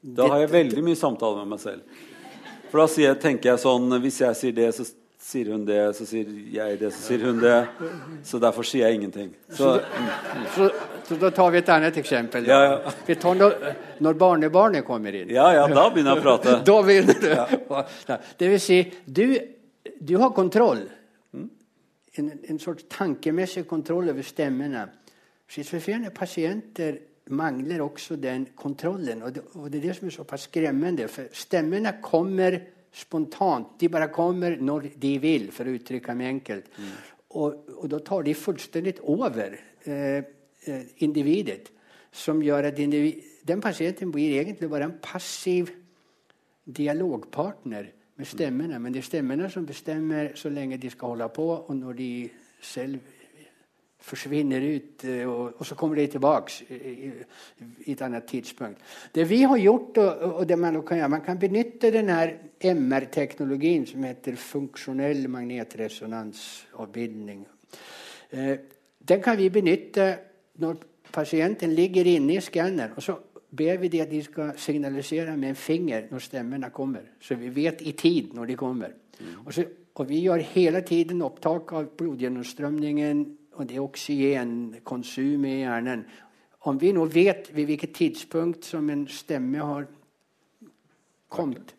Da 0.00 0.28
har 0.30 0.44
jeg 0.44 0.52
veldig 0.52 0.84
mye 0.86 0.96
samtale 0.96 1.42
med 1.42 1.56
meg 1.56 1.60
selv. 1.60 1.98
For 2.70 2.82
da 2.82 2.86
sier, 2.92 3.14
tenker 3.18 3.48
jeg 3.50 3.60
sånn 3.62 3.94
Hvis 4.02 4.20
jeg 4.20 4.36
sier 4.36 4.54
det, 4.54 4.68
så 4.76 4.84
sier 5.18 5.50
hun 5.52 5.64
det. 5.66 5.80
Så 5.96 6.06
sier 6.08 6.28
jeg 6.54 6.78
det, 6.80 6.90
så 6.94 7.02
sier 7.08 7.24
hun 7.26 7.40
det. 7.42 7.56
Så 8.26 8.40
derfor 8.42 8.66
sier 8.66 8.86
jeg 8.88 9.00
ingenting. 9.00 9.32
Så, 9.50 9.74
Så, 10.54 10.70
så 11.08 11.18
da 11.20 11.30
tar 11.34 11.50
vi 11.54 11.58
et 11.62 11.72
annet 11.74 11.96
eksempel. 12.00 12.46
Ja, 12.48 12.60
ja. 12.64 12.92
Vi 13.06 13.16
tar 13.20 13.34
når, 13.38 13.56
når 14.04 14.20
barnebarnet 14.20 14.86
kommer 14.86 15.14
inn. 15.14 15.30
ja, 15.34 15.50
ja, 15.56 15.66
da 15.68 15.88
begynner 15.90 16.16
jeg 16.16 16.22
å 16.22 16.26
prate. 16.26 16.54
da 16.70 16.78
begynner 16.86 17.20
du. 17.22 17.28
Ja. 17.34 18.20
Det 18.38 18.52
vil 18.54 18.62
si, 18.62 18.80
du, 19.04 19.26
du 20.00 20.16
har 20.22 20.32
kontroll. 20.36 20.86
En, 22.18 22.32
en 22.50 22.58
sorts 22.58 22.88
tankemessig 22.90 23.66
kontroll 23.68 24.08
over 24.10 24.26
stemmene. 24.26 24.88
Schizofrena 25.48 26.10
pasienter 26.10 26.96
mangler 27.30 27.82
også 27.84 28.16
den 28.20 28.48
kontrollen. 28.56 29.22
Og 29.22 29.34
det, 29.34 29.44
og 29.54 29.68
det 29.70 29.78
er 29.78 29.86
det 29.88 29.96
som 29.98 30.08
er 30.08 30.16
såpass 30.16 30.48
skremmende. 30.48 31.06
For 31.12 31.30
stemmene 31.36 31.98
kommer 32.02 32.58
spontant. 32.98 33.76
De 33.80 33.88
bare 33.92 34.10
kommer 34.12 34.56
når 34.60 34.90
de 35.00 35.14
vil, 35.22 35.48
for 35.54 35.68
å 35.68 35.74
uttrykke 35.78 36.16
meg 36.18 36.32
enkelt. 36.38 36.70
Mm. 36.78 36.94
Og, 37.38 37.74
og 37.78 37.90
da 37.92 38.00
tar 38.04 38.24
de 38.26 38.34
fullstendig 38.36 38.96
over 39.06 39.58
eh, 39.58 40.22
eh, 40.66 40.88
individet. 41.04 41.70
Som 42.12 42.40
gjør 42.42 42.70
at 42.70 42.80
individ, 42.82 43.20
den 43.46 43.60
patienten 43.62 44.10
blir 44.12 44.38
egentlig 44.40 44.70
bare 44.70 44.88
en 44.88 44.98
passiv 45.02 45.70
dialogpartner 46.64 47.92
med 48.18 48.26
stemmene. 48.28 48.80
Men 48.80 48.94
det 48.94 49.04
er 49.04 49.10
stemmene 49.10 49.50
som 49.52 49.66
bestemmer 49.68 50.32
så 50.36 50.50
lenge 50.52 50.80
de 50.80 50.90
skal 50.90 51.14
holde 51.14 51.28
på 51.36 51.46
og 51.60 51.76
når 51.76 52.00
de 52.00 52.10
själv 52.60 53.17
försvinner 54.00 54.60
ut 54.60 55.04
og, 55.04 55.28
och, 55.28 55.52
och 55.58 55.66
så 55.66 55.74
kommer 55.74 55.96
de 55.96 56.06
tilbake 56.06 56.74
i, 56.74 57.12
i, 57.84 57.96
annet 58.00 58.28
tidspunkt. 58.28 58.82
Det 59.12 59.24
vi 59.24 59.42
har 59.42 59.56
gjort 59.56 59.98
og, 59.98 60.48
det 60.48 60.58
man 60.58 60.82
kan 60.82 60.98
gjøre, 60.98 61.08
man 61.08 61.20
kan 61.20 61.38
benytte 61.38 61.90
denne 61.90 62.32
MR-teknologien 62.60 63.86
som 63.86 64.04
heter 64.04 64.36
funktionell 64.36 65.28
magnetresonansavbildning. 65.28 67.46
Eh, 68.30 68.58
den 68.98 69.22
kan 69.22 69.38
vi 69.38 69.50
benytte 69.50 70.18
når 70.58 70.74
patienten 71.12 71.74
ligger 71.74 72.06
inne 72.06 72.34
i 72.36 72.40
skanneren. 72.40 72.92
og 72.96 73.02
så 73.02 73.18
ber 73.50 73.76
vi 73.76 73.88
det 73.88 74.00
at 74.00 74.10
de 74.10 74.22
skal 74.22 74.52
signalisere 74.56 75.36
med 75.36 75.48
en 75.48 75.56
finger 75.56 76.02
når 76.10 76.18
stemmene 76.18 76.70
kommer. 76.70 77.00
Så 77.20 77.34
vi 77.34 77.48
vet 77.48 77.82
i 77.82 77.92
tid 77.92 78.34
når 78.34 78.46
de 78.46 78.56
kommer. 78.56 78.88
Och, 79.44 79.54
så, 79.54 79.64
og, 79.94 80.08
vi 80.08 80.20
gjør 80.20 80.36
hele 80.36 80.80
tiden 80.80 81.22
opptak 81.22 81.72
av 81.72 81.86
blodgenomströmningen 81.96 83.37
och 83.58 83.66
det 83.66 83.76
är 83.76 83.80
oxygenkonsum 83.80 85.44
i 85.44 85.60
hjärnan. 85.60 86.04
Om 86.58 86.78
vi 86.78 86.92
nu 86.92 87.06
vet 87.06 87.50
vid 87.50 87.66
vilket 87.66 87.94
tidspunkt 87.94 88.64
som 88.64 88.90
en 88.90 89.08
stämme 89.08 89.58
har 89.58 89.86
kommit 91.28 91.74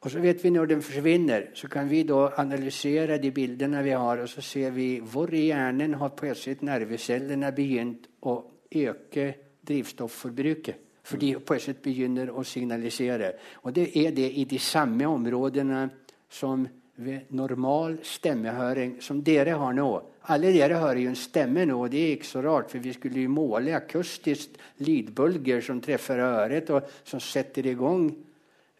och 0.00 0.12
så 0.12 0.18
vet 0.18 0.44
vi 0.44 0.50
när 0.50 0.66
den 0.66 0.82
försvinner 0.82 1.50
så 1.54 1.68
kan 1.68 1.88
vi 1.88 2.02
då 2.02 2.32
analysera 2.36 3.18
de 3.18 3.30
bilderna 3.30 3.82
vi 3.82 3.90
har 3.90 4.18
och 4.18 4.30
så 4.30 4.42
ser 4.42 4.70
vi 4.70 5.00
var 5.00 5.34
i 5.34 5.46
hjärnan 5.46 5.94
har 5.94 6.08
plötsligt 6.08 6.62
nervcellerna 6.62 7.52
begynt 7.52 8.06
att 8.20 8.44
öka 8.70 9.32
drivstofforbruket. 9.60 10.76
For 11.02 11.16
de 11.16 11.38
plötsligt 11.38 11.82
begynner 11.82 12.30
å 12.34 12.42
signalisere. 12.44 13.32
Og 13.62 13.74
det 13.74 13.92
er 13.94 14.10
det 14.10 14.26
i 14.26 14.44
de 14.44 14.58
samme 14.58 15.06
områdene 15.06 15.88
som 16.30 16.66
ved 16.96 17.30
normal 17.30 17.98
stemmehøring 18.02 18.96
som 19.02 19.22
dere 19.22 19.54
har 19.58 19.72
nå. 19.72 19.90
Alle 20.34 20.50
dere 20.50 20.80
hører 20.82 21.04
jo 21.04 21.10
en 21.12 21.18
stemme 21.18 21.66
nå, 21.68 21.76
og 21.84 21.90
det 21.92 22.02
er 22.02 22.14
ikke 22.16 22.28
så 22.28 22.42
rart, 22.42 22.70
for 22.72 22.82
vi 22.82 22.94
skulle 22.96 23.22
jo 23.22 23.30
måle 23.30 23.76
akustisk 23.78 24.56
lydbølger 24.82 25.60
som 25.62 25.80
treffer 25.82 26.22
øret, 26.24 26.70
og 26.74 26.88
som 27.06 27.22
setter 27.22 27.68
i 27.70 27.76
gang 27.78 28.08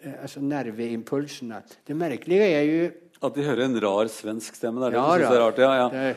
eh, 0.02 0.16
altså 0.16 0.42
nerveimpulsene. 0.42 1.60
Det 1.86 1.98
merkelige 1.98 2.48
er 2.50 2.64
jo 2.66 2.86
At 3.22 3.34
de 3.34 3.44
hører 3.46 3.64
en 3.64 3.78
rar 3.80 4.10
svensk 4.12 4.58
stemme. 4.58 4.82
Det 4.82 4.90
er 4.90 4.96
det 5.22 5.28
er 5.30 5.40
rart. 5.40 5.62
Ja, 5.62 5.74
ja. 5.84 5.86
det, 5.92 6.16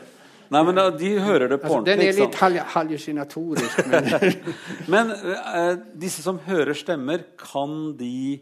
Nei, 0.50 0.64
men 0.66 0.74
da, 0.74 0.88
de 0.90 1.10
hører 1.22 1.46
det 1.52 1.60
på 1.62 1.68
altså, 1.68 1.84
Den 1.86 2.00
er 2.02 2.16
litt 2.16 2.36
hal 2.40 2.56
hallusinatorisk, 2.72 3.84
men 3.86 4.08
Men 4.92 5.12
eh, 5.14 5.74
disse 6.02 6.24
som 6.26 6.40
hører 6.42 6.74
stemmer, 6.74 7.22
kan 7.38 7.94
de, 7.98 8.40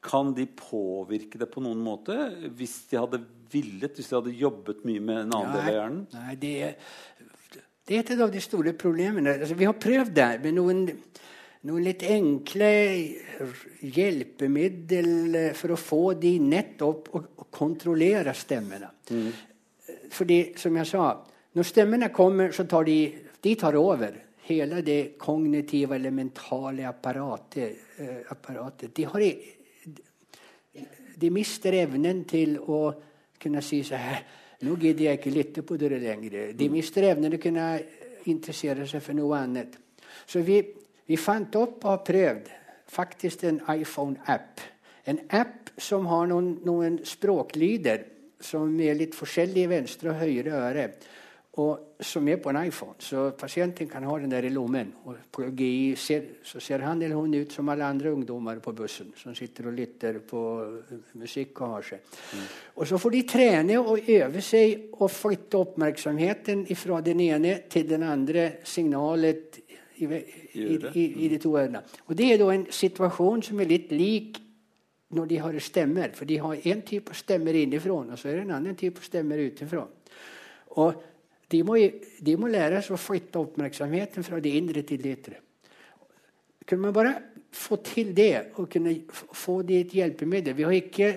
kan 0.00 0.32
de 0.32 0.48
påvirke 0.48 1.36
det 1.38 1.50
på 1.52 1.60
noen 1.60 1.82
måte? 1.84 2.16
Hvis 2.56 2.78
de 2.88 3.00
hadde 3.02 3.20
villet, 3.52 3.96
hvis 3.96 4.08
de 4.10 4.16
hadde 4.18 4.34
jobbet 4.38 4.82
mye 4.88 5.02
med 5.04 5.20
en 5.24 5.36
annen 5.36 5.52
del 5.56 5.62
av 5.62 5.76
hjernen? 5.76 6.02
Nei, 6.16 6.36
det 6.40 6.52
er, 6.66 6.74
det 7.88 7.98
er 7.98 8.04
et 8.04 8.24
av 8.24 8.32
de 8.32 8.42
store 8.42 8.74
problemene. 8.78 9.36
Altså, 9.42 9.58
vi 9.58 9.68
har 9.68 9.78
prøvd 9.80 10.12
det 10.16 10.30
med 10.44 10.56
noen, 10.58 10.82
noen 11.68 11.86
litt 11.86 12.04
enkle 12.08 12.72
hjelpemiddel 13.82 15.38
for 15.58 15.74
å 15.74 15.80
få 15.80 16.02
de 16.22 16.36
nettopp 16.42 17.12
å, 17.12 17.22
å 17.42 17.48
kontrollere 17.52 18.34
stemmene. 18.36 18.90
Fordi, 20.12 20.42
som 20.60 20.76
jeg 20.80 20.90
sa, 20.90 21.06
når 21.56 21.68
stemmene 21.68 22.12
kommer, 22.14 22.52
så 22.56 22.64
tar 22.68 22.86
de, 22.88 22.98
de 23.42 23.56
tar 23.60 23.76
over 23.80 24.20
hele 24.48 24.82
det 24.82 25.14
kognitive 25.20 25.96
eller 25.96 26.10
mentale 26.10 26.86
apparatet. 26.88 27.76
eh, 27.96 28.22
apparatet. 28.28 28.94
De, 28.96 29.04
har, 29.04 29.22
de 31.16 31.30
mister 31.30 31.76
evnen 31.82 32.24
til 32.28 32.58
å 32.58 32.92
kunne 33.42 33.62
si 33.64 33.82
så 33.86 33.98
Nå 34.62 34.76
gidder 34.78 35.08
jeg 35.08 35.18
ikke 35.18 35.30
lytte 35.34 35.62
på 35.66 35.74
dere 35.74 35.98
lenger. 35.98 36.52
De 36.54 36.68
mister 36.70 37.08
å 37.10 37.38
kunne 37.42 37.64
interessere 38.30 38.86
seg 38.86 39.02
for 39.02 39.18
noe 39.18 39.40
annet. 39.40 39.74
Så 40.22 40.38
vi, 40.46 40.60
vi 41.08 41.18
fant 41.18 41.56
opp 41.58 41.82
og 41.82 41.90
har 41.90 42.04
prøvd 42.06 42.50
faktisk 42.92 43.42
en 43.48 43.58
iPhone-app. 43.74 44.62
En 45.10 45.18
app 45.34 45.72
som 45.82 46.06
har 46.06 46.28
noen, 46.30 46.52
noen 46.62 47.00
språklyder 47.02 48.04
som 48.42 48.74
er 48.82 48.98
litt 48.98 49.16
forskjellige 49.18 49.66
i 49.66 49.72
venstre 49.72 50.12
og 50.12 50.22
høyre 50.22 50.54
øre. 50.68 50.86
Og 51.60 51.98
som 52.00 52.28
er 52.32 52.38
på 52.40 52.48
en 52.48 52.56
iPhone. 52.64 52.94
Så 52.98 53.30
pasienten 53.36 53.88
kan 53.88 54.04
ha 54.08 54.14
den 54.18 54.30
der 54.32 54.46
i 54.48 54.50
lommen. 54.50 54.94
Og 55.04 55.18
plugge 55.32 55.66
i, 55.66 55.96
ser, 56.00 56.22
så 56.48 56.60
ser 56.64 56.80
han 56.80 57.02
eller 57.02 57.18
hun 57.18 57.34
ut 57.34 57.52
som 57.52 57.68
alle 57.68 57.84
andre 57.84 58.12
ungdommer 58.12 58.56
på 58.64 58.72
bussen 58.72 59.10
som 59.20 59.34
sitter 59.36 59.68
og 59.68 59.76
lytter 59.76 60.22
på 60.24 60.40
musikk 61.20 61.60
og 61.60 61.74
har 61.74 61.88
seg. 61.90 62.16
Og 62.76 62.88
så 62.88 62.98
får 62.98 63.12
de 63.12 63.22
trene 63.28 63.76
og 63.82 64.08
øve 64.08 64.40
seg 64.40 64.96
og 64.96 65.12
flytte 65.12 65.60
oppmerksomheten 65.60 66.64
fra 66.72 67.02
den 67.04 67.20
ene 67.20 67.58
til 67.68 67.84
den 67.90 68.08
andre 68.08 68.48
signalet 68.64 69.60
i, 70.00 70.08
i, 70.08 71.06
i, 71.26 71.28
de 71.28 71.38
to 71.38 71.52
ørene. 71.58 71.84
Og 72.08 72.16
det 72.16 72.32
er 72.32 72.40
da 72.40 72.48
en 72.54 72.66
situasjon 72.72 73.44
som 73.44 73.60
er 73.60 73.70
litt 73.76 73.92
lik 73.92 74.40
når 75.12 75.28
de 75.28 75.44
har 75.44 75.60
stemmer. 75.60 76.16
For 76.16 76.24
de 76.24 76.40
har 76.40 76.68
en 76.72 76.84
type 76.88 77.14
stemmer 77.14 77.60
innenfra, 77.60 78.00
og 78.08 78.18
så 78.18 78.30
er 78.30 78.40
det 78.40 78.46
en 78.48 78.56
annen 78.56 78.78
type 78.80 79.04
stemmer 79.04 79.44
utenfra. 79.52 79.84
Og 80.80 81.11
de 81.52 81.62
må, 81.66 81.76
de 81.76 82.36
må 82.40 82.48
lære 82.50 82.80
seg 82.82 82.96
å 82.96 83.00
flytte 83.00 83.40
oppmerksomheten 83.42 84.24
fra 84.26 84.40
det 84.42 84.54
indre 84.58 84.84
til 84.88 85.02
det 85.02 85.16
ytre. 85.18 85.40
Kunne 86.66 86.88
man 86.88 86.96
bare 86.96 87.14
få 87.52 87.76
til 87.84 88.14
det 88.16 88.54
og 88.56 88.70
kunne 88.72 88.94
få 89.12 89.60
det 89.66 89.80
et 89.82 89.94
hjelpemiddel 89.98 90.56
Vi 90.56 90.64
har 90.64 90.76
ikke 90.76 91.10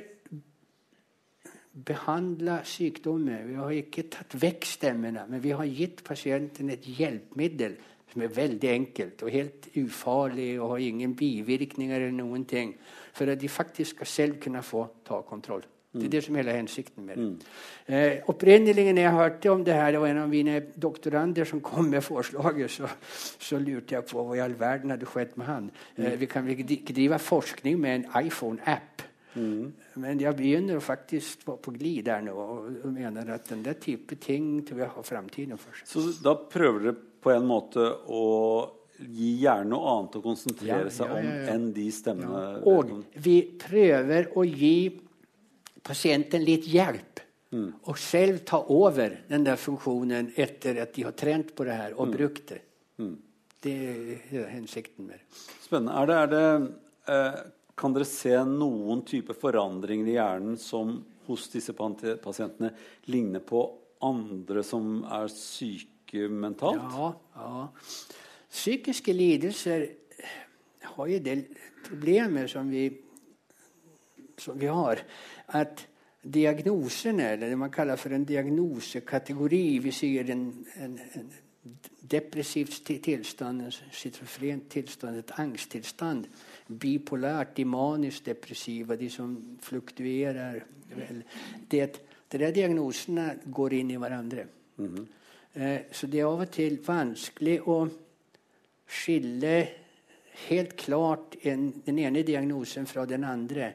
behandla 1.85 2.61
sykdommer. 2.63 3.43
Vi 3.47 3.57
har 3.59 3.73
ikke 3.75 4.05
tatt 4.11 4.35
vekk 4.39 4.67
stemmene, 4.67 5.25
men 5.27 5.43
vi 5.43 5.51
har 5.51 5.67
gitt 5.67 6.03
pasienten 6.07 6.71
et 6.71 6.87
hjelpemiddel 6.87 7.75
som 8.11 8.23
er 8.23 8.31
veldig 8.31 8.69
enkelt 8.71 9.23
og 9.25 9.33
helt 9.33 9.67
ufarlig 9.81 10.53
og 10.55 10.75
har 10.75 10.85
ingen 10.85 11.15
bivirkninger 11.19 11.99
eller 11.99 12.15
noen 12.15 12.45
ting, 12.47 12.71
for 13.15 13.27
at 13.31 13.41
de 13.41 13.51
faktisk 13.51 13.97
skal 13.97 14.11
selv 14.11 14.39
kunne 14.43 14.63
få 14.63 14.85
ta 15.03 15.19
kontroll. 15.27 15.65
Det 15.99 16.07
er 16.07 16.13
det 16.15 16.23
som 16.25 16.35
hele 16.39 16.55
hensikten 16.57 17.05
med 17.07 17.17
det. 17.21 17.47
Eh, 17.87 18.17
opprinnelig 18.31 18.87
når 18.89 19.01
jeg 19.01 19.15
hørte 19.15 19.51
om 19.53 19.63
det 19.63 19.77
det 19.95 20.01
var 20.01 20.11
en 20.11 20.21
av 20.23 20.29
mine 20.29 20.59
doktorander 20.75 21.45
som 21.45 21.61
kom 21.61 21.89
med 21.89 22.03
forslaget, 22.03 22.71
så, 22.71 22.89
så 23.39 23.59
lurte 23.59 23.95
jeg 23.95 24.05
på 24.09 24.23
hva 24.23 24.37
i 24.37 24.43
all 24.43 24.55
verden 24.59 24.93
hadde 24.95 25.09
skjedd 25.09 25.35
med 25.39 25.45
han. 25.45 25.71
Eh, 25.97 26.15
vi 26.19 26.29
kan 26.31 26.47
ikke 26.47 26.93
drive 26.93 27.19
forskning 27.19 27.79
med 27.79 27.95
en 27.95 28.25
iPhone-app. 28.25 29.05
Mm. 29.35 29.73
Men 29.99 30.19
jeg 30.19 30.35
begynner 30.35 30.79
faktisk 30.79 31.45
på, 31.45 31.57
på 31.59 31.73
glid 31.75 32.05
der 32.07 32.23
nå 32.23 32.35
og 32.35 32.87
mener 32.87 33.33
at 33.35 33.49
den 33.49 33.63
der 33.65 33.75
type 33.79 34.15
ting 34.15 34.61
tror 34.67 34.85
jeg 34.85 34.93
har 34.95 35.07
framtiden 35.07 35.59
for 35.59 35.75
seg. 35.75 35.87
Så 35.91 36.23
da 36.23 36.35
prøver 36.35 36.87
dere 36.87 36.95
på 37.25 37.33
en 37.33 37.47
måte 37.49 37.83
å 38.07 38.25
gi 38.95 39.31
hjernen 39.41 39.73
noe 39.73 39.91
annet 39.91 40.19
å 40.19 40.21
konsentrere 40.23 40.85
Ja, 40.87 40.93
seg 40.93 41.09
ja, 41.11 41.17
ja, 41.17 41.23
ja. 41.23 41.39
om 41.41 41.49
enn 41.55 41.65
de 41.75 41.87
stemmene 41.91 42.43
Og 42.71 42.93
vi 43.25 43.41
prøver 43.59 44.29
å 44.35 44.45
gi 44.47 44.77
pasienten 45.85 46.43
litt 46.45 46.67
hjelp. 46.69 47.21
Og 47.87 47.99
selv 48.01 48.41
ta 48.47 48.59
over 48.73 49.21
den 49.29 49.45
der 49.45 49.59
funksjonen 49.59 50.33
etter 50.35 50.81
at 50.83 50.95
de 50.95 51.05
har 51.07 51.15
trent 51.15 51.53
på 51.55 51.63
det 51.67 51.77
her 51.79 51.93
og 51.95 52.11
brukt 52.11 52.49
det. 52.51 52.61
Det 53.65 53.75
er 54.29 54.49
hensikten 54.51 55.07
med 55.07 55.21
det. 55.21 55.43
Spennende. 55.63 55.95
Er 55.95 56.09
det, 56.09 56.17
er 56.17 56.31
det, 56.33 56.73
eh, 57.13 57.37
kan 57.79 57.95
dere 57.95 58.05
se 58.05 58.35
noen 58.49 59.01
type 59.07 59.33
forandringer 59.33 60.11
i 60.11 60.17
hjernen 60.17 60.59
som 60.61 60.99
hos 61.25 61.47
disse 61.49 61.73
pasientene 61.73 62.73
ligner 63.09 63.41
på 63.41 63.63
andre 64.05 64.61
som 64.63 64.99
er 65.09 65.31
syke 65.33 66.27
mentalt? 66.29 66.83
Ja, 66.93 67.09
ja. 67.39 67.65
Psykiske 68.51 69.15
lidelser 69.15 69.87
har 70.95 71.09
jo 71.09 71.17
en 71.17 71.25
del 71.25 71.41
problemer 71.87 72.47
som 72.51 72.69
vi, 72.71 72.85
som 74.39 74.59
vi 74.59 74.69
har. 74.71 75.01
At 75.47 75.87
diagnosene, 76.25 77.31
eller 77.33 77.49
det 77.49 77.57
man 77.57 77.71
kaller 77.71 77.95
for 78.01 78.09
en 78.15 78.23
diagnosekategori 78.25 79.79
Vi 79.79 79.91
sier 79.91 80.31
en, 80.31 80.65
en, 80.81 80.99
en 81.15 81.27
depressivt 82.01 82.83
ti- 82.85 82.99
tilstand, 83.01 83.61
en 83.61 83.71
schizofren 83.91 84.61
tilstand, 84.69 85.17
et 85.17 85.31
angsttilstand. 85.39 86.25
Bipolært, 86.67 87.55
de 87.57 87.65
manisk-depressive, 87.65 88.97
de 88.97 89.09
som 89.09 89.35
fluktuerer. 89.61 90.63
Vel, 90.95 91.23
det, 91.71 92.01
de 92.31 92.37
der 92.41 92.51
diagnosene 92.51 93.39
går 93.53 93.73
inn 93.73 93.91
i 93.91 93.97
hverandre. 94.01 94.47
Eh, 95.55 95.79
Så 95.91 96.07
det 96.07 96.19
er 96.19 96.25
av 96.27 96.41
og 96.41 96.51
til 96.51 96.79
vanskelig 96.85 97.59
å 97.67 97.79
skille 98.85 99.67
helt 100.49 100.75
klart 100.77 101.37
en, 101.47 101.69
den 101.85 101.99
ene 101.99 102.23
diagnosen 102.23 102.85
fra 102.85 103.05
den 103.05 103.23
andre. 103.23 103.73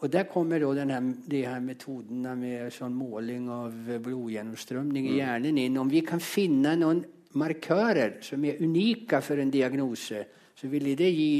Og 0.00 0.08
der 0.08 0.24
kommer 0.30 0.62
da 0.62 0.70
denne, 0.80 0.98
de 1.28 1.42
her 1.44 1.60
metodene 1.60 2.32
med 2.38 2.72
sånn 2.72 2.94
måling 2.96 3.50
av 3.52 3.74
blodgjennomstrømning 4.00 5.10
i 5.10 5.18
hjernen 5.18 5.60
inn. 5.60 5.76
Om 5.80 5.90
vi 5.92 6.00
kan 6.06 6.22
finne 6.24 6.72
noen 6.80 7.02
markører 7.40 8.18
som 8.24 8.44
er 8.48 8.62
unike 8.64 9.20
for 9.22 9.42
en 9.42 9.52
diagnose, 9.52 10.24
så 10.56 10.70
vil 10.72 10.88
det 10.96 11.10
gi 11.12 11.34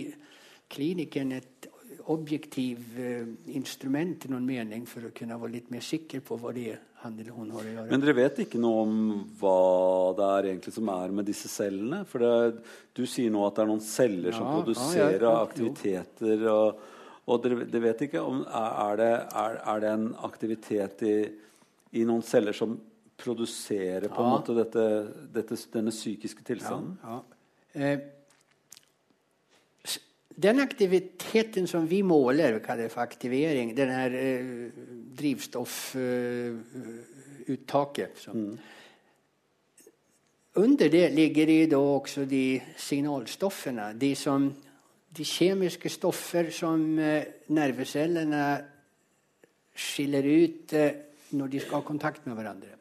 klinikeren 0.70 1.32
et 1.38 1.70
objektiv 2.10 2.98
eh, 2.98 3.26
instrument 3.56 4.24
i 4.26 4.30
noen 4.32 4.46
mening 4.46 4.86
for 4.88 5.06
å 5.06 5.14
kunne 5.14 5.38
være 5.38 5.56
litt 5.56 5.72
mer 5.72 5.84
sikker 5.84 6.22
på 6.26 6.38
hva 6.40 6.52
det 6.56 6.68
er 6.74 6.78
han 7.00 7.16
eller 7.16 7.32
hun 7.32 7.50
har 7.54 7.64
å 7.64 7.72
gjøre. 7.72 7.88
Men 7.88 8.02
dere 8.02 8.16
vet 8.18 8.40
ikke 8.44 8.60
noe 8.60 8.84
om 8.84 8.96
hva 9.40 9.58
det 10.18 10.30
er 10.36 10.48
egentlig 10.50 10.74
som 10.76 10.90
er 10.92 11.14
med 11.16 11.28
disse 11.30 11.48
cellene? 11.48 12.02
For 12.08 12.24
det, 12.24 12.64
du 12.96 13.06
sier 13.08 13.32
nå 13.32 13.44
at 13.46 13.56
det 13.56 13.64
er 13.64 13.70
noen 13.70 13.84
celler 13.84 14.34
Ja, 14.34 14.36
som 14.36 14.50
produserer 14.58 15.16
ja, 15.16 15.30
ja, 15.30 15.36
aktiviteter. 15.46 16.44
Og, 16.52 16.82
og 17.28 17.42
dere, 17.44 17.66
dere 17.68 17.84
vet 17.88 18.00
ikke 18.06 18.20
om 18.24 18.36
er, 18.46 18.94
det, 19.00 19.10
er, 19.42 19.52
er 19.72 19.78
det 19.82 19.90
en 19.92 20.06
aktivitet 20.26 20.96
i, 21.06 21.16
i 22.00 22.02
noen 22.08 22.24
celler 22.26 22.54
som 22.56 22.70
produserer 23.20 24.08
på 24.08 24.22
en 24.22 24.32
måte 24.32 24.52
dette, 24.56 24.84
dette, 25.34 25.54
denne 25.74 25.92
psykiske 25.92 26.42
tilstanden? 26.46 26.92
Eh, 27.76 27.98
den 30.40 30.56
aktiviteten 30.62 31.66
som 31.68 31.88
vi 31.90 32.02
måler, 32.06 32.52
vi 32.56 32.60
kaller 32.64 32.84
det 32.86 32.94
for 32.94 33.02
aktivering, 33.04 33.76
den 33.76 33.90
her 33.92 34.10
eh, 34.16 34.70
drivstoffuttaket 35.20 38.12
som, 38.24 38.36
Under 40.54 40.88
det 40.90 41.12
ligger 41.14 41.46
det 41.46 41.70
da 41.70 41.78
også 41.78 42.24
de 42.26 42.60
signalstoffene, 42.76 43.92
de, 44.00 44.14
som, 44.18 44.48
de 45.10 45.26
kjemiske 45.26 45.90
stoffer 45.90 46.50
som 46.54 46.98
eh, 46.98 47.46
nervecellene 47.50 48.44
skiller 49.74 50.26
ut 50.26 50.74
eh, 50.78 50.90
når 51.34 51.50
de 51.50 51.60
skal 51.62 51.80
ha 51.80 51.86
kontakt 51.86 52.26
med 52.26 52.38
hverandre. 52.38 52.76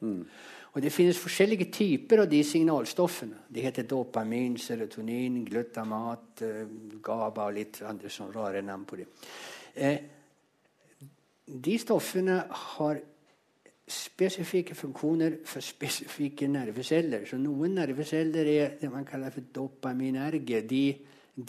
Og 0.70 0.82
Det 0.82 0.92
finnes 0.94 1.18
forskjellige 1.18 1.72
typer 1.74 2.24
av 2.24 2.30
de 2.30 2.44
signalstoffene. 2.46 3.46
De 3.50 3.62
heter 3.62 3.88
dopamin, 3.90 4.58
serotonin, 4.58 5.44
glutamat, 5.46 6.42
eh, 6.42 6.66
GABA 7.02 7.46
og 7.46 7.54
litt 7.54 7.82
andre 7.82 8.10
sånne 8.10 8.36
rare 8.36 8.62
navn 8.62 8.86
på. 8.86 9.00
Eh, 9.76 9.98
de 11.46 11.78
stoffene 11.78 12.46
har 12.50 13.02
spesifikke 13.90 14.76
funksjoner 14.76 15.40
for 15.46 15.66
spesifikke 15.66 16.48
nerveceller. 16.48 17.26
Så 17.26 17.38
noen 17.42 17.74
nerveceller 17.74 18.46
er 18.46 18.78
det 18.82 18.92
man 18.92 19.06
kaller 19.06 19.34
for 19.34 19.42
dopaminerge. 19.42 20.62
De, 20.70 20.84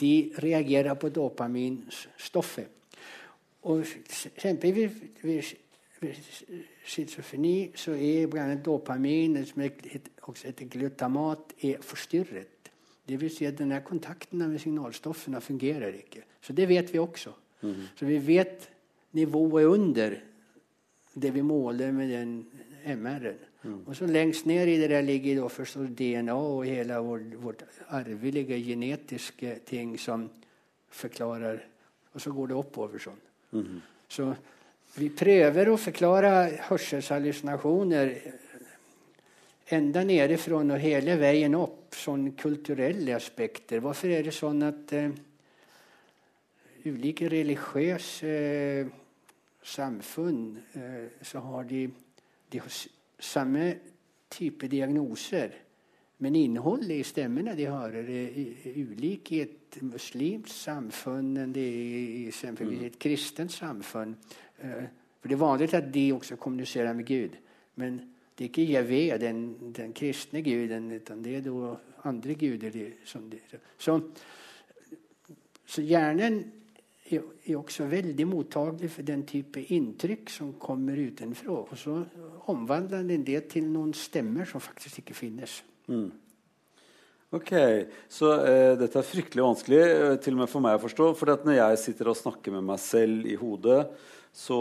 de 0.01 0.30
reagerer 0.43 0.95
på 0.95 1.09
dopaminstoffet. 1.09 2.68
Og 3.62 3.82
eksempelvis 3.82 4.93
ved, 5.22 5.43
ved 6.01 6.14
schizofreni 6.86 7.72
så 7.76 7.93
er 7.93 8.30
bl.a. 8.30 8.55
dopamin, 8.55 9.36
som 9.47 9.62
også 10.22 10.47
heter 10.47 10.70
glutamat, 10.72 11.53
er 11.62 11.82
forstyrret. 11.84 12.70
Det 13.09 13.18
vil 13.20 13.32
si 13.32 13.45
at 13.45 13.59
denne 13.59 13.80
kontakten 13.84 14.38
med 14.38 14.59
signalstoffene 14.62 15.41
fungerer 15.41 15.93
ikke. 15.93 16.22
Så 16.41 16.53
det 16.53 16.68
vet 16.68 16.93
vi 16.93 16.99
også. 16.99 17.32
Så 17.97 18.07
vi 18.07 18.18
vet 18.26 18.70
nivået 19.12 19.64
under 19.64 20.14
det 21.14 21.34
vi 21.34 21.43
måler 21.43 21.93
med 21.93 22.09
den 22.09 22.47
MR-en. 22.86 23.49
Og 23.62 23.96
så 23.96 24.06
lengst 24.08 24.46
ned 24.48 24.68
i 24.68 24.78
det 24.80 24.88
der 24.88 25.04
ligger 25.04 25.48
forstås 25.48 25.90
DNA 25.96 26.32
og 26.32 26.64
hele 26.64 26.96
vårt, 27.04 27.34
vårt 27.42 27.64
arvelige 27.88 28.56
genetiske 28.64 29.58
ting 29.66 29.98
som 30.00 30.30
forklarer 30.90 31.66
Og 32.12 32.20
så 32.20 32.32
går 32.34 32.48
det 32.50 32.56
oppover 32.58 32.98
sånn. 32.98 33.20
Så 34.11 34.24
vi 34.96 35.12
prøver 35.14 35.68
å 35.70 35.76
forklare 35.78 36.30
hørselshallusinasjoner 36.66 38.11
enda 39.70 40.02
nedifrån 40.02 40.74
og 40.74 40.82
hele 40.82 41.14
veien 41.20 41.54
opp, 41.54 41.94
sånn 41.94 42.32
kulturelle 42.38 43.14
aspekter. 43.14 43.82
Hvorfor 43.82 44.11
er 44.14 44.26
det 44.26 44.34
sånn 44.34 44.64
at 44.66 44.94
eh, 44.98 45.11
ulike 46.90 47.28
religiøse 47.30 48.30
eh, 48.30 48.90
samfunn 49.62 50.42
eh, 50.74 51.22
så 51.22 51.42
har 51.46 51.68
de, 51.70 51.84
de 52.50 52.62
samme 53.20 53.74
type 54.30 54.68
diagnoser. 54.68 55.50
Men 56.18 56.36
innholdet 56.36 56.98
i 57.00 57.02
stemmene 57.08 57.54
de 57.56 57.64
har, 57.64 57.94
er 57.96 58.74
ulik 58.76 59.32
i 59.32 59.40
et 59.40 59.78
muslimsk 59.82 60.52
samfunn 60.52 61.36
enn 61.40 61.52
det 61.54 61.64
er 61.64 61.94
i 62.00 62.26
eksempelvis 62.28 62.82
et 62.90 62.98
kristent 63.00 63.52
samfunn. 63.54 64.16
Eh, 64.60 64.88
For 65.20 65.28
det 65.28 65.34
er 65.36 65.40
vanlig 65.44 65.74
at 65.74 65.90
de 65.92 66.12
også 66.14 66.36
kommuniserer 66.40 66.92
med 66.96 67.04
Gud. 67.06 67.34
Men 67.76 67.98
det 68.36 68.44
er 68.44 68.48
ikke 68.48 68.72
Javé, 68.72 69.18
den, 69.20 69.72
den 69.76 69.92
kristne 69.92 70.40
guden, 70.42 70.86
men 70.88 71.22
det 71.24 71.34
er 71.36 71.40
da 71.44 71.74
andre 72.08 72.34
guder. 72.34 72.70
de- 72.70 72.92
Som 73.04 73.30
de, 73.30 73.38
så, 73.78 74.00
så 75.66 75.82
hjernen 75.82 76.44
er, 77.16 77.56
også 77.58 77.86
veldig 77.90 78.26
mottagelig 78.28 78.90
for 78.94 79.06
den 79.06 79.24
type 79.28 79.62
inntrykk 79.74 80.30
som 80.32 80.54
kommer 80.61 80.98
utenfra. 80.98 81.61
Og 81.64 81.76
så 81.78 81.98
omvandler 82.52 83.06
den 83.08 83.24
det 83.26 83.44
til 83.54 83.66
noen 83.70 83.92
stemmer 83.96 84.48
som 84.48 84.62
faktisk 84.62 85.02
ikke 85.02 85.16
finnes. 85.18 85.61
Ok, 87.30 87.52
Så 88.11 88.32
eh, 88.42 88.72
dette 88.78 88.98
er 88.98 89.06
fryktelig 89.06 89.44
vanskelig, 89.44 89.80
eh, 89.80 90.16
til 90.22 90.34
og 90.34 90.42
med 90.42 90.50
for 90.50 90.64
meg 90.64 90.78
å 90.78 90.82
forstå. 90.82 91.12
For 91.18 91.30
at 91.30 91.44
når 91.46 91.61
jeg 91.61 91.82
sitter 91.84 92.11
og 92.11 92.18
snakker 92.18 92.56
med 92.56 92.66
meg 92.66 92.80
selv 92.82 93.28
i 93.30 93.36
hodet, 93.38 93.84
så 94.34 94.58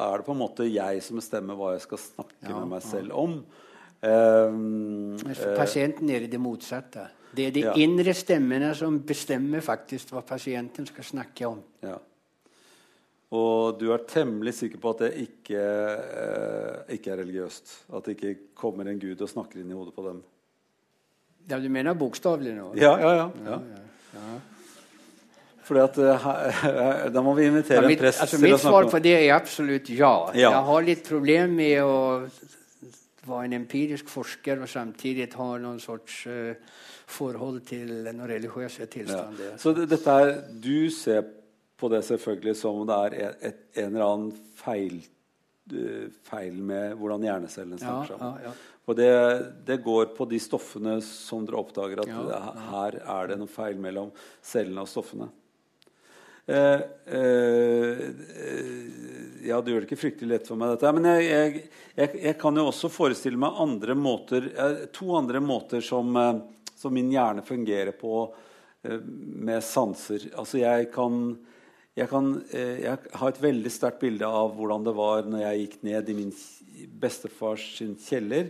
er 0.00 0.20
det 0.20 0.26
på 0.26 0.34
en 0.36 0.42
måte 0.42 0.68
jeg 0.68 1.00
som 1.04 1.20
bestemmer 1.20 1.56
hva 1.56 1.74
jeg 1.74 1.84
skal 1.86 2.00
snakke 2.02 2.48
Ja, 2.48 2.58
med 2.58 2.74
meg 2.74 2.84
selv 2.84 3.16
om. 3.16 3.40
Um, 4.02 5.18
for 5.20 5.56
pasienten 5.58 6.08
er 6.08 6.24
det 6.24 6.30
det 6.32 6.40
motsatte. 6.40 7.08
Det 7.36 7.46
er 7.46 7.50
de 7.50 7.60
Ja. 7.60 7.74
indre 7.76 8.14
stemmene 8.14 8.74
som 8.74 9.00
bestemmer 9.06 9.60
faktisk 9.60 10.10
hva 10.10 10.22
pasienten 10.22 10.86
skal 10.86 11.04
snakke 11.04 11.46
om. 11.46 11.62
ja. 11.82 11.98
Og 13.30 13.78
du 13.78 13.92
er 13.92 14.02
temmelig 14.08 14.54
sikker 14.54 14.80
på 14.82 14.90
at 14.90 14.98
det 15.04 15.10
ikke, 15.22 15.60
eh, 15.60 16.94
ikke 16.96 17.12
er 17.12 17.20
religiøst? 17.22 17.74
At 17.94 18.04
det 18.04 18.16
ikke 18.16 18.38
kommer 18.58 18.88
en 18.90 18.98
gud 18.98 19.20
og 19.22 19.28
snakker 19.28 19.60
inn 19.60 19.70
i 19.70 19.76
hodet 19.78 19.94
på 19.94 20.02
dem? 20.08 20.22
Ja, 21.48 21.60
du 21.60 21.68
mener 21.68 21.94
bokstavelig 21.94 22.56
nå? 22.56 22.72
Ja, 22.74 22.98
ja, 22.98 23.12
ja. 23.14 23.30
ja. 23.46 23.60
ja. 24.14 24.40
Fordi 25.62 25.80
at 25.80 25.98
uh, 25.98 27.14
Da 27.14 27.22
må 27.22 27.34
vi 27.38 27.46
invitere 27.46 27.86
mitt, 27.86 28.00
en 28.00 28.04
prest 28.04 28.24
altså, 28.24 28.40
til 28.40 28.50
å 28.50 28.58
snakke 28.58 28.74
om 28.74 28.82
Mitt 28.82 28.90
svar 28.90 28.98
på 28.98 29.02
det 29.04 29.14
er 29.14 29.34
absolutt 29.36 29.90
ja. 29.94 30.14
Jeg 30.34 30.64
har 30.70 30.82
litt 30.82 31.04
problem 31.06 31.54
med 31.60 31.82
å 31.84 31.98
være 33.30 33.48
en 33.48 33.58
empirisk 33.60 34.10
forsker 34.12 34.62
og 34.62 34.70
samtidig 34.70 35.28
har 35.34 35.62
noen 35.62 35.80
sorts 35.82 36.22
uh, 36.30 36.54
forhold 37.10 37.62
til 37.68 37.92
noen 38.08 38.26
religiøse 38.30 38.86
tilstander. 38.92 39.56
Så 39.60 39.74
det, 39.76 39.88
dette 39.90 40.16
er, 40.22 40.34
Du 40.52 40.90
ser 40.94 41.24
på 41.80 41.88
det 41.88 42.02
selvfølgelig 42.04 42.56
som 42.60 42.82
om 42.82 42.90
det 42.90 42.98
er 42.98 43.16
et, 43.20 43.40
et, 43.50 43.64
en 43.84 43.94
eller 43.94 44.06
annen 44.06 44.52
feil, 44.60 45.00
uh, 45.72 46.06
feil 46.28 46.60
med 46.60 46.98
hvordan 47.00 47.26
hjernecellene 47.28 47.80
snakker 47.80 48.14
sammen. 48.14 48.60
Og 48.90 48.96
det, 48.98 49.10
det, 49.66 49.82
går 49.84 50.08
på 50.16 50.26
de 50.26 50.38
stoffene 50.42 50.96
som 51.04 51.44
dere 51.46 51.60
oppdager 51.60 52.00
at 52.02 52.62
her 52.72 52.96
er 52.98 53.28
det 53.30 53.36
noe 53.38 53.50
feil 53.50 53.78
mellom 53.78 54.10
cellene 54.42 54.82
og 54.82 54.90
stoffene. 54.90 55.28
Eh, 56.50 56.80
eh, 57.06 57.98
ja, 59.42 59.60
det 59.60 59.70
gjør 59.72 59.84
det 59.84 59.86
ikke 59.86 60.00
fryktelig 60.00 60.32
lett 60.32 60.48
for 60.50 60.58
meg, 60.58 60.74
dette. 60.74 60.92
Men 60.96 61.06
jeg, 61.12 61.26
jeg, 61.28 61.64
jeg, 61.94 62.22
jeg 62.24 62.38
kan 62.40 62.58
jo 62.58 62.66
også 62.72 62.90
forestille 62.92 63.38
meg 63.40 63.60
andre 63.62 63.94
måter, 63.98 64.48
eh, 64.50 64.80
to 64.94 65.12
andre 65.18 65.42
måter 65.44 65.84
som, 65.84 66.16
som, 66.74 66.94
min 66.94 67.12
hjerne 67.14 67.46
fungerer 67.46 67.94
på 67.96 68.24
med 68.80 69.60
sanser. 69.60 70.30
Altså 70.40 70.62
jeg 70.62 70.86
kan 70.94 71.36
jeg, 71.98 72.06
kan, 72.08 72.30
jeg 72.48 72.94
har 73.20 73.28
et 73.28 73.42
veldig 73.42 73.70
sterkt 73.74 74.00
bilde 74.00 74.24
av 74.24 74.54
hvordan 74.56 74.86
det 74.86 74.94
var 74.96 75.26
når 75.28 75.42
jeg 75.42 75.58
gikk 75.60 75.74
ned 75.84 76.08
i 76.08 76.14
min 76.16 76.30
bestefars 77.02 77.66
kjeller. 78.06 78.48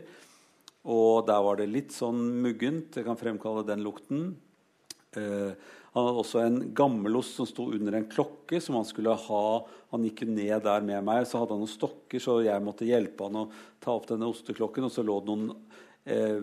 Og 0.86 1.26
der 1.26 1.42
var 1.42 1.58
det 1.58 1.66
litt 1.72 1.90
sånn 1.92 2.20
muggent. 2.44 2.94
Jeg 2.94 3.08
kan 3.08 3.18
fremkalle 3.18 3.66
den 3.66 3.82
lukten. 3.82 4.30
Eh, 5.18 5.50
han 5.92 6.06
hadde 6.06 6.22
også 6.22 6.40
en 6.44 6.58
gammelost 6.76 7.34
som 7.40 7.48
sto 7.48 7.66
under 7.74 7.96
en 7.98 8.06
klokke 8.10 8.60
som 8.62 8.76
han 8.78 8.86
skulle 8.86 9.16
ha. 9.24 9.46
Han 9.90 10.04
gikk 10.06 10.22
jo 10.22 10.28
ned 10.30 10.62
der 10.62 10.84
med 10.86 11.02
meg, 11.06 11.24
så 11.26 11.40
hadde 11.40 11.56
han 11.56 11.64
noen 11.64 11.72
stokker, 11.72 12.22
så 12.22 12.36
jeg 12.46 12.62
måtte 12.62 12.86
hjelpe 12.86 13.26
han 13.26 13.40
å 13.40 13.48
ta 13.82 13.96
opp 13.96 14.06
denne 14.12 14.28
osteklokken. 14.30 14.86
Og 14.86 14.94
så 14.94 15.02
lå 15.02 15.16
det 15.18 15.32
noen 15.32 15.48
eh, 16.06 16.38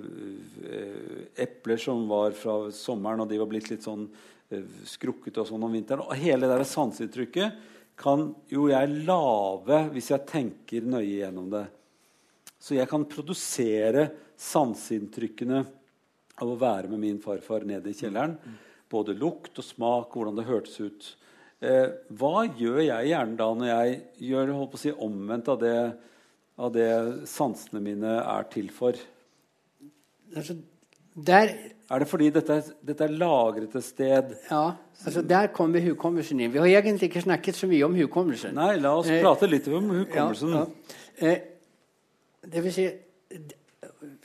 eh, 0.68 1.24
epler 1.48 1.80
som 1.80 2.04
var 2.12 2.36
fra 2.36 2.58
sommeren, 2.76 3.24
og 3.24 3.32
de 3.32 3.40
var 3.40 3.48
blitt 3.54 3.72
litt 3.72 3.88
sånn 3.88 4.04
eh, 4.52 4.68
skrukkete 4.92 5.46
og 5.46 5.50
sånn 5.54 5.64
om 5.64 5.80
vinteren. 5.80 6.04
Og 6.04 6.20
hele 6.20 6.44
det 6.44 6.52
der 6.52 6.68
sanseinntrykket 6.68 7.64
kan 7.98 8.28
jo 8.52 8.68
jeg 8.68 9.02
lage 9.08 9.82
hvis 9.96 10.12
jeg 10.12 10.28
tenker 10.28 10.92
nøye 10.92 11.22
gjennom 11.24 11.48
det. 11.56 11.66
Så 12.60 12.76
jeg 12.76 12.90
kan 12.92 13.08
produsere 13.08 14.10
sanseinntrykkene 14.36 15.64
av 16.38 16.50
å 16.52 16.60
være 16.60 16.92
med 16.92 17.00
min 17.02 17.20
farfar 17.24 17.64
nede 17.66 17.94
i 17.94 17.98
kjelleren. 17.98 18.36
Både 18.92 19.16
lukt 19.18 19.60
og 19.60 19.66
smak, 19.66 20.14
hvordan 20.16 20.38
det 20.38 20.48
hørtes 20.48 20.78
ut. 20.80 21.10
Eh, 21.58 21.90
hva 22.20 22.46
gjør 22.46 22.84
jeg 22.86 23.10
gjerne 23.10 23.38
da 23.40 23.48
når 23.58 23.70
jeg 23.72 24.00
gjør 24.30 24.54
holdt 24.54 24.78
si, 24.78 24.92
omvendt 24.94 25.50
av 25.50 25.58
det, 25.64 25.78
av 26.62 26.74
det 26.76 26.90
sansene 27.30 27.82
mine 27.82 28.20
er 28.22 28.46
til 28.54 28.70
for? 28.74 29.00
Altså, 30.36 30.54
der, 31.18 31.54
er 31.90 32.04
det 32.04 32.08
fordi 32.12 32.30
dette, 32.30 32.60
dette, 32.86 33.08
er 33.08 33.18
lagret 33.18 33.74
et 33.76 33.84
sted? 33.84 34.36
Ja, 34.52 34.76
altså 35.06 35.24
der 35.26 35.50
kommer 35.56 35.82
hukommelsen 35.82 36.40
inn. 36.40 36.54
Vi 36.54 36.62
har 36.62 36.68
egentlig 36.68 37.10
ikke 37.10 37.26
snakket 37.26 37.58
så 37.58 37.70
mye 37.72 37.90
om 37.90 37.98
hukommelsen. 37.98 38.54
Nei, 38.58 38.76
la 38.84 38.94
oss 39.00 39.10
eh, 39.10 39.24
prate 39.26 39.50
litt 39.50 39.68
om 39.74 39.90
hukommelsen. 40.04 40.54
Ja, 40.54 40.66
ja. 40.68 41.30
Eh, 41.32 41.38
det 42.48 42.64
vil 42.64 42.74
si 42.74 42.86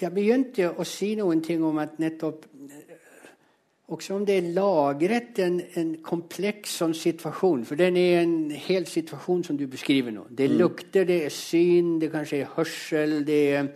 Jeg 0.02 0.12
begynte 0.14 0.68
å 0.78 0.84
si 0.86 1.14
noen 1.18 1.40
ting 1.42 1.62
om 1.64 1.80
at 1.80 1.96
nettopp 2.02 2.44
også 3.90 4.14
om 4.14 4.24
det 4.26 4.36
er 4.38 4.52
lagret 4.54 5.40
en, 5.42 5.58
en 5.76 5.90
kompleks 6.04 6.78
sånn 6.80 6.94
situasjon. 6.96 7.64
For 7.68 7.80
den 7.80 7.98
er 7.98 8.22
en 8.22 8.36
hel 8.54 8.86
situasjon 8.88 9.42
som 9.48 9.58
du 9.58 9.66
beskriver 9.70 10.14
nå. 10.14 10.28
Det 10.30 10.48
mm. 10.52 10.56
lukter, 10.60 11.08
det 11.08 11.18
er 11.26 11.34
syn, 11.34 11.98
det 12.00 12.12
kanskje 12.12 12.44
er 12.44 12.54
hørsel, 12.54 13.18
det 13.26 13.42
er, 13.58 13.68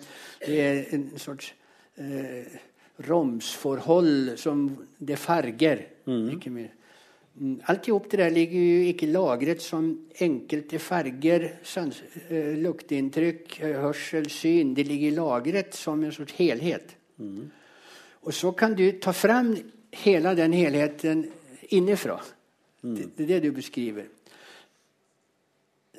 det 0.47 0.63
er 0.63 0.81
en 0.97 1.11
sorts 1.21 1.51
eh, 1.99 2.57
romsforhold 3.09 4.37
som 4.41 4.69
Det 4.97 5.19
er 5.19 5.21
farger. 5.21 5.85
Mm. 6.07 6.31
ikke 6.37 6.55
mer. 6.55 6.73
Mm, 7.37 7.59
alt 7.69 7.89
i 7.89 7.93
opp 7.93 8.07
det 8.09 8.23
der 8.23 8.33
ligger 8.33 8.63
jo 8.63 8.89
ikke 8.89 9.11
lagret 9.11 9.61
som 9.61 9.91
enkelte 10.23 10.79
farger, 10.81 11.51
sans, 11.67 11.99
eh, 12.31 12.55
lukteinntrykk, 12.63 13.59
hørsel, 13.83 14.31
syn. 14.31 14.73
Det 14.75 14.87
ligger 14.87 15.19
lagret 15.19 15.75
som 15.75 16.03
en 16.03 16.13
sorts 16.13 16.39
helhet. 16.39 16.97
Mm. 17.19 17.51
Og 18.23 18.35
så 18.35 18.53
kan 18.57 18.75
du 18.75 18.87
ta 18.99 19.13
frem 19.13 19.53
hele 20.03 20.35
den 20.35 20.53
helheten 20.53 21.25
innifra. 21.69 22.21
Mm. 22.83 22.95
Det, 23.17 23.23
er 23.25 23.27
det 23.27 23.41
du 23.49 23.51
beskriver. 23.57 24.07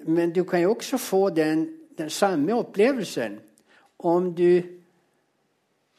Men 0.06 0.34
du 0.34 0.44
kan 0.44 0.62
jo 0.62 0.74
også 0.76 0.98
få 0.98 1.30
den, 1.30 1.68
den 1.98 2.10
samme 2.10 2.56
opplevelsen 2.56 3.40
om 4.00 4.34
du 4.36 4.62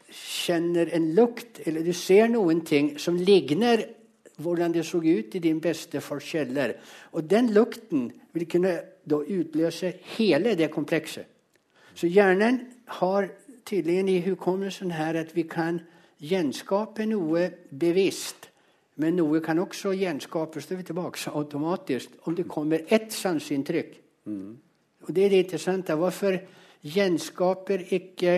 kjenner 0.09 0.89
en 0.97 1.11
lukt, 1.15 1.61
eller 1.67 1.85
du 1.85 1.93
ser 1.93 2.31
noen 2.33 2.63
ting 2.65 2.95
som 3.01 3.19
ligner 3.19 3.85
hvordan 4.39 4.73
det 4.73 4.85
så 4.87 5.01
ut 5.03 5.35
i 5.35 5.43
din 5.43 5.61
bestefars 5.61 6.25
kjeller. 6.31 6.77
Og 7.13 7.27
den 7.31 7.51
lukten 7.53 8.09
vil 8.33 8.47
kunne 8.49 8.75
da 9.09 9.19
utløse 9.19 9.93
hele 10.17 10.55
det 10.55 10.71
komplekset. 10.71 11.27
Så 11.95 12.07
hjernen 12.07 12.61
har 13.01 13.29
tydeligvis 13.67 14.15
i 14.15 14.31
hukommelsen 14.31 14.95
her 14.95 15.19
at 15.19 15.35
vi 15.37 15.43
kan 15.43 15.81
gjenskape 16.19 17.07
noe 17.09 17.49
bevisst. 17.71 18.49
Men 18.99 19.19
noe 19.21 19.41
kan 19.45 19.61
også 19.63 19.93
gjenskapes 19.95 20.67
det 20.67 20.81
er 20.81 20.87
tilbake, 20.89 21.31
automatisk 21.31 22.17
om 22.27 22.35
det 22.35 22.49
kommer 22.51 22.83
ett 22.91 23.13
sanseinntrykk. 23.15 23.93
Mm. 24.27 24.57
Og 25.07 25.13
det 25.15 25.25
er 25.25 25.35
det 25.35 25.45
interessante. 25.45 25.95
Hvorfor 25.95 26.39
gjenskaper 26.83 27.85
ikke 27.95 28.35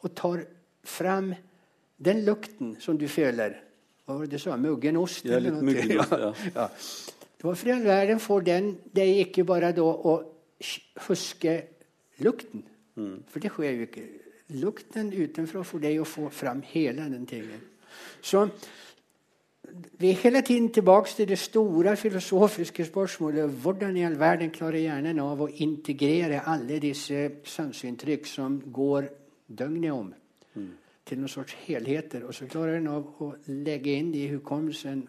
og 0.00 0.14
tar 0.16 0.46
fram 0.84 1.34
den 2.00 2.24
lukten 2.24 2.78
som 2.80 2.96
du 2.98 3.06
føler? 3.08 3.58
Hva 4.06 4.16
var 4.16 4.26
det 4.26 4.40
du 4.40 4.42
sa? 4.42 4.56
Muggenost? 4.56 5.28
Ja, 5.28 5.38
litt 5.38 5.60
muggenost, 5.60 6.16
ja. 6.24 6.32
ja. 6.56 6.68
Hvorfor 7.40 7.68
i 7.68 7.72
all 7.76 7.84
verden 7.84 8.20
får 8.20 8.42
den 8.48 8.72
deg 8.96 9.20
ikke 9.26 9.44
bare 9.48 9.70
da 9.76 9.84
å 9.84 10.16
huske 11.06 11.54
lukten? 12.24 12.64
Mm. 12.96 13.20
For 13.28 13.44
det 13.44 13.52
skjer 13.54 13.76
jo 13.76 13.86
ikke. 13.86 14.06
Lukten 14.58 15.12
utenfra 15.12 15.62
får 15.64 15.82
deg 15.82 16.00
å 16.00 16.08
få 16.08 16.28
fram 16.34 16.62
hele 16.72 17.06
den 17.10 17.26
tingen. 17.26 17.60
Så 18.22 18.46
vi 19.98 20.10
er 20.10 20.18
hele 20.22 20.42
tiden 20.42 20.72
tilbake 20.72 21.10
til 21.14 21.28
det 21.28 21.38
store 21.38 21.96
filosofiske 21.96 22.84
spørsmålet 22.84 23.50
hvordan 23.62 23.96
i 23.96 24.04
all 24.04 24.18
verden 24.18 24.50
klarer 24.50 24.82
hjernen 24.82 25.20
av 25.22 25.42
å 25.44 25.50
integrere 25.62 26.42
alle 26.46 26.80
disse 26.82 27.28
sanseinntrykk 27.44 28.26
som 28.26 28.58
går 28.72 29.06
døgnet 29.46 29.92
om, 29.92 30.10
mm. 30.54 30.70
til 31.06 31.20
noen 31.20 31.32
sorts 31.32 31.54
helheter. 31.66 32.24
Og 32.26 32.34
så 32.34 32.48
klarer 32.50 32.78
den 32.78 32.90
av 32.90 33.22
å 33.22 33.32
legge 33.46 33.94
inn 33.94 34.10
det 34.12 34.24
i 34.24 34.32
hukommelsen 34.34 35.04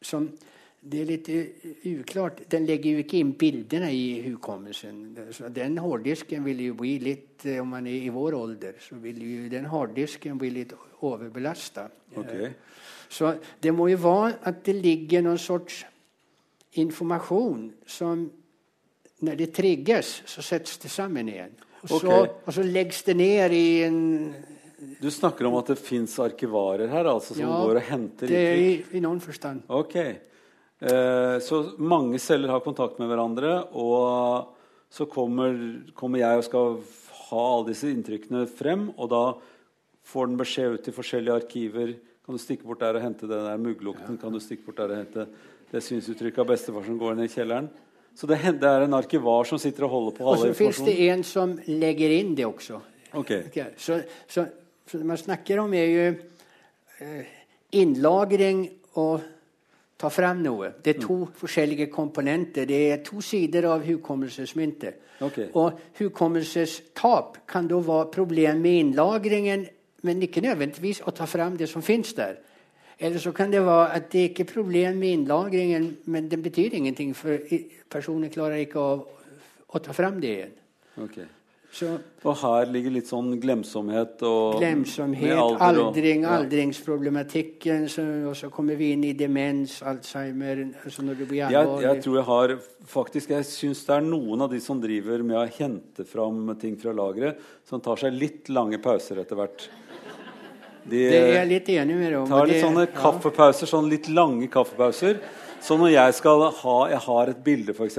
som 0.00 0.30
det 0.80 1.00
er 1.00 1.08
litt 1.10 1.28
uklart. 1.90 2.44
Den 2.48 2.64
legger 2.64 2.96
jo 2.96 3.02
ikke 3.02 3.18
inn 3.20 3.34
bildene 3.36 3.90
i 3.92 4.22
hukommelsen. 4.24 5.00
Den 5.52 5.76
harddisken 5.82 6.44
vil 6.46 6.62
jo 6.70 6.76
bli 6.78 6.94
litt 7.04 7.26
Om 7.40 7.70
man 7.72 7.86
er 7.88 8.02
i 8.04 8.10
vår 8.12 8.34
alder, 8.36 8.74
så 8.84 8.98
vil 9.00 9.20
jo 9.24 9.48
den 9.48 9.68
harddisken 9.68 10.36
bli 10.40 10.50
litt 10.52 10.74
overbelasta. 11.00 11.86
Okay. 12.20 12.50
Så 13.08 13.32
det 13.60 13.72
må 13.72 13.88
jo 13.88 14.00
være 14.02 14.34
at 14.48 14.60
det 14.66 14.74
ligger 14.76 15.24
noen 15.24 15.40
sorts 15.40 15.82
informasjon 16.80 17.64
som 17.86 18.28
Når 19.20 19.36
det 19.36 19.50
trigges, 19.52 20.22
så 20.24 20.40
settes 20.40 20.78
det 20.80 20.88
sammen 20.88 21.28
igjen. 21.28 21.52
Og, 21.82 21.90
okay. 21.92 22.00
så, 22.00 22.28
og 22.46 22.54
så 22.56 22.62
legges 22.64 23.02
det 23.04 23.16
ned 23.16 23.52
i 23.52 23.82
en 23.84 23.98
du 25.00 25.10
snakker 25.12 25.44
om 25.44 25.58
at 25.58 25.74
det 25.74 25.76
fins 25.76 26.14
arkivarer 26.24 26.88
her 26.88 27.04
altså, 27.04 27.34
som 27.34 27.44
ja, 27.44 27.52
går 27.52 27.82
og 27.82 27.84
henter 27.84 28.30
inntrykk? 28.32 28.32
Ja, 28.32 28.92
er 28.94 28.96
i 28.96 29.02
noen 29.04 29.20
forstand. 29.20 29.66
Okay. 29.68 30.14
Eh, 30.80 31.36
så 31.44 31.60
mange 31.76 32.18
celler 32.18 32.48
har 32.54 32.64
kontakt 32.64 32.98
med 33.00 33.10
hverandre, 33.10 33.52
og 33.76 34.56
så 34.90 35.04
kommer, 35.10 35.52
kommer, 35.94 36.22
jeg 36.22 36.40
og 36.40 36.46
skal 36.46 36.78
ha 37.28 37.42
alle 37.54 37.68
disse 37.68 37.90
inntrykkene 37.92 38.46
frem, 38.48 38.88
og 38.96 39.10
da 39.12 39.24
får 40.10 40.30
den 40.30 40.40
beskjed 40.40 40.78
ut 40.78 40.86
til 40.86 40.96
forskjellige 40.96 41.36
arkiver. 41.42 41.92
Kan 42.24 42.36
du 42.36 42.40
stikke 42.42 42.66
bort 42.66 42.80
der 42.80 42.96
og 42.96 43.04
hente 43.04 43.28
den 43.28 43.44
der 43.46 43.60
mugglukten? 43.60 44.16
Kan 44.18 44.32
du 44.32 44.40
stikke 44.42 44.64
bort 44.66 44.80
der 44.80 44.94
og 44.94 45.02
hente 45.02 45.26
det 45.70 45.82
synsuttrykket 45.84 46.42
av 46.42 46.48
bestefar 46.48 46.86
som 46.88 46.98
går 46.98 47.18
ned 47.18 47.28
i 47.28 47.34
kjelleren? 47.34 47.68
Så 48.16 48.26
det, 48.26 48.40
det, 48.58 48.66
er 48.66 48.84
en 48.84 48.96
arkivar 48.96 49.46
som 49.46 49.60
sitter 49.60 49.86
og 49.86 49.92
holder 49.92 50.16
på 50.16 50.24
all 50.26 50.46
informasjon. 50.48 50.66
Og 50.66 50.74
så 50.74 50.82
fins 50.82 50.88
det 50.88 51.10
en 51.12 51.22
som 51.26 51.52
legger 51.68 52.14
inn 52.16 52.32
det 52.38 52.46
også. 52.48 52.80
Okay. 53.20 53.44
okay. 53.46 53.68
Så, 53.76 54.00
så, 54.26 54.46
så, 54.88 54.98
det 54.98 55.06
man 55.06 55.20
snakker 55.20 55.60
om, 55.62 55.74
er 55.76 55.92
jo 55.92 56.08
eh, 57.04 57.36
innlagring 57.78 58.64
og 58.98 59.22
ta 60.00 60.08
fram 60.12 60.40
noe. 60.44 60.72
Det 60.82 60.96
er 60.96 61.00
to 61.02 61.18
forskjellige 61.36 61.90
komponenter. 61.92 62.66
Det 62.68 62.80
er 62.92 63.02
to 63.04 63.20
sider 63.24 63.68
av 63.68 63.84
hukommelsesmyntet. 63.84 65.06
Okay. 65.20 65.50
Og 65.60 65.80
hukommelsestap 65.98 67.42
kan 67.48 67.68
da 67.68 67.80
være 67.84 68.08
problem 68.14 68.62
med 68.64 68.78
innlagringen, 68.84 69.66
men 70.02 70.22
ikke 70.24 70.40
nødvendigvis 70.44 71.02
å 71.04 71.12
ta 71.12 71.28
fram 71.28 71.58
det 71.60 71.68
som 71.68 71.84
fins 71.84 72.14
der. 72.16 72.38
Eller 73.00 73.20
så 73.20 73.32
kan 73.32 73.52
det 73.52 73.60
være 73.64 73.92
at 73.96 74.08
det 74.12 74.30
ikke 74.30 74.44
er 74.44 74.52
problem 74.52 74.96
med 75.00 75.18
innlagringen, 75.18 75.90
men 76.04 76.28
det 76.28 76.42
betyr 76.42 76.76
ingenting, 76.76 77.14
for 77.16 77.36
personen 77.90 78.32
klarer 78.32 78.64
ikke 78.64 78.80
å, 78.80 78.96
å 79.68 79.84
ta 79.84 79.92
fram 79.96 80.20
det 80.20 80.32
igjen. 80.36 80.56
Ok. 81.00 81.20
Og 82.24 82.34
her 82.40 82.66
ligger 82.66 82.90
litt 82.90 83.06
sånn 83.06 83.28
glemsomhet 83.40 84.22
og 84.26 84.56
glemsomhet, 84.58 85.30
alder 85.38 85.78
og- 85.78 85.94
aldring, 85.94 86.24
ja. 86.26 86.38
aldringsproblematikken, 86.40 87.84
så, 87.88 88.02
og 88.28 88.34
så 88.36 88.50
kommer 88.50 88.76
vi 88.76 88.90
inn 88.92 89.04
i 89.06 89.12
demens, 89.14 89.76
Alzheimer 89.86 90.64
altså 90.84 91.04
når 91.06 91.18
du 91.20 91.24
blir 91.26 91.38
Jeg, 91.44 91.54
alvorlig. 91.54 91.82
jeg 91.86 92.02
tror 92.02 92.16
jeg 92.16 92.24
har 92.24 92.54
faktisk 92.90 93.28
Jeg 93.30 93.44
syns 93.44 93.84
det 93.86 93.94
er 93.96 94.00
noen 94.00 94.42
av 94.42 94.50
de 94.50 94.60
som 94.60 94.80
driver 94.82 95.22
med 95.22 95.36
å 95.36 95.46
hente 95.48 96.04
fram 96.04 96.56
ting 96.58 96.76
fra 96.76 96.92
lageret, 96.92 97.38
som 97.64 97.80
tar 97.80 97.96
seg 97.96 98.18
litt 98.18 98.48
lange 98.48 98.78
pauser 98.82 99.20
etter 99.22 99.36
hvert. 99.36 99.68
De 100.90 100.96
det 101.08 101.12
er 101.22 101.34
jeg 101.44 101.48
litt 101.48 101.68
enig 101.68 101.94
med 101.96 102.12
deg 102.12 102.18
om. 102.20 102.28
tar 102.28 102.46
litt 102.46 102.64
sånne 102.64 102.86
kaffepauser, 102.92 103.66
sånn 103.68 103.88
litt 103.88 104.08
lange 104.08 104.48
kaffepauser. 104.48 105.20
Så 105.60 105.76
når 105.78 105.92
jeg 105.92 106.14
skal 106.14 106.50
ha 106.50 106.88
Jeg 106.88 106.98
har 107.04 107.28
et 107.28 107.44
bilde, 107.44 107.74
f.eks., 107.76 107.98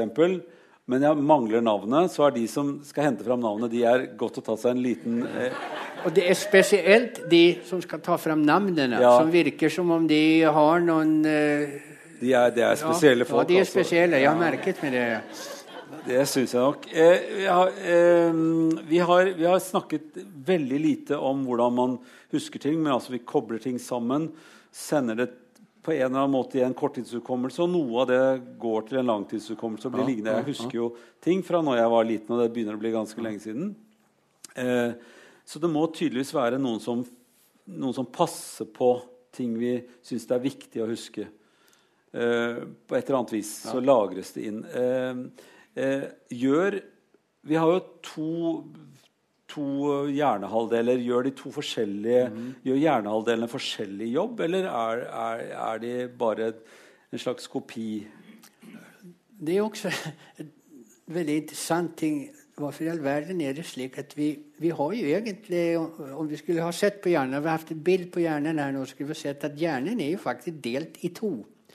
men 0.91 1.05
jeg 1.05 1.23
mangler 1.23 1.63
navnet, 1.63 2.11
så 2.11 2.27
er 2.27 2.35
de 2.35 2.43
som 2.51 2.73
skal 2.83 3.07
hente 3.07 3.23
fram 3.23 3.39
navnet, 3.43 3.71
de 3.71 3.85
er 3.87 4.09
godt 4.19 4.41
å 4.41 4.43
ta 4.45 4.57
seg 4.59 4.75
en 4.75 4.83
liten 4.83 5.21
eh, 5.23 5.55
Og 6.03 6.11
det 6.17 6.25
er 6.27 6.35
spesielt 6.35 7.21
de 7.31 7.43
som 7.67 7.79
skal 7.83 8.03
ta 8.03 8.17
fram 8.19 8.43
navnene, 8.43 8.99
Ja. 8.99 9.15
som 9.21 9.31
virker 9.31 9.71
som 9.71 9.91
om 9.95 10.07
de 10.09 10.21
har 10.43 10.83
noen 10.83 11.21
eh, 11.29 11.79
de 12.21 12.35
er, 12.37 12.51
de 12.53 12.61
er 12.61 12.77
spesielle 12.77 13.25
ja, 13.25 13.29
folk. 13.31 13.47
Ja, 13.47 13.49
de 13.49 13.57
er 13.57 13.63
altså. 13.65 13.79
spesielle. 13.79 14.19
Jeg 14.21 14.29
har 14.29 14.37
merket 14.37 14.81
med 14.85 14.93
det. 14.93 15.05
Det 16.05 16.21
syns 16.29 16.53
jeg 16.53 16.61
nok. 16.61 16.85
Eh, 16.93 17.23
vi, 17.39 17.45
har, 17.49 17.71
eh, 17.81 18.41
vi, 18.89 18.99
har, 19.09 19.31
vi 19.37 19.47
har 19.49 19.61
snakket 19.61 20.19
veldig 20.45 20.79
lite 20.81 21.17
om 21.17 21.41
hvordan 21.47 21.77
man 21.77 21.95
husker 22.33 22.61
ting, 22.61 22.77
men 22.81 22.93
altså 22.93 23.15
vi 23.15 23.23
kobler 23.25 23.61
ting 23.63 23.79
sammen. 23.81 24.29
Sender 24.71 25.17
det 25.17 25.29
på 25.81 25.93
en 25.95 26.03
eller 26.05 26.19
annen 26.21 26.33
måte 26.33 26.59
i 26.59 26.65
en 26.65 26.75
korttidshukommelse, 26.77 27.63
og 27.63 27.71
noe 27.73 28.03
av 28.03 28.09
det 28.11 28.25
går 28.61 28.83
til 28.87 28.99
en 29.01 29.09
langtidshukommelse. 29.09 29.87
og 29.89 29.95
blir 29.95 30.09
liggende. 30.09 30.35
Jeg 30.37 30.49
husker 30.51 30.77
jo 30.77 30.89
ting 31.23 31.41
fra 31.45 31.61
når 31.65 31.79
jeg 31.79 31.93
var 31.95 32.05
liten, 32.05 32.35
og 32.35 32.41
det 32.41 32.51
begynner 32.53 32.77
å 32.77 32.81
bli 32.81 32.93
ganske 32.93 33.25
lenge 33.25 33.41
siden. 33.41 33.71
Eh, 34.55 34.93
så 35.45 35.59
det 35.59 35.71
må 35.71 35.87
tydeligvis 35.89 36.35
være 36.35 36.61
noen 36.61 36.79
som, 36.83 37.01
noen 37.65 37.97
som 37.97 38.05
passer 38.05 38.69
på 38.69 38.93
ting 39.33 39.55
vi 39.59 39.77
syns 40.05 40.27
det 40.29 40.37
er 40.37 40.45
viktig 40.45 40.83
å 40.83 40.89
huske. 40.91 41.25
Eh, 42.11 42.61
på 42.87 42.97
et 42.97 43.07
eller 43.07 43.21
annet 43.21 43.33
vis 43.37 43.51
så 43.65 43.81
lagres 43.81 44.33
det 44.35 44.47
inn. 44.49 44.63
Eh, 44.65 45.21
eh, 45.81 46.09
gjør 46.29 46.81
Vi 47.41 47.55
har 47.57 47.71
jo 47.71 47.79
to, 48.05 48.31
to 49.51 49.65
hjernehalvdeler. 50.11 51.01
Gjør 51.03 51.27
de 51.27 51.33
to 51.37 51.51
forskjellige 51.53 52.23
Gjør 52.65 52.81
hjernehalvdelene 52.85 53.51
forskjellig 53.51 54.09
jobb, 54.13 54.43
eller 54.47 54.69
er, 54.71 55.05
er, 55.25 55.45
er 55.59 55.83
de 55.83 55.95
bare 56.19 56.53
en 57.11 57.19
slags 57.21 57.47
kopi? 57.51 58.05
Det 59.41 59.57
er 59.57 59.65
også 59.65 59.91
en 60.39 60.51
veldig 61.11 61.37
interessant 61.43 61.97
ting. 61.97 62.23
Hvorfor 62.61 62.85
i 62.85 62.91
all 62.91 62.99
verden 63.03 63.39
er 63.41 63.55
det 63.57 63.63
slik 63.65 63.95
at 63.97 64.11
vi, 64.17 64.33
vi 64.59 64.69
har 64.75 64.91
jo 64.93 65.05
egentlig 65.07 65.61
Om 65.79 66.27
vi 66.29 66.37
skulle 66.37 66.61
ha 66.61 66.71
sett 66.75 66.99
på 67.01 67.09
hjernen, 67.09 67.39
vi 67.41 67.49
har 67.49 67.57
hatt 67.57 67.71
et 67.71 67.83
bilde 67.83 68.11
på 68.11 68.21
hjernen 68.21 68.59
her 68.59 68.73
nå, 68.75 68.83
skulle 68.85 69.13
vi 69.13 69.17
sett 69.17 69.47
at 69.47 69.57
hjernen 69.57 69.99
er 70.03 70.11
jo 70.11 70.21
faktisk 70.21 70.59
delt 70.63 70.99
i 71.01 71.13
to. 71.15 71.31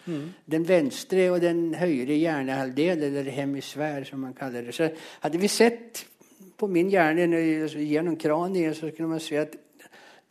Den 0.06 0.66
venstre 0.68 1.30
og 1.32 1.40
den 1.42 1.72
høyre 1.74 2.14
hjernehalvdel, 2.14 3.02
eller 3.08 3.30
hemisfær, 3.34 4.04
som 4.06 4.22
man 4.22 4.36
kaller 4.38 4.68
det. 4.68 4.74
Så 4.76 4.90
hadde 5.24 5.40
vi 5.42 5.50
sett 5.50 6.04
på 6.56 6.68
min 6.72 6.90
hjerne 6.90 7.40
gjennom 7.68 8.16
kraniet, 8.20 8.76
så 8.78 8.90
kunne 8.94 9.16
man 9.16 9.22
se 9.22 9.38
at 9.40 9.56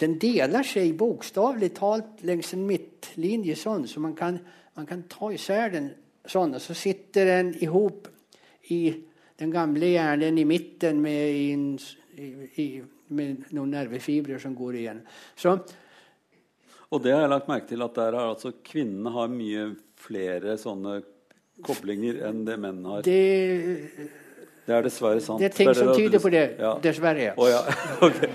den 0.02 0.18
deler 0.20 0.66
seg 0.68 0.96
bokstavelig 1.00 1.72
talt 1.78 2.24
langs 2.28 2.52
en 2.56 2.66
midtlinje 2.68 3.56
sånn, 3.60 3.86
så 3.88 4.02
man 4.04 4.16
kan, 4.18 4.40
man 4.76 4.90
kan 4.90 5.06
ta 5.12 5.32
især 5.32 5.72
den 5.76 5.94
sånn, 6.28 6.58
og 6.58 6.64
så 6.64 6.76
sitter 6.76 7.30
den 7.30 7.54
i 7.62 7.70
hop 7.72 8.10
i 8.74 8.82
den 9.40 9.54
gamle 9.54 9.94
hjernen 9.94 10.38
i 10.42 10.46
midten 10.48 11.00
med, 11.04 11.40
en, 11.54 11.66
i, 12.60 12.68
med 13.16 13.50
noen 13.56 13.74
nervefibrer 13.76 14.42
som 14.42 14.56
går 14.58 14.80
igjen. 14.82 15.02
Så 15.38 15.58
Og 16.90 17.02
det 17.04 17.12
har 17.14 17.26
jeg 17.26 17.32
lagt 17.32 17.50
merke 17.50 17.70
til 17.72 17.84
at 17.84 17.96
der 17.98 18.16
har 18.16 18.34
altså 18.34 18.54
kvinnene 18.64 19.12
har 19.16 19.32
mye 19.32 19.66
flere 20.00 20.56
sånne 20.60 21.00
koblinger 21.66 22.22
enn 22.28 22.44
det 22.48 22.60
menn 22.62 22.84
har. 22.88 23.04
det, 23.08 24.10
Det 24.66 24.74
er 24.74 24.86
dessverre 24.88 25.22
sant. 25.22 25.40
det 25.40 25.52
er 25.52 25.56
ting 25.56 25.70
Det 25.70 25.78
som 25.78 25.88
det 25.92 25.96
tyder 26.00 26.22
på 26.24 26.32
det, 26.34 26.46
Ja. 26.60 26.74
dessverre. 26.82 27.34
Oh, 27.38 27.50
ja. 27.50 27.62
okay. 28.08 28.30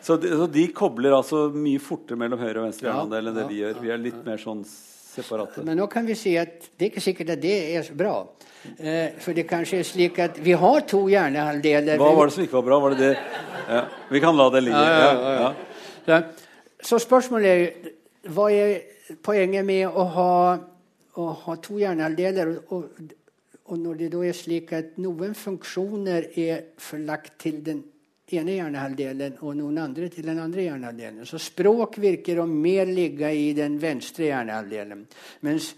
så, 0.00 0.16
de, 0.20 0.28
så 0.36 0.46
de 0.46 0.66
kobler 0.76 1.16
altså 1.16 1.46
mye 1.54 1.80
fortere 1.80 2.20
mellom 2.20 2.40
høyre 2.40 2.60
og 2.60 2.66
venstre 2.68 2.88
hjernehalvdel 2.88 3.30
enn 3.30 3.38
det 3.40 3.46
vi 3.48 3.60
gjør. 3.62 3.78
Vi 3.80 3.92
er 3.94 4.02
litt 4.02 4.20
mer 4.26 4.42
sånn 4.42 4.64
separate. 5.12 5.64
Men 5.64 5.80
nå 5.80 5.88
kan 5.92 6.06
vi 6.08 6.16
si 6.18 6.34
at 6.40 6.68
det 6.76 6.86
er 6.86 6.92
ikke 6.92 7.04
sikkert 7.04 7.34
at 7.36 7.42
det 7.42 7.56
er 7.76 7.86
så 7.86 7.96
bra. 7.96 8.14
Eh, 8.78 9.16
for 9.20 9.36
det 9.36 9.46
kanskje 9.50 9.80
er 9.80 9.88
slik 9.88 10.20
at 10.22 10.38
vi 10.44 10.54
har 10.58 10.84
to 10.88 11.06
hjernehalvdeler. 11.10 11.98
Hva 12.00 12.12
var 12.16 12.28
det 12.30 12.36
som 12.36 12.44
ikke 12.44 12.58
var 12.60 12.68
bra? 12.68 12.78
Var 12.84 12.94
det 12.96 13.08
det? 13.08 13.82
Vi 14.12 14.20
kan 14.22 14.36
la 14.36 14.50
det 14.52 14.62
ligge. 14.66 15.54
Så, 16.04 16.20
så 16.82 17.00
spørsmålet 17.02 17.50
er 17.50 18.30
hva 18.32 18.50
er 18.54 19.16
poenget 19.24 19.66
med 19.66 19.88
å 19.88 20.04
ha, 20.16 20.30
å 21.18 21.26
ha 21.44 21.56
to 21.62 21.80
hjernehalvdeler? 21.80 22.54
Og, 22.68 22.86
og, 22.86 23.18
og 23.72 23.80
når 23.80 24.02
det 24.02 24.10
da 24.12 24.20
er 24.28 24.36
slik 24.36 24.74
at 24.76 24.98
noen 25.00 25.32
funksjoner 25.32 26.28
er 26.36 26.66
forlagt 26.76 27.38
til 27.40 27.62
den 27.64 27.80
ene 28.32 28.56
hjernehalvdelen 28.58 29.38
og 29.44 29.56
noen 29.56 29.80
andre 29.80 30.10
til 30.12 30.28
den 30.28 30.40
andre 30.40 30.66
hjernehalvdelen. 30.66 31.24
Så 31.28 31.40
språk 31.40 31.96
virker 32.00 32.42
å 32.42 32.46
mer 32.48 32.88
ligge 32.88 33.30
i 33.32 33.50
den 33.56 33.78
venstre 33.80 34.28
hjernehalvdelen. 34.28 35.06
Mens 35.48 35.72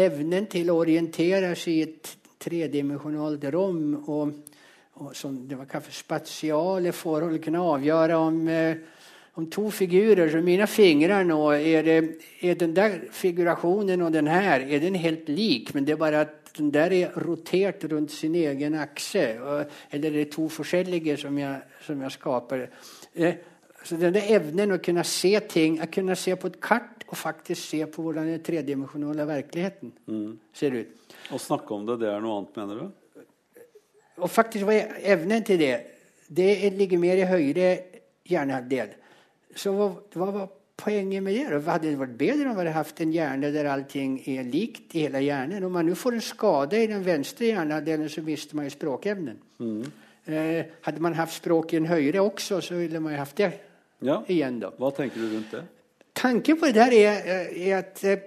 evnen 0.00 0.48
til 0.52 0.72
å 0.72 0.78
orientere 0.80 1.52
seg 1.56 1.76
i 1.76 1.84
et 1.84 2.12
tredimensjonalt 2.44 3.44
rom 3.52 3.80
og, 4.00 4.34
og 5.00 5.14
som 5.16 5.36
det 5.48 5.60
var 5.60 5.68
kanskje 5.68 5.96
spatiale 5.96 6.92
forhold 6.96 7.40
kunne 7.44 7.68
avgjøre 7.76 8.20
om 8.20 8.42
eh, 8.48 8.90
om 9.34 9.48
to 9.50 9.66
figurer, 9.74 10.28
så 10.30 10.38
mine 10.46 10.66
fingre 10.70 11.24
nå, 11.26 11.40
er, 11.56 11.82
det, 11.82 11.94
er 12.46 12.54
den 12.54 12.74
der 12.76 13.00
figurationen 13.10 14.04
og 14.06 14.12
den 14.14 14.28
her 14.30 14.62
er 14.62 14.78
den 14.78 14.94
helt 14.94 15.26
lik? 15.26 15.72
Men 15.74 15.84
det 15.84 15.96
er 15.96 15.98
bare 15.98 16.20
att 16.20 16.43
den 16.56 16.70
der 16.74 16.92
er 16.94 17.16
rotert 17.24 17.84
rundt 17.90 18.12
sin 18.12 18.34
egen 18.38 18.76
akse. 18.78 19.24
Eller 19.90 20.10
det 20.10 20.20
er 20.20 20.30
to 20.32 20.48
forskjellige 20.48 21.16
som 21.24 21.38
jeg, 21.38 21.60
som 21.86 22.02
jeg 22.02 22.14
skapar? 22.14 22.66
Eh, 23.14 23.36
så 23.84 23.98
denne 24.00 24.22
evnen 24.32 24.76
å 24.76 24.80
kunne 24.82 25.04
se 25.04 25.34
ting, 25.50 25.80
å 25.82 25.90
kunne 25.92 26.16
se 26.16 26.36
på 26.40 26.48
et 26.52 26.60
kart 26.62 27.04
og 27.10 27.18
faktisk 27.20 27.60
se 27.60 27.82
på 27.90 28.02
hvordan 28.02 28.30
den 28.32 28.44
tredimensjonale 28.44 29.26
virkeligheten 29.28 29.92
mm. 30.06 30.30
ser 30.56 30.78
ut. 30.78 31.16
Å 31.34 31.40
snakke 31.40 31.74
om 31.76 31.84
det, 31.88 31.98
det 32.00 32.08
er 32.10 32.22
noe 32.24 32.38
annet, 32.40 32.56
mener 32.62 32.80
du? 32.80 33.34
Og 34.22 34.30
faktisk 34.30 34.68
var 34.68 34.96
evnen 35.02 35.44
til 35.44 35.60
det? 35.60 35.74
Det 36.24 36.72
ligger 36.74 37.02
mer 37.02 37.20
i 37.20 37.28
høyre 37.28 37.68
hjärnhalvdel. 38.30 38.94
Så 39.54 39.74
hva, 39.74 39.90
var 40.14 40.46
poängen 40.76 41.24
med 41.24 41.34
det? 41.34 41.70
Hade 41.70 41.90
det 41.90 41.96
varit 41.96 42.18
bättre 42.18 42.42
om 42.48 42.50
vi 42.50 42.54
hade 42.56 42.70
haft 42.70 43.00
en 43.00 43.12
hjärna 43.12 43.48
där 43.50 43.64
allting 43.64 44.22
är 44.26 44.44
likt 44.44 44.94
i 44.94 45.00
hela 45.00 45.20
hjärnan? 45.20 45.64
Om 45.64 45.72
man 45.72 45.86
nu 45.86 45.94
får 45.94 46.14
en 46.14 46.20
skada 46.20 46.76
i 46.78 46.86
den 46.86 47.02
vänstra 47.02 47.44
hjärnhalvdelen 47.44 48.08
så 48.10 48.22
mister 48.22 48.56
man 48.56 48.64
ju 48.64 48.70
språkämnen. 48.70 49.38
Eh, 50.24 50.64
hade 50.80 51.00
man 51.00 51.14
haft 51.14 51.34
språk 51.36 51.72
i 51.72 51.76
en 51.76 51.84
högre 51.86 52.20
också 52.20 52.60
så 52.60 52.74
ville 52.74 53.00
man 53.00 53.12
ju 53.12 53.18
haft 53.18 53.36
det 53.36 53.52
Ja. 53.98 54.24
igen 54.26 54.60
då. 54.60 54.72
Hva 54.78 54.90
tenker 54.90 55.20
du 55.20 55.28
rundt 55.36 55.50
det? 55.50 55.62
Tanken 56.12 56.58
på 56.60 56.66
det 56.66 56.72
der 56.74 56.92
er, 56.92 57.48
er 57.56 57.76
at 57.78 58.04
eh, 58.04 58.18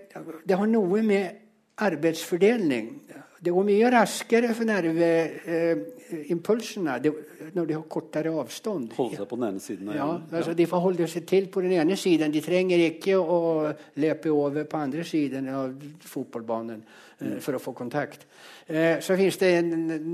det 0.45 0.54
har 0.58 0.68
noe 0.68 1.02
med 1.02 1.30
arbeidsfordeling 1.78 3.02
Det 3.38 3.52
går 3.54 3.66
mye 3.68 3.90
raskere 3.94 4.50
for 4.58 4.66
nerveimpulsene 4.66 6.96
når 7.54 7.68
de 7.70 7.76
har 7.76 7.84
kortere 7.92 8.32
avstand. 8.34 8.96
Holde 8.98 9.18
seg 9.20 9.28
på 9.30 9.38
den 9.38 9.48
ene 9.52 9.62
siden 9.62 9.92
Ja, 9.94 10.08
altså 10.40 10.54
De 10.58 10.66
får 10.70 10.80
holde 10.82 11.08
seg 11.12 11.24
til 11.30 11.46
på 11.54 11.62
den 11.66 11.74
ene 11.78 11.96
siden. 12.00 12.34
De 12.34 12.42
trenger 12.42 12.78
ikke 12.88 13.16
å 13.22 13.40
løpe 14.02 14.30
over 14.34 14.64
på 14.70 14.78
andre 14.82 15.04
siden 15.06 15.50
av 15.54 15.68
fotballbanen 16.10 16.82
eh, 16.82 17.38
for 17.44 17.52
å 17.58 17.60
få 17.62 17.72
kontakt. 17.78 18.20
Eh, 18.66 18.98
så 19.06 19.12
finnes 19.20 19.38
det 19.44 19.52
en, 19.60 19.70
en, 19.94 20.08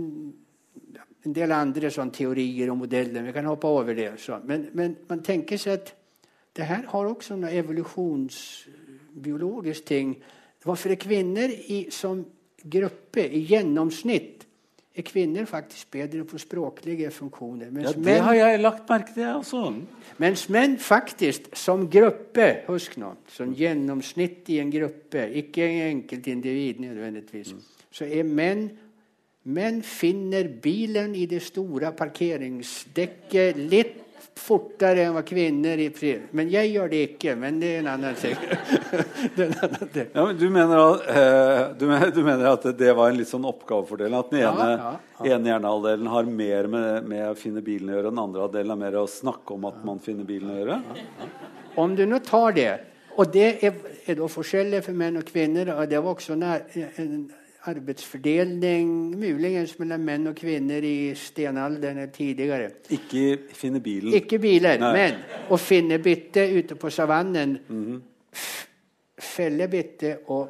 del 1.34 1.52
andre 1.56 1.90
sånn 1.94 2.12
teorier 2.12 2.68
og 2.74 2.80
modeller. 2.84 3.22
Vi 3.24 3.36
kan 3.36 3.48
hoppe 3.48 3.68
over 3.72 3.94
det. 3.96 4.12
Så. 4.20 4.40
Men, 4.44 4.60
men 4.76 4.90
man 5.08 5.20
tenker 5.24 5.58
seg 5.62 5.74
at 5.80 5.88
det 6.54 6.66
her 6.70 6.84
har 6.92 7.06
også 7.08 7.36
noe 7.40 7.52
evolusjonsbiologisk 7.56 9.84
ting. 9.88 10.24
Hvorfor 10.64 10.90
er 10.92 10.96
kvinner 11.00 11.50
i, 11.50 11.88
som 11.92 12.26
gruppe 12.64 13.26
i 13.28 13.44
gjennomsnitt 13.48 14.44
er 14.94 15.06
kvinner 15.08 15.48
faktisk 15.50 15.90
bedre 15.96 16.22
på 16.30 16.38
språklige 16.38 17.10
funksjoner. 17.12 17.72
Ja, 17.82 17.92
det 17.96 18.04
menn, 18.06 18.22
har 18.28 18.38
jeg 18.38 18.60
lagt 18.62 18.90
merke 18.90 19.16
til, 19.16 19.26
altså. 19.26 19.64
mens 20.22 20.46
menn 20.54 20.78
faktisk 20.78 21.50
som 21.58 21.88
gruppe, 21.90 22.50
husk 22.68 23.00
nå, 23.02 23.16
som 23.34 23.56
gjennomsnitt 23.58 24.52
i 24.54 24.60
en 24.62 24.70
gruppe, 24.74 25.26
ikke 25.42 25.66
en 25.66 25.98
enkeltindivid 25.98 26.84
nødvendigvis, 26.86 27.56
så 27.94 28.06
er 28.06 28.24
menn 28.24 28.70
Menn 29.44 29.82
finner 29.84 30.48
bilen 30.64 31.18
i 31.20 31.26
det 31.28 31.42
store 31.44 31.90
parkeringsdekket 32.00 33.58
litt 33.60 33.98
fortere 34.40 35.06
enn 35.06 35.14
hva 35.16 35.22
kvinner 35.26 35.80
i 35.80 35.90
fri. 35.94 36.14
Men 36.36 36.50
jeg 36.52 36.72
gjør 36.74 36.90
det 36.92 37.02
ikke. 37.10 37.36
Men 37.40 37.60
det 37.62 37.70
er 37.70 37.82
en 37.84 37.90
annen 37.94 38.16
ting. 38.20 38.36
det 39.36 39.46
en 39.46 39.56
annen 39.68 39.92
ting. 39.94 40.08
Ja, 40.14 40.26
men 40.26 40.40
du, 40.40 40.46
mener 40.54 40.82
at, 40.84 41.04
eh, 41.10 41.60
du, 41.80 41.86
mener, 41.90 42.14
du 42.16 42.22
mener 42.26 42.50
at 42.52 42.68
det 42.80 42.96
var 42.98 43.12
en 43.12 43.20
litt 43.20 43.30
sånn 43.30 43.48
oppgavefordeling? 43.50 44.18
At 44.20 44.34
den 44.34 44.44
Ja, 44.44 44.54
ene, 44.54 44.72
ja, 44.80 45.36
ene 45.36 45.54
hjernehalvdelen 45.54 46.10
har 46.14 46.32
mer 46.42 46.72
med, 46.76 47.12
med 47.12 47.28
å 47.30 47.38
finne 47.40 47.64
bilen 47.66 47.92
å 47.92 47.98
gjøre, 47.98 48.14
den 48.14 48.24
andre 48.26 48.48
halvdelen 48.48 48.76
har 48.76 48.82
mer 48.86 49.00
å 49.04 49.06
snakke 49.10 49.58
om 49.58 49.70
at 49.70 49.86
man 49.86 50.02
finner 50.04 50.28
bilen 50.28 50.54
å 50.54 50.58
gjøre? 50.60 50.82
Om 51.84 51.96
du 51.98 52.04
nå 52.10 52.20
tar 52.26 52.58
det, 52.58 52.72
og 53.14 53.30
det 53.34 53.48
er, 53.66 53.80
er 54.10 54.18
da 54.18 54.28
forskjellig 54.30 54.82
for 54.86 54.98
menn 54.98 55.22
og 55.22 55.30
kvinner, 55.30 55.76
og 55.78 55.88
det 55.90 56.02
var 56.02 56.18
også 56.18 56.38
nær, 56.38 56.66
en 57.02 57.16
arbeidsfordeling 57.70 58.90
muligens 59.20 59.76
mellom 59.80 60.02
menn 60.06 60.28
og 60.32 60.36
kvinner 60.38 60.84
i 60.86 61.14
stenalderen 61.18 62.02
tidligere. 62.14 62.72
Ikke 62.94 63.38
finne 63.56 63.80
bilen. 63.84 64.14
Ikke 64.18 64.40
biler, 64.44 64.80
Nei. 64.82 64.92
men 64.98 65.22
å 65.54 65.58
finne 65.62 66.00
bytte 66.04 66.44
ute 66.58 66.76
på 66.80 66.90
savannen. 66.92 67.58
f- 68.34 68.68
Felle 69.24 69.68
bytte 69.70 70.18
og 70.34 70.50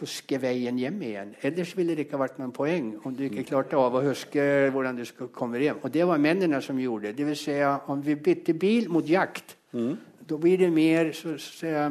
huske 0.00 0.38
veien 0.40 0.76
hjem 0.78 1.00
igjen. 1.02 1.30
Ellers 1.42 1.72
ville 1.76 1.94
det 1.96 2.06
ikke 2.06 2.18
vært 2.20 2.38
noen 2.38 2.52
poeng 2.54 2.92
om 3.04 3.14
du 3.14 3.24
ikke 3.26 3.44
klarte 3.48 3.76
av 3.78 3.94
å 3.98 4.02
huske 4.04 4.42
hvordan 4.72 4.96
du 4.98 5.04
skulle 5.04 5.30
komme 5.34 5.58
hjem. 5.62 5.80
Og 5.84 5.90
det 5.92 6.06
var 6.06 6.18
mennene 6.18 6.60
som 6.62 6.78
gjorde 6.78 7.08
det. 7.10 7.16
Det 7.18 7.26
vil 7.26 7.36
si, 7.38 7.56
om 7.90 8.02
vi 8.02 8.14
bytter 8.14 8.54
bil 8.58 8.88
mot 8.90 9.06
jakt, 9.08 9.56
da 9.72 10.36
blir 10.38 10.58
det 10.62 10.70
mer 10.72 11.10
så, 11.12 11.36
så, 11.38 11.90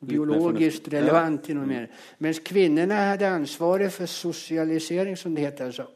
biologiskt 0.00 0.88
relevant. 0.88 1.44
till 1.44 1.56
något 1.56 1.68
mer. 1.68 1.90
Mens 2.18 2.38
kvinnorna 2.38 2.94
hade 2.94 3.28
ansvaret 3.28 3.92
för 3.92 4.06
socialisering, 4.06 5.16
som 5.16 5.34
det 5.34 5.40
heter. 5.40 5.64
Alltså, 5.64 5.88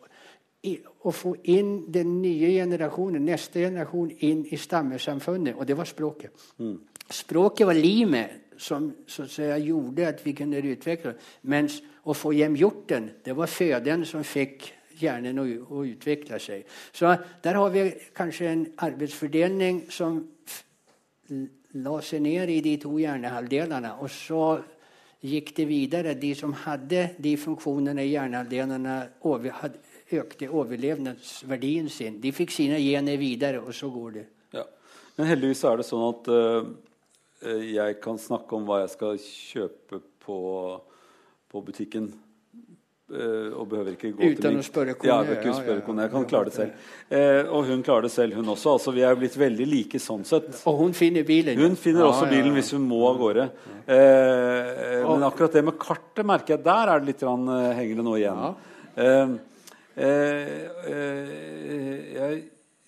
å 1.03 1.13
få 1.13 1.37
inn 1.49 1.93
den 1.93 2.19
nye 2.23 2.51
generasjonen, 2.51 3.25
neste 3.25 3.61
generasjon, 3.61 4.11
inn 4.19 4.45
i 4.47 4.57
stammesamfunnet. 4.57 5.57
Og 5.57 5.67
det 5.67 5.77
var 5.77 5.89
språket. 5.89 6.33
Språket 7.11 7.67
var 7.67 7.75
limet 7.75 8.31
som 8.61 8.91
så 9.09 9.25
å 9.25 9.31
si, 9.31 9.47
gjorde 9.65 10.09
at 10.09 10.21
vi 10.21 10.35
kunne 10.37 10.61
utvikle 10.61 11.15
Mens 11.49 11.79
å 12.05 12.13
få 12.15 12.35
hjem 12.37 12.59
hjorten, 12.61 13.09
det 13.25 13.33
var 13.37 13.49
føden 13.49 14.05
som 14.05 14.25
fikk 14.25 14.69
hjernen 15.01 15.39
å, 15.41 15.47
å 15.47 15.85
utvikle 15.89 16.39
seg. 16.41 16.67
Så 16.93 17.15
der 17.43 17.57
har 17.57 17.73
vi 17.73 17.87
kanskje 18.17 18.51
en 18.51 18.67
arbeidsfordeling 18.85 19.87
som 19.89 20.21
la 21.79 22.01
seg 22.03 22.23
ned 22.25 22.51
i 22.51 22.61
de 22.65 22.77
to 22.83 22.97
hjernehalvdelene. 22.99 23.95
Og 24.03 24.11
så 24.11 24.45
gikk 25.21 25.53
det 25.57 25.67
videre. 25.69 26.17
De 26.19 26.33
som 26.35 26.55
hadde 26.65 27.11
de 27.21 27.37
funksjonene 27.39 28.05
i 28.05 28.13
hjernehalvdelene, 28.15 28.97
over, 29.29 29.71
økte 30.21 30.51
overlevnadsverdien 30.51 31.91
sin. 31.93 32.19
De 32.23 32.33
fikk 32.35 32.55
sine 32.55 32.81
gener 32.83 33.21
videre, 33.21 33.61
og 33.63 33.75
så 33.77 33.91
går 33.93 34.17
det. 34.19 34.27
Ja. 34.57 34.65
Men 35.17 35.31
heldigvis 35.31 35.65
er 35.69 35.79
det 35.79 35.87
sånn 35.87 36.07
at 36.09 36.33
eh, 36.35 36.73
jeg 37.77 38.01
kan 38.03 38.19
snakke 38.21 38.57
om 38.57 38.67
hva 38.69 38.83
jeg 38.83 38.95
skal 38.97 39.21
kjøpe 39.23 40.03
på, 40.25 40.41
på 41.51 41.63
butikken. 41.67 42.11
Eh, 43.11 43.51
og 43.59 43.69
behøver 43.71 43.93
ikke 43.97 44.13
gå 44.17 44.23
Uten 44.31 44.43
til 44.43 44.51
min- 44.51 44.61
å 44.61 44.67
spørre 44.67 44.95
kone, 44.95 45.09
Ja, 45.11 45.23
jeg 45.25 45.45
ja, 45.45 45.53
spørre 45.53 45.81
ja, 45.81 45.87
kone. 45.87 46.03
Jeg 46.07 46.11
kan 46.13 46.25
klare 46.31 46.45
det 46.45 46.55
selv. 46.55 46.73
Eh, 47.11 47.43
og 47.51 47.65
hun 47.67 47.83
klarer 47.83 48.03
det 48.03 48.11
selv, 48.15 48.35
hun 48.39 48.45
også. 48.55 48.75
Altså, 48.79 48.93
vi 48.95 49.03
er 49.03 49.15
blitt 49.17 49.37
veldig 49.37 49.67
like 49.71 49.99
sånn 49.99 50.25
sett. 50.25 50.49
Og 50.67 50.79
hun 50.79 50.93
finner 50.93 51.25
bilen. 51.25 51.59
Hun 51.59 51.77
finner 51.77 52.05
også 52.07 52.29
bilen 52.31 52.55
hvis 52.55 52.71
hun 52.73 52.87
må 52.89 53.03
av 53.11 53.19
gårde. 53.19 53.51
Eh, 53.87 55.05
men 55.07 55.23
akkurat 55.27 55.53
det 55.53 55.65
med 55.65 55.79
kartet 55.79 56.25
merker 56.27 56.57
jeg 56.57 56.65
der 56.65 56.89
er 56.95 57.01
det 57.01 57.07
litt 57.13 57.23
rann, 57.27 57.49
eh, 57.49 57.75
henger 57.75 57.97
det 57.97 58.05
noe 58.05 58.19
igjen. 58.19 58.55
Eh, 58.97 59.29
eh, 59.97 60.69
eh, 60.87 62.15
jeg, 62.15 62.43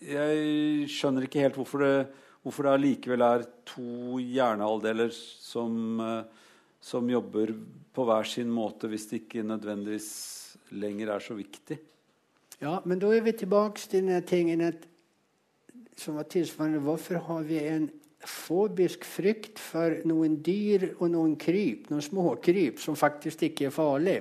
jeg 0.07 0.89
skjønner 0.91 1.27
ikke 1.27 1.43
helt 1.45 1.55
hvorfor 1.59 1.79
det, 1.85 1.95
hvorfor 2.43 2.67
det 2.67 2.73
allikevel 2.77 3.23
er 3.23 3.45
to 3.69 4.19
hjernehalvdeler 4.19 5.13
som, 5.15 6.25
som 6.83 7.09
jobber 7.11 7.53
på 7.93 8.05
hver 8.09 8.29
sin 8.29 8.51
måte, 8.51 8.89
hvis 8.89 9.07
det 9.11 9.25
ikke 9.25 9.45
nødvendigvis 9.47 10.11
lenger 10.71 11.15
er 11.15 11.25
så 11.25 11.37
viktig. 11.37 11.79
Ja, 12.63 12.79
men 12.87 13.01
da 13.03 13.11
er 13.13 13.25
vi 13.25 13.35
tilbake 13.37 13.81
til 13.81 14.07
den 14.07 14.23
tingen 14.27 14.61
at, 14.61 14.87
som 15.99 16.17
var 16.17 16.29
tilsvarende. 16.31 16.79
Hvorfor 16.79 17.19
har 17.27 17.43
vi 17.43 17.59
en 17.59 17.91
fobisk 18.23 19.05
frykt 19.05 19.59
for 19.59 19.99
noen 20.07 20.39
dyr 20.47 20.93
og 20.93 21.11
noen 21.11 21.35
kryp, 21.37 21.91
noen 21.91 22.05
småkryp, 22.05 22.79
som 22.81 22.97
faktisk 22.97 23.43
ikke 23.49 23.67
er 23.67 23.75
farlig? 23.75 24.19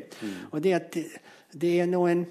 Og 0.52 0.64
det, 0.64 0.74
at 0.74 0.94
det, 0.96 1.06
det 1.54 1.76
er 1.84 1.90
noen 1.92 2.26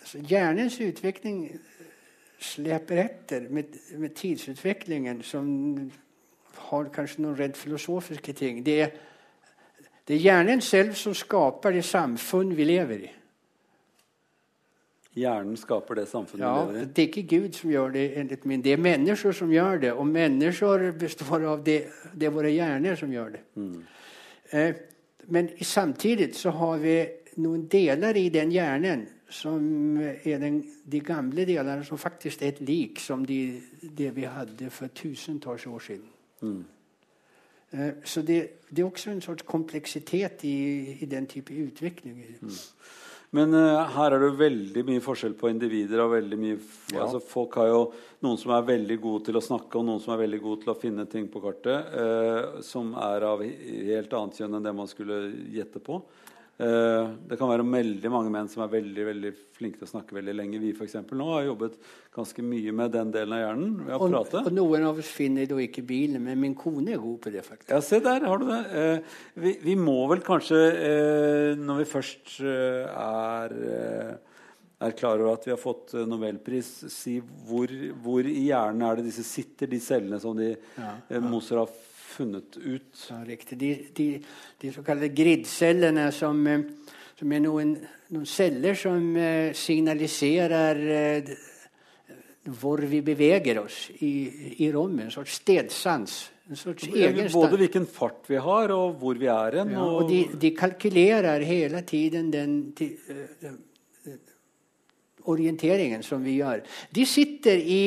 altså, 0.00 0.22
Hjernens 0.24 0.80
utvikling 0.80 1.44
slipper 2.38 3.02
etter 3.04 3.48
med, 3.50 3.76
med 3.98 4.14
tidsutviklingen 4.16 5.22
som 5.26 5.48
har 6.70 6.90
kanskje 6.94 7.24
noen 7.24 7.38
rent 7.38 7.56
filosofiske 7.56 8.32
ting. 8.36 8.62
Det 8.66 8.80
er, 8.82 8.90
det 10.08 10.16
er 10.16 10.24
hjernen 10.24 10.60
selv 10.64 10.96
som 10.98 11.14
skaper 11.16 11.76
det 11.76 11.84
samfunn 11.86 12.54
vi 12.56 12.66
lever 12.68 13.06
i. 13.08 13.12
Hjernen 15.18 15.56
skaper 15.58 15.98
det 15.98 16.06
samfunnet 16.08 16.44
Ja, 16.44 16.64
vi 16.64 16.72
lever 16.72 16.84
i. 16.84 16.90
det 16.94 17.02
er 17.02 17.08
ikke 17.08 17.36
Gud 17.36 17.58
som 17.58 17.70
gjør 17.72 17.94
det, 17.96 18.04
det 18.64 18.72
er 18.72 18.82
mennesker 18.82 19.32
som 19.32 19.52
gjør 19.52 19.80
det. 19.84 19.92
Og 19.92 20.06
mennesker 20.06 20.90
består 20.98 21.46
av 21.54 21.64
det, 21.64 21.80
det 22.14 22.28
er 22.28 22.34
våre 22.34 22.52
hjerner 22.54 22.96
som 22.96 23.12
gjør 23.12 23.36
det. 23.36 23.44
Eh, 24.52 24.74
men 25.28 25.50
samtidig 25.60 26.34
så 26.36 26.50
har 26.56 26.78
vi 26.78 26.98
noen 27.42 27.66
deler 27.70 28.16
i 28.16 28.28
den 28.32 28.52
hjernen 28.52 29.06
som 29.30 29.98
er 30.00 30.38
den, 30.40 30.62
de 30.84 31.00
gamle 31.04 31.44
delene 31.44 31.84
som 31.84 32.00
faktisk 32.00 32.42
er 32.42 32.54
et 32.54 32.62
lik 32.64 33.00
som 33.00 33.26
de, 33.28 33.60
det 33.82 34.14
vi 34.16 34.24
hadde 34.24 34.70
for 34.72 34.88
tusentalls 34.94 35.66
år 35.66 35.84
siden. 35.84 36.06
Eh, 37.70 37.90
så 38.04 38.22
det, 38.22 38.38
det 38.70 38.82
er 38.82 38.88
også 38.88 39.12
en 39.12 39.24
sorts 39.24 39.44
kompleksitet 39.48 40.44
i, 40.48 40.96
i 41.02 41.06
den 41.06 41.26
type 41.28 41.52
utvikling. 41.52 42.22
Men 43.36 43.52
uh, 43.52 43.84
her 43.92 44.14
er 44.14 44.22
det 44.22 44.30
jo 44.30 44.36
veldig 44.38 44.82
mye 44.88 45.02
forskjell 45.04 45.34
på 45.36 45.50
individer. 45.52 46.00
og 46.00 46.14
veldig 46.14 46.38
mye 46.40 46.58
Ja. 46.94 47.02
altså, 47.04 47.20
Folk 47.20 47.58
har 47.60 47.68
jo 47.68 47.82
noen 48.24 48.38
som 48.40 48.54
er 48.56 48.64
veldig 48.64 48.96
gode 49.00 49.26
til 49.26 49.36
å 49.36 49.44
snakke, 49.44 49.76
og 49.76 49.84
noen 49.84 50.00
som 50.00 50.14
er 50.14 50.22
veldig 50.24 50.40
gode 50.40 50.62
til 50.62 50.72
å 50.72 50.80
finne 50.80 51.04
ting 51.06 51.28
på 51.28 51.42
kartet, 51.44 51.92
uh, 51.92 52.62
som 52.64 52.94
er 52.94 53.26
av 53.28 53.44
helt 53.44 54.16
annet 54.16 54.40
kjønn 54.40 54.56
enn 54.56 54.64
det 54.64 54.74
man 54.74 54.88
skulle 54.88 55.20
gjette 55.52 55.82
på. 55.84 56.00
Eh, 56.58 57.08
det 57.30 57.36
kan 57.38 57.46
være 57.52 57.62
veldig 57.70 58.10
mange 58.10 58.32
menn 58.34 58.48
som 58.50 58.64
er 58.64 58.70
veldig 58.72 59.04
veldig 59.06 59.30
flinke 59.54 59.78
til 59.78 59.86
å 59.86 59.90
snakke 59.92 60.16
veldig 60.16 60.32
lenge. 60.34 60.58
Vi 60.58 60.72
for 60.74 60.88
eksempel, 60.88 61.14
nå 61.20 61.28
har 61.36 61.44
jobbet 61.46 61.76
ganske 62.16 62.42
mye 62.42 62.72
med 62.74 62.90
den 62.96 63.12
delen 63.14 63.36
av 63.36 63.42
hjernen. 63.44 63.76
ved 63.86 63.94
å 63.94 64.00
Og, 64.02 64.10
prate. 64.10 64.42
og 64.48 64.56
noen 64.56 64.86
av 64.88 64.98
oss 64.98 65.12
finner 65.14 65.46
da 65.46 65.54
ikke 65.62 65.84
bilen, 65.86 66.18
men 66.24 66.40
min 66.42 66.56
kone 66.58 66.96
er 66.96 66.98
god 66.98 67.20
på 67.22 67.30
det. 67.30 67.44
faktisk. 67.46 67.70
Ja, 67.70 67.78
se 67.80 68.00
der 68.02 68.26
har 68.26 68.38
du 68.42 68.46
det. 68.50 68.60
Eh, 68.74 68.98
vi, 69.38 69.52
vi 69.62 69.76
må 69.78 70.00
vel 70.10 70.18
kanskje, 70.26 70.58
eh, 70.88 71.54
når 71.62 71.84
vi 71.84 71.88
først 71.94 72.40
eh, 72.42 72.90
er, 72.90 73.54
eh, 73.78 74.16
er 74.88 74.98
klar 74.98 75.18
over 75.22 75.34
at 75.38 75.46
vi 75.46 75.54
har 75.54 75.62
fått 75.62 75.94
eh, 75.94 76.06
nobelpris, 76.10 76.72
si 76.90 77.20
hvor, 77.46 77.70
hvor 78.02 78.26
i 78.26 78.48
hjernen 78.50 78.82
er 78.82 78.96
det 78.98 79.06
disse 79.12 79.22
sitter, 79.26 79.70
de 79.70 79.78
cellene 79.78 80.18
som 80.22 80.34
de, 80.34 80.56
eh, 80.78 81.20
Moser 81.22 81.62
har 81.62 81.70
funnet 82.18 82.56
ut. 82.58 83.04
Ja, 83.10 83.20
riktig. 83.26 83.58
De, 83.58 83.72
de, 83.94 84.08
de 84.62 84.72
såkalte 84.74 85.10
gridcellene 85.14 86.08
som, 86.14 86.40
eh, 86.46 86.64
som 87.18 87.34
er 87.34 87.44
noen, 87.44 87.76
noen 88.14 88.26
celler 88.28 88.78
som 88.78 89.14
eh, 89.16 89.52
signaliserer 89.56 90.82
eh, 90.96 91.30
hvor 92.48 92.80
vi 92.88 93.02
beveger 93.04 93.60
oss 93.60 93.86
i, 94.00 94.12
i 94.64 94.70
rommet. 94.72 95.06
En 95.08 95.14
sorts 95.14 95.38
stedsans. 95.42 96.18
En 96.48 96.56
sorts 96.56 96.86
egen 96.88 97.26
stans. 97.26 97.36
Både 97.36 97.60
hvilken 97.60 97.86
fart 97.92 98.28
vi 98.30 98.40
har, 98.40 98.72
og 98.72 98.96
hvor 99.02 99.18
vi 99.20 99.28
er 99.28 99.60
hen. 99.60 99.74
Ja, 99.76 99.84
og 99.84 100.08
de, 100.08 100.22
de 100.40 100.54
kalkulerer 100.56 101.44
hele 101.44 101.82
tiden 101.86 102.32
den 102.32 102.58
eh, 102.80 103.56
orienteringen 105.28 106.02
som 106.02 106.24
vi 106.24 106.38
gjør. 106.38 106.64
De 106.94 107.04
sitter 107.06 107.60
i 107.60 107.82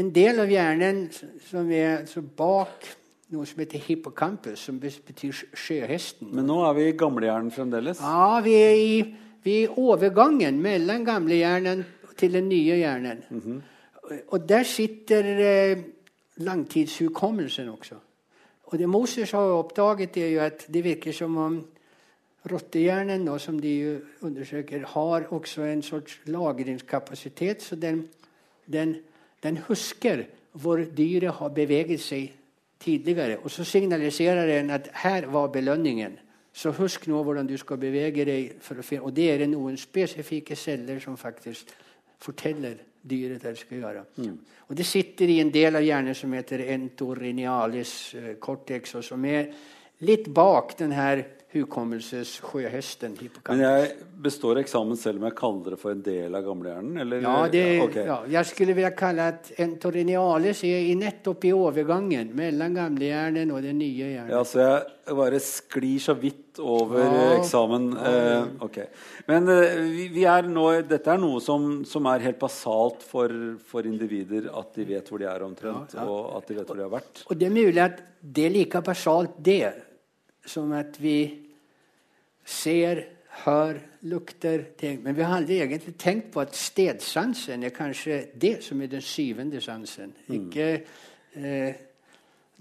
en 0.00 0.10
del 0.14 0.42
av 0.42 0.50
hjernen 0.50 1.04
som 1.46 1.70
er 1.74 2.02
bak 2.38 2.88
noe 3.30 3.46
som 3.46 3.62
heter 3.62 3.82
hippocampus, 3.84 4.66
som 4.66 4.80
betyr 4.80 5.32
sjøhesten. 5.54 6.32
Men 6.34 6.48
nå 6.50 6.58
er 6.66 6.76
vi 6.76 6.86
i 6.90 6.96
gamlehjernen 6.98 7.54
fremdeles. 7.54 8.02
Ja, 8.02 8.40
vi 8.44 8.54
er 8.58 8.76
i, 8.78 8.94
vi 9.44 9.56
er 9.64 9.78
overgangen 9.78 10.58
mellom 10.62 11.04
gamlehjernen 11.06 11.84
til 12.18 12.34
den 12.36 12.48
nye 12.50 12.78
hjernen. 12.80 13.22
Og 14.34 14.48
der 14.48 14.66
sitter 14.66 15.28
eh, 15.46 15.82
langtidshukommelsen 16.42 17.68
også. 17.70 18.00
Og 18.70 18.78
det 18.78 18.88
Moses 18.88 19.30
har 19.34 19.54
oppdaget, 19.54 20.16
er 20.16 20.34
jo 20.34 20.40
at 20.46 20.66
det 20.72 20.84
virker 20.84 21.14
som 21.14 21.36
om 21.38 21.60
Rottehjernen 22.50 23.26
da, 23.26 23.34
som 23.38 23.58
de 23.60 24.00
undersøker, 24.24 24.86
har 24.94 25.26
også 25.28 25.66
en 25.68 25.82
sorts 25.82 26.20
lagringskapasitet. 26.24 27.62
så 27.62 27.76
den, 27.76 28.08
den, 28.72 28.96
den 29.42 29.58
husker 29.58 30.24
hvor 30.52 30.80
dyret 30.96 31.34
har 31.34 31.48
beveget 31.48 32.00
seg 32.00 32.32
tidligere. 32.80 33.38
Og 33.38 33.50
så 33.50 33.64
signaliserer 33.64 34.46
den 34.46 34.70
at 34.70 34.90
her 35.02 35.26
var 35.26 35.46
belønningen. 35.46 36.18
Så 36.52 36.72
husk 36.74 37.06
nå 37.06 37.22
hvordan 37.22 37.46
du 37.46 37.56
skal 37.56 37.78
bevege 37.78 38.24
deg. 38.24 39.00
Og 39.00 39.12
det 39.16 39.30
er 39.30 39.38
det 39.38 39.50
noen 39.52 39.76
spesifikke 39.78 40.56
celler 40.56 40.98
som 41.00 41.16
faktisk 41.16 41.70
forteller 42.20 42.80
dyret 43.10 43.42
det 43.42 43.58
skal 43.58 43.78
gjøre. 43.80 44.04
Og 44.68 44.76
det 44.76 44.86
sitter 44.86 45.30
i 45.30 45.40
en 45.40 45.52
del 45.52 45.76
av 45.76 45.84
hjernen 45.84 46.14
som 46.14 46.32
heter 46.36 46.66
entorinialis 46.74 47.92
eh, 48.14 48.32
cortex, 48.40 48.94
og 48.98 49.04
som 49.04 49.24
er 49.24 49.48
litt 50.04 50.28
bak 50.34 50.76
den 50.78 50.92
her 50.92 51.22
hukommelsessjøhesten. 51.50 53.16
Men 53.48 53.62
jeg 53.64 53.88
består 54.22 54.60
eksamen 54.62 54.98
selv 54.98 55.18
om 55.18 55.26
jeg 55.26 55.36
kaller 55.38 55.74
det 55.74 55.78
for 55.80 55.94
en 55.94 56.04
del 56.04 56.36
av 56.38 56.44
gamlehjernen? 56.46 57.00
Eller? 57.02 57.24
Ja, 57.24 57.34
det, 57.50 57.64
okay. 57.82 58.04
ja, 58.06 58.18
jeg 58.36 58.50
skulle 58.52 58.76
vilja 58.78 58.92
kalle 58.94 59.26
at 59.32 59.50
entorinialis 59.62 60.62
er 60.68 60.86
i 60.92 60.94
nettopp 60.98 61.48
i 61.48 61.52
overgangen 61.56 62.30
mellom 62.38 62.78
gamlehjernen 62.78 63.50
og 63.54 63.66
den 63.66 63.80
nye 63.82 64.12
hjernen. 64.12 64.30
Ja, 64.30 64.44
så 64.46 64.62
jeg 64.62 65.18
bare 65.18 65.42
sklir 65.42 66.06
så 66.06 66.14
vidt 66.14 66.60
over 66.62 67.02
Ja. 67.02 67.10
eh, 67.10 67.34
eksamen. 67.40 67.90
Eh, 67.98 68.46
ok. 68.68 68.78
Men 69.26 69.48
eh, 69.48 69.76
vi, 69.90 70.08
vi 70.14 70.24
er 70.30 70.46
nå, 70.46 70.68
dette 70.86 71.10
er 71.10 71.18
noe 71.18 71.42
som, 71.42 71.84
som 71.88 72.06
er 72.14 72.26
helt 72.30 72.38
basalt 72.38 73.02
for, 73.02 73.34
for 73.66 73.90
individer, 73.90 74.50
at 74.54 74.74
de 74.78 74.86
vet 74.94 75.10
hvor 75.10 75.18
de 75.18 75.26
er 75.26 75.42
omtrent, 75.42 75.98
ja. 75.98 76.06
og 76.06 76.36
at 76.38 76.46
de 76.46 76.60
vet 76.60 76.66
hvor 76.70 76.78
de 76.78 76.86
har 76.86 76.94
vært. 76.94 77.24
Og 77.26 77.38
det 77.38 77.50
er 77.50 77.54
mulig 77.58 77.82
at 77.82 78.04
det 78.20 78.46
er 78.46 78.54
like 78.54 78.86
basalt 78.86 79.34
det 79.42 79.89
som 80.46 80.72
at 80.76 80.98
vi 81.00 81.18
ser, 82.44 83.04
hører, 83.44 83.80
lukter 84.02 84.62
ting. 84.80 85.02
Men 85.04 85.14
vi 85.16 85.22
har 85.22 85.36
aldri 85.36 85.58
egentlig 85.60 85.92
tenkt 86.00 86.30
på 86.32 86.40
at 86.40 86.56
stedsansen 86.56 87.64
er 87.64 87.74
kanskje 87.76 88.22
det 88.40 88.56
som 88.64 88.80
er 88.80 88.88
den 88.92 89.04
syvende 89.04 89.60
sansen. 89.60 90.14
Ikke 90.32 90.68
eh, 91.36 91.74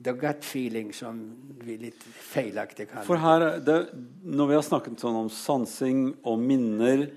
the 0.03 0.13
gut 0.13 0.43
feeling, 0.45 0.93
som 0.93 1.19
vi 1.63 1.77
litt 1.77 2.03
feilaktig 2.03 2.89
kaller 2.89 3.07
For 3.07 3.19
her, 3.19 3.45
er 3.47 3.63
det, 3.63 3.79
Når 4.23 4.51
vi 4.51 4.57
har 4.57 4.67
snakket 4.67 5.01
sånn 5.01 5.17
om 5.25 5.31
sansing 5.33 6.05
og 6.23 6.39
minner, 6.39 7.07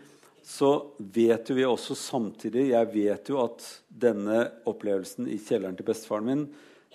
så 0.43 0.73
vet 0.99 1.51
jo 1.51 1.55
vi 1.55 1.67
også 1.67 1.95
samtidig 1.95 2.73
Jeg 2.73 2.91
vet 2.95 3.31
jo 3.31 3.39
at 3.45 3.63
denne 3.87 4.49
opplevelsen 4.67 5.31
i 5.31 5.39
kjelleren 5.39 5.79
til 5.79 5.87
bestefaren 5.87 6.27
min 6.27 6.47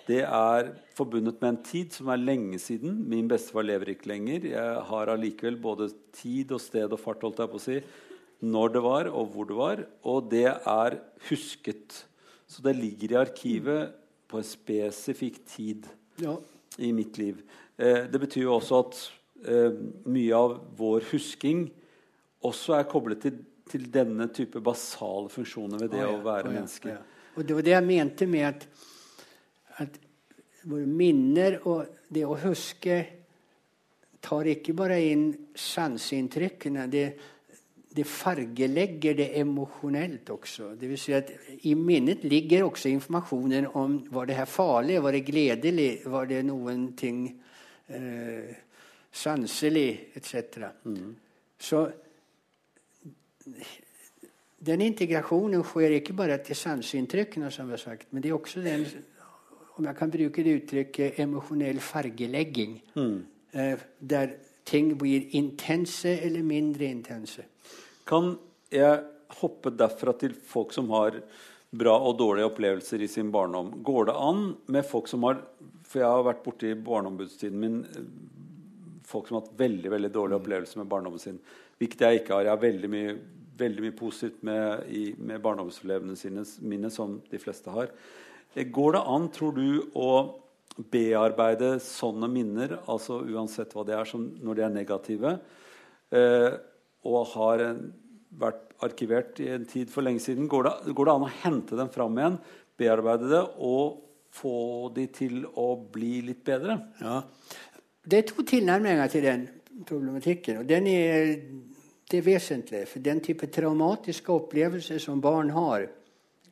det 0.07 0.21
er 0.23 0.69
forbundet 0.95 1.41
med 1.41 1.49
en 1.49 1.63
tid 1.67 1.95
som 1.95 2.09
er 2.13 2.21
lenge 2.21 2.59
siden. 2.63 2.95
Min 3.11 3.27
bestefar 3.27 3.65
lever 3.67 3.91
ikke 3.91 4.07
lenger. 4.13 4.45
Jeg 4.53 4.83
har 4.89 5.11
allikevel 5.11 5.57
både 5.59 5.89
tid 6.15 6.53
og 6.55 6.61
sted 6.63 6.93
og 6.95 7.01
fart 7.01 7.25
holdt 7.25 7.41
jeg 7.43 7.51
på 7.51 7.59
å 7.59 7.63
si, 7.65 7.79
når 8.47 8.73
det 8.77 8.83
var, 8.85 9.09
og 9.11 9.33
hvor 9.33 9.49
det 9.49 9.57
var. 9.57 9.83
Og 10.07 10.29
det 10.31 10.45
er 10.47 10.97
husket. 11.27 12.05
Så 12.47 12.63
det 12.63 12.77
ligger 12.79 13.13
i 13.13 13.19
arkivet 13.25 13.97
på 14.31 14.39
en 14.39 14.47
spesifikk 14.47 15.41
tid 15.47 15.87
Ja. 16.23 16.37
i 16.79 16.91
mitt 16.95 17.17
liv. 17.17 17.43
Eh, 17.77 18.07
det 18.07 18.19
betyr 18.19 18.47
jo 18.47 18.55
også 18.55 18.79
at 18.85 19.03
eh, 19.45 19.75
mye 20.07 20.33
av 20.35 20.57
vår 20.77 21.03
husking 21.11 21.67
også 22.47 22.77
er 22.79 22.87
koblet 22.89 23.21
til, 23.21 23.39
til 23.67 23.87
denne 23.91 24.27
type 24.33 24.61
basale 24.63 25.29
funksjoner 25.29 25.83
ved 25.83 25.91
det 25.91 26.03
Å, 26.05 26.11
ja. 26.11 26.15
å 26.15 26.23
være 26.23 26.47
oh, 26.47 26.53
ja. 26.53 26.59
menneske. 26.61 26.97
Og 27.37 27.45
det 27.45 27.57
var 27.57 27.67
det 27.67 27.75
jeg 27.75 27.85
mente 27.91 28.27
med 28.29 28.47
at 28.47 28.67
våre 30.67 30.85
minner 30.89 31.61
og 31.67 32.03
det 32.13 32.25
å 32.27 32.37
huske 32.41 32.99
tar 34.23 34.49
ikke 34.51 34.75
bare 34.75 34.99
inn 35.07 35.27
sanseinntrykkene. 35.55 36.87
Det, 36.91 37.05
det 37.97 38.05
fargelegger 38.07 39.17
det 39.17 39.29
emosjonelt 39.39 40.29
også. 40.33 40.73
Det 40.79 40.89
vil 40.91 40.99
si 41.01 41.15
at 41.15 41.31
I 41.69 41.75
minnet 41.79 42.25
ligger 42.27 42.67
også 42.67 42.91
informasjonen 42.91 43.69
om 43.79 43.99
var 44.13 44.29
det 44.29 44.39
her 44.39 44.49
farlig, 44.49 44.99
var 45.03 45.15
det 45.15 45.25
gledelig, 45.27 45.89
var 46.11 46.27
det 46.29 46.43
noen 46.47 46.89
ting 46.99 47.23
eh, 47.87 48.55
sanselig, 49.11 49.89
etc. 50.19 50.67
Så 51.57 51.85
den 54.67 54.81
integrasjonen 54.83 55.63
skjer 55.63 55.99
ikke 56.01 56.15
bare 56.17 56.41
til 56.43 56.57
sanseinntrykkene, 56.57 57.51
som 57.53 57.69
vi 57.69 57.77
har 57.77 57.85
sagt, 57.85 58.11
men 58.11 58.23
det 58.23 58.33
er 58.33 58.39
også 58.39 58.65
den 58.65 58.83
om 59.77 59.87
jeg 59.87 59.97
kan 59.97 60.11
bruke 60.13 60.43
det 60.45 60.55
uttrykket 60.61 61.19
emosjonell 61.23 61.79
fargelegging. 61.83 62.79
Eh, 63.51 63.83
der 63.99 64.33
ting 64.67 64.95
blir 64.99 65.29
intense 65.37 66.17
eller 66.25 66.43
mindre 66.43 66.89
intense. 66.89 67.45
Kan 68.07 68.35
jeg 68.73 69.03
hoppe 69.41 69.71
derfra 69.75 70.13
til 70.19 70.33
folk 70.33 70.73
som 70.75 70.89
har 70.95 71.21
bra 71.77 71.93
og 71.99 72.17
dårlige 72.19 72.49
opplevelser 72.49 73.03
i 73.03 73.11
sin 73.11 73.31
barndom? 73.31 73.71
Går 73.83 74.09
det 74.09 74.17
an 74.17 74.43
med 74.67 74.87
folk 74.87 75.07
som 75.07 75.23
har 75.27 75.43
For 75.87 76.01
jeg 76.01 76.11
har 76.11 76.25
vært 76.27 76.41
borti 76.43 76.73
barneombudstiden 76.75 77.59
min 77.61 77.75
eh, 77.85 78.07
folk 79.07 79.29
som 79.29 79.37
har 79.37 79.45
hatt 79.45 79.59
veldig 79.59 79.91
veldig 79.93 80.09
dårlige 80.11 80.39
opplevelser 80.41 80.81
med 80.81 80.89
barndommen 80.91 81.21
sin. 81.21 81.37
Hvilket 81.79 82.01
jeg 82.03 82.19
ikke 82.19 82.33
har. 82.33 82.43
Jeg 82.43 82.51
har 82.51 82.63
veldig 82.63 82.89
mye, 82.91 83.13
veldig 83.57 83.85
mye 83.85 83.95
positivt 83.95 84.41
med, 84.43 84.83
i, 84.91 85.03
med 85.15 85.39
barndomsopplevelsene 85.45 86.19
sine, 86.19 86.43
mine, 86.67 86.91
som 86.91 87.21
de 87.31 87.39
fleste 87.39 87.71
har. 87.71 87.93
Går 88.57 88.95
det 88.95 89.03
an, 89.05 89.27
tror 89.33 89.53
du, 89.53 89.67
å 89.93 90.11
bearbeide 90.93 91.75
sånne 91.81 92.29
minner, 92.29 92.77
altså 92.89 93.19
uansett 93.25 93.73
hva 93.73 93.83
det 93.85 93.95
er, 93.97 94.11
når 94.17 94.57
de 94.57 94.65
er 94.65 94.73
negative, 94.73 95.33
eh, 96.13 96.51
og 97.07 97.31
har 97.33 97.63
vært 98.37 98.67
arkivert 98.85 99.39
i 99.41 99.49
en 99.55 99.65
tid 99.69 99.91
for 99.93 100.05
lenge 100.05 100.21
siden, 100.23 100.49
går 100.49 100.67
det, 100.67 100.95
går 100.97 101.09
det 101.09 101.15
an 101.15 101.27
å 101.27 101.35
hente 101.43 101.77
dem 101.79 101.89
fram 101.93 102.17
igjen, 102.17 102.39
bearbeide 102.77 103.29
det 103.31 103.43
og 103.65 104.03
få 104.37 104.89
de 104.93 105.07
til 105.13 105.45
å 105.57 105.71
bli 105.93 106.19
litt 106.27 106.43
bedre? 106.45 106.77
Ja. 107.01 107.21
Det 108.07 108.19
er 108.19 108.27
to 108.29 108.45
tilnærminger 108.47 109.09
til 109.11 109.25
den 109.25 109.47
problematikken. 109.87 110.61
og 110.61 110.69
den 110.69 110.87
er, 110.87 111.35
Det 112.07 112.19
er 112.19 112.23
vesentlig. 112.23 112.87
For 112.87 112.99
den 113.03 113.19
type 113.19 113.47
traumatiske 113.51 114.31
opplevelser 114.31 114.97
som 114.97 115.19
barn 115.21 115.49
har, 115.49 115.89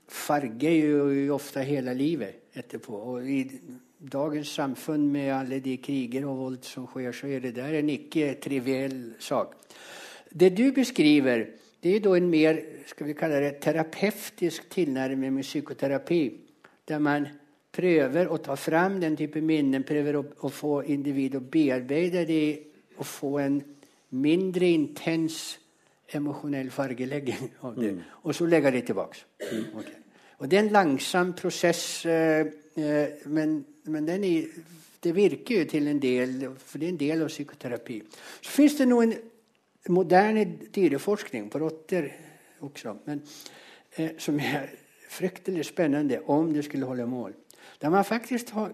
farger 0.08 0.76
jo 0.76 1.36
ofte 1.36 1.64
hele 1.66 1.94
livet 1.98 2.52
etterpå. 2.56 3.00
Og 3.16 3.30
i 3.30 3.42
dagens 4.00 4.52
samfunn 4.58 5.08
med 5.12 5.32
alle 5.34 5.60
de 5.64 5.78
kriger 5.82 6.28
og 6.30 6.40
vold 6.44 6.60
som 6.68 6.88
skjer, 6.90 7.14
så 7.16 7.30
er 7.30 7.48
det 7.48 7.56
der 7.58 7.80
en 7.80 7.90
ikke 7.90 8.36
triviell 8.42 9.16
sak. 9.20 9.56
Det 10.30 10.52
du 10.58 10.70
beskriver, 10.76 11.46
det 11.84 11.96
er 11.98 12.16
en 12.16 12.30
mer 12.30 12.60
skal 12.90 13.08
vi 13.08 13.18
kalle 13.18 13.42
det, 13.42 13.58
terapeutisk 13.62 14.70
tilnærming 14.70 15.34
med 15.34 15.44
psykoterapi. 15.44 16.22
Der 16.88 17.00
man 17.00 17.28
prøver 17.76 18.30
å 18.30 18.40
ta 18.44 18.56
fram 18.56 19.00
den 19.02 19.18
type 19.18 19.42
minnen, 19.42 19.84
prøver 19.84 20.20
å, 20.20 20.24
å 20.46 20.50
få 20.50 20.82
individet 20.92 21.42
å 21.42 21.50
bearbeide 21.52 22.26
det 22.28 22.48
og 22.96 23.06
få 23.06 23.32
en 23.44 23.60
mindre 24.16 24.70
intens 24.70 25.58
emosjonell 26.14 26.72
fargelegging 26.72 27.52
av 27.68 27.78
det. 27.80 27.94
Og 28.24 28.36
så 28.36 28.48
legge 28.50 28.72
det 28.76 28.86
tilbake. 28.90 29.26
Okay. 29.42 30.02
Og 30.40 30.50
det 30.52 30.58
er 30.58 30.66
en 30.66 30.74
langsom 30.76 31.34
prosess, 31.38 32.06
eh, 32.06 32.48
eh, 32.76 33.28
men, 33.32 33.60
men 33.92 34.08
den 34.08 34.26
er, 34.28 34.50
det 35.04 35.14
virker 35.16 35.62
jo 35.62 35.70
til 35.70 35.88
en 35.88 36.02
del, 36.02 36.36
for 36.58 36.82
det 36.82 36.88
er 36.88 36.94
en 36.94 37.00
del 37.00 37.24
av 37.24 37.32
psykoterapi. 37.32 38.02
Så 38.42 38.52
fins 38.52 38.78
det 38.80 38.90
noen 38.90 39.16
moderne 39.94 40.46
dyreforskning 40.74 41.48
på 41.52 41.62
rotter 41.62 42.10
også, 42.66 42.98
men, 43.06 43.22
eh, 43.96 44.18
som 44.18 44.40
er 44.40 44.70
fryktelig 45.16 45.66
spennende 45.70 46.24
om 46.34 46.52
det 46.54 46.66
skulle 46.66 46.90
holde 46.90 47.08
mål. 47.08 47.34
Der 47.82 47.90
man 47.90 48.06
faktisk 48.06 48.50
har, 48.50 48.74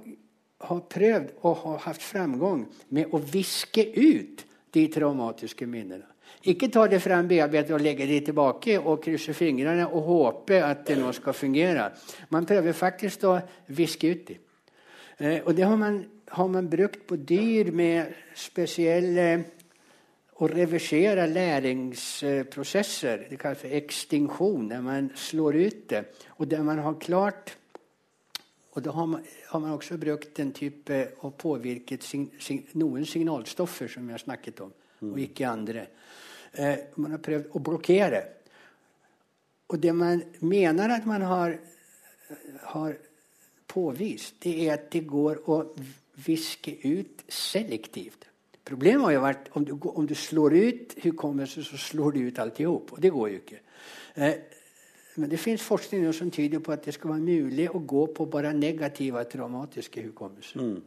har 0.61 0.79
prøvd 0.89 1.33
og 1.41 1.55
har 1.55 1.83
hatt 1.85 2.01
framgang 2.01 2.65
med 2.89 3.13
å 3.13 3.21
viske 3.21 3.85
ut 3.97 4.45
de 4.73 4.87
traumatiske 4.87 5.67
minnene. 5.67 6.10
Ikke 6.49 6.71
ta 6.73 6.87
det 6.89 7.01
frem, 7.03 7.27
bearbeide 7.29 7.75
og 7.75 7.83
legge 7.83 8.07
det 8.09 8.23
tilbake 8.31 8.79
og 8.79 9.01
krysse 9.03 9.33
fingrene 9.37 9.85
og 9.85 10.07
håpe 10.07 10.57
at 10.65 10.87
det 10.87 10.97
nå 10.97 11.11
skal 11.13 11.37
fungere. 11.37 11.91
Man 12.33 12.47
prøver 12.49 12.73
faktisk 12.73 13.27
å 13.29 13.35
viske 13.77 14.09
ut 14.09 14.23
det. 14.31 14.37
Eh, 15.21 15.39
og 15.45 15.53
det 15.53 15.67
har 15.69 15.77
man, 15.77 16.01
har 16.33 16.47
man 16.49 16.69
brukt 16.69 17.05
på 17.07 17.15
dyr 17.15 17.69
med 17.75 18.13
spesielle 18.33 19.27
å 20.41 20.49
reversere 20.49 21.27
læringsprosesser. 21.29 23.27
Det 23.29 23.37
kalles 23.39 23.61
for 23.61 23.77
ekstinksjon, 23.77 24.69
der 24.71 24.81
man 24.81 25.11
slår 25.13 25.59
ut 25.61 25.83
det. 25.93 26.05
Og 26.39 26.49
der 26.49 26.63
man 26.65 26.79
har 26.81 26.97
klart 27.01 27.57
Og 28.71 28.79
da 28.79 28.91
har 28.95 29.05
man, 29.05 29.19
har 29.49 29.59
man 29.59 29.71
også 29.75 29.97
brukt 29.99 30.37
den 30.37 30.53
type 30.55 31.11
og 31.27 31.33
påvirket 31.35 32.05
sin, 32.07 32.29
sin, 32.39 32.61
noen 32.79 33.03
signalstoffer 33.03 33.89
som 33.91 34.05
jeg 34.07 34.15
har 34.15 34.23
snakket 34.23 34.61
om, 34.63 34.71
og 35.09 35.19
ikke 35.19 35.43
andre. 35.49 35.83
Eh, 36.53 36.77
man 36.99 37.15
har 37.15 37.23
prøvd 37.23 37.55
å 37.55 37.61
blokkere. 37.63 38.21
Og 39.71 39.79
det 39.79 39.93
man 39.95 40.23
mener 40.43 40.97
at 40.97 41.05
man 41.07 41.23
har, 41.23 41.55
har 42.73 42.97
påvist, 43.71 44.41
det 44.43 44.57
er 44.65 44.73
at 44.75 44.89
det 44.91 45.05
går 45.07 45.45
å 45.47 45.61
viske 46.25 46.75
ut 46.83 47.23
selektivt. 47.31 48.27
Problemet 48.67 49.07
har 49.07 49.15
jo 49.15 49.21
vært 49.23 49.47
om 49.57 49.65
du, 49.65 49.73
om 49.89 50.07
du 50.07 50.15
slår 50.15 50.55
ut 50.55 50.95
hukommelsen, 51.05 51.65
så 51.65 51.79
slår 51.79 52.17
du 52.17 52.19
ut 52.27 52.41
alltihop. 52.43 52.93
Og 52.95 53.01
det 53.01 53.13
går 53.15 53.29
jo 53.31 53.39
ikke. 53.41 53.61
Eh, 54.15 54.35
men 55.15 55.31
det 55.31 55.39
fins 55.41 55.63
forskning 55.63 56.05
som 56.15 56.31
tyder 56.31 56.61
på 56.63 56.71
at 56.75 56.85
det 56.85 56.93
skal 56.95 57.15
være 57.15 57.25
mulig 57.25 57.67
å 57.71 57.81
gå 57.83 58.05
på 58.15 58.27
bare 58.31 58.53
negative 58.55 59.23
traumatiske 59.31 60.03
hukommelser. 60.05 60.61
Mm. 60.61 60.77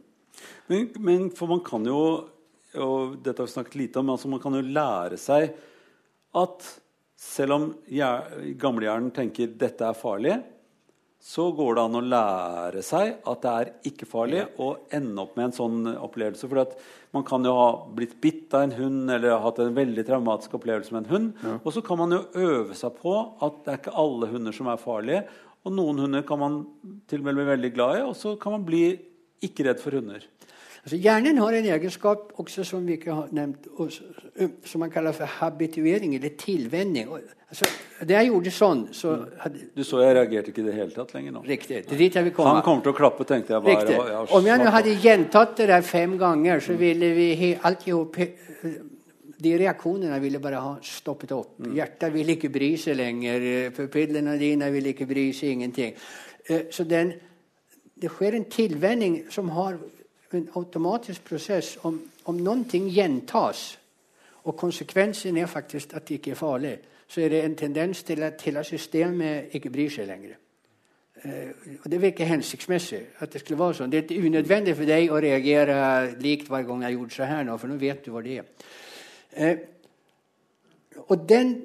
Men, 0.67 0.87
men, 0.99 1.27
for 1.35 1.51
man 1.51 1.61
kan 1.65 1.85
jo 1.87 1.99
og 2.81 3.19
dette 3.23 3.41
har 3.41 3.47
vi 3.47 3.55
snakket 3.55 3.77
lite 3.79 4.01
om, 4.01 4.07
men 4.07 4.15
altså 4.15 4.31
man 4.31 4.41
kan 4.43 4.57
jo 4.57 4.65
lære 4.65 5.19
seg 5.21 5.53
at 6.35 6.67
selv 7.15 7.55
om 7.55 7.69
gamlehjernen 8.59 9.13
tenker 9.15 9.55
dette 9.55 9.87
er 9.87 9.97
farlig, 9.97 10.35
så 11.25 11.47
går 11.57 11.73
det 11.73 11.83
an 11.87 11.97
å 11.97 12.03
lære 12.05 12.81
seg 12.85 13.15
at 13.25 13.39
det 13.41 13.51
er 13.51 13.69
ikke 13.89 14.05
farlig, 14.05 14.43
og 14.61 14.91
ende 14.93 15.23
opp 15.23 15.33
med 15.33 15.47
en 15.47 15.55
sånn 15.55 15.87
opplevelse. 15.95 16.45
For 16.51 16.75
man 17.17 17.25
kan 17.25 17.47
jo 17.47 17.55
ha 17.57 17.69
blitt 17.97 18.13
bitt 18.21 18.53
av 18.53 18.67
en 18.67 18.75
hund 18.77 19.13
eller 19.15 19.41
hatt 19.41 19.61
en 19.63 19.73
veldig 19.73 20.05
traumatisk 20.05 20.53
opplevelse 20.59 20.93
med 20.93 21.01
en 21.01 21.09
hund. 21.15 21.31
Ja. 21.41 21.55
Og 21.63 21.73
så 21.73 21.81
kan 21.87 21.97
man 22.03 22.13
jo 22.13 22.21
øve 22.37 22.77
seg 22.77 22.99
på 22.99 23.15
at 23.41 23.57
det 23.65 23.73
er 23.73 23.81
ikke 23.81 23.95
alle 24.03 24.29
hunder 24.35 24.53
som 24.53 24.69
er 24.69 24.83
farlige. 24.83 25.23
Og 25.65 25.73
noen 25.73 26.03
hunder 26.03 26.27
kan 26.29 26.43
man 26.43 26.61
til 27.09 27.23
og 27.23 27.25
med 27.25 27.39
bli 27.39 27.49
veldig 27.49 27.73
glad 27.73 27.97
i, 27.97 28.05
og 28.05 28.13
så 28.19 28.35
kan 28.37 28.59
man 28.59 28.67
bli 28.67 28.83
ikke 29.49 29.65
redd 29.65 29.81
for 29.81 29.97
hunder. 29.97 30.29
Altså, 30.85 30.99
hjernen 31.01 31.39
har 31.41 31.55
en 31.57 31.65
egenskap 31.65 32.35
også 32.37 32.63
som 32.69 32.83
vi 32.85 32.99
ikke 32.99 33.13
har 33.17 33.31
nevnt, 33.33 33.63
som 34.69 34.83
man 34.83 34.91
kaller 34.93 35.15
for 35.17 35.25
habituering, 35.39 36.13
eller 36.13 36.35
tilvenning. 36.37 37.09
Altså, 37.49 37.65
da 38.05 38.19
jeg 38.19 38.29
gjorde 38.29 38.53
sånn 38.53 38.83
så 38.93 39.15
hadde... 39.41 39.63
Du 39.73 39.81
så 39.81 40.03
jeg 40.03 40.13
reagerte 40.19 40.53
ikke 40.53 40.61
i 40.61 40.67
det 40.67 40.75
hele 40.77 40.93
tatt 40.93 41.15
lenger 41.15 41.39
nå. 41.39 41.41
Riktig. 41.49 41.79
Det 41.89 41.97
dit 41.97 42.19
jeg 42.19 42.27
vil 42.27 42.35
komme. 42.37 42.59
Han 42.59 42.67
kommer 42.67 42.85
til 42.85 42.93
å 42.93 42.99
klappe, 42.99 43.25
tenkte 43.25 43.55
jeg. 43.55 43.65
bare. 43.65 43.79
Riktig. 43.81 43.97
Jeg 43.97 44.29
Om 44.37 44.51
jeg 44.51 44.61
nå 44.61 44.75
hadde 44.77 44.95
gjentatt 45.07 45.57
det 45.57 45.69
der 45.73 45.87
fem 45.89 46.15
ganger, 46.21 46.61
så 46.61 46.77
ville 46.77 47.11
vi 47.17 47.55
alt 47.55 47.89
i 47.89 47.95
hop 47.95 48.21
de 49.45 49.57
reaksjonene 49.59 50.19
ville 50.21 50.39
bare 50.39 50.61
ha 50.61 50.77
stoppet 50.85 51.33
opp. 51.35 51.57
Mm. 51.59 51.73
Hjertet 51.75 52.13
ville 52.13 52.37
ikke 52.37 52.53
bry 52.53 52.71
seg 52.79 52.97
lenger. 53.01 53.49
Pupillene 53.75 54.37
dine 54.39 54.69
ville 54.73 54.93
ikke 54.93 55.09
bry 55.09 55.27
seg. 55.35 55.57
Ingenting. 55.57 55.97
Eh, 56.45 56.67
så 56.71 56.85
den, 56.87 57.13
det 57.97 58.11
skjer 58.13 58.37
en 58.37 58.49
tilvenning 58.51 59.23
som 59.33 59.49
har 59.57 59.79
en 60.33 60.49
automatisk 60.55 61.25
prosess. 61.25 61.77
Om, 61.83 62.01
om 62.25 62.65
ting 62.69 62.89
gjentas, 62.89 63.79
og 64.43 64.57
konsekvensen 64.57 65.37
er 65.37 65.45
faktisk 65.45 65.93
at 65.93 66.07
det 66.07 66.19
ikke 66.19 66.31
er 66.31 66.35
farlig, 66.35 66.77
så 67.07 67.21
er 67.21 67.29
det 67.29 67.45
en 67.45 67.55
tendens 67.55 68.03
til 68.03 68.23
at 68.23 68.41
hele 68.41 68.63
systemet 68.63 69.53
ikke 69.53 69.69
bryr 69.69 69.89
seg 69.89 70.07
lenger. 70.07 70.35
Uh, 71.25 71.77
og 71.83 71.91
Det 71.91 72.01
virker 72.01 72.25
hensiktsmessig. 72.25 73.01
at 73.19 73.33
Det 73.33 73.41
skulle 73.41 73.59
være 73.59 73.73
sånn. 73.73 73.91
Det 73.91 74.11
er 74.11 74.25
unødvendig 74.25 74.75
for 74.75 74.85
deg 74.85 75.11
å 75.11 75.21
reagere 75.21 75.77
likt 76.21 76.49
hver 76.49 76.65
gang 76.67 76.81
jeg 76.81 76.91
har 76.91 76.97
gjort 76.99 77.13
så 77.13 77.29
her 77.29 77.43
nå, 77.43 77.57
for 77.57 77.67
nå 77.67 77.77
vet 77.81 78.05
du 78.05 78.11
hva 78.11 78.21
det 78.21 78.37
er. 78.37 78.45
Uh, 79.37 79.57
og 81.07 81.29
den 81.29 81.55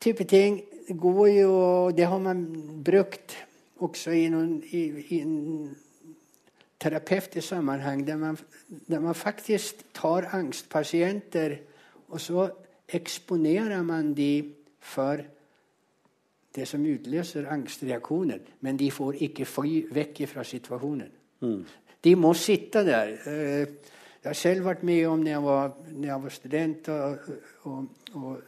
type 0.00 0.24
ting 0.24 0.62
går 0.86 1.26
jo 1.26 1.90
Det 1.96 2.06
har 2.06 2.18
man 2.18 2.46
brukt 2.84 3.36
også 3.76 4.10
i, 4.10 4.28
noen, 4.28 4.62
i, 4.70 4.82
i 5.10 5.22
terapeutisk 6.80 7.48
sammenheng 7.48 8.06
der 8.06 8.16
man, 8.16 8.38
der 8.88 9.00
man, 9.00 9.14
faktisk 9.14 9.94
tar 9.94 10.28
angstpasienter, 10.32 11.56
og 12.08 12.20
så 12.20 12.50
eksponerer 12.88 13.82
man 13.82 14.14
de 14.16 14.54
for 14.80 15.16
det 16.54 16.68
som 16.68 16.84
utløser 16.84 17.48
angstreaksjoner. 17.48 18.38
Men 18.60 18.78
de 18.78 18.90
får 18.90 19.12
ikke 19.12 19.44
fly 19.44 19.86
vekk 19.92 20.22
fra 20.28 20.44
situasjonen. 20.44 21.10
Mm. 21.40 21.64
De 22.04 22.16
må 22.16 22.32
sitte 22.34 22.84
der. 22.86 23.16
Eh, 23.26 23.66
jeg 24.22 24.30
har 24.30 24.34
selv 24.34 24.64
vært 24.64 24.82
med 24.82 25.06
om 25.06 25.18
når 25.18 25.30
jeg 25.30 25.42
var, 25.42 25.76
når 25.92 26.08
jeg 26.08 26.22
var 26.22 26.28
student 26.28 26.88
og, 26.88 27.18
og, 27.62 27.84
og, 28.12 28.40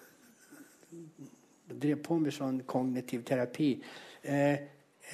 drev 1.83 2.01
på 2.03 2.17
med 2.19 2.33
sånn 2.33 2.63
kognitiv 2.67 3.23
terapi. 3.29 3.69
Eh, 4.23 4.57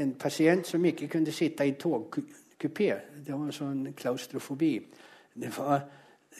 en 0.01 0.15
pasient 0.19 0.67
som 0.67 0.85
ikke 0.85 1.09
kunne 1.09 1.33
sitte 1.35 1.67
i 1.67 1.75
tog 1.79 2.17
kupé. 2.65 2.89
Det 3.25 3.37
var 3.37 3.53
sånn 3.55 3.93
klaustrofobi. 3.97 4.73
Var, 5.59 5.87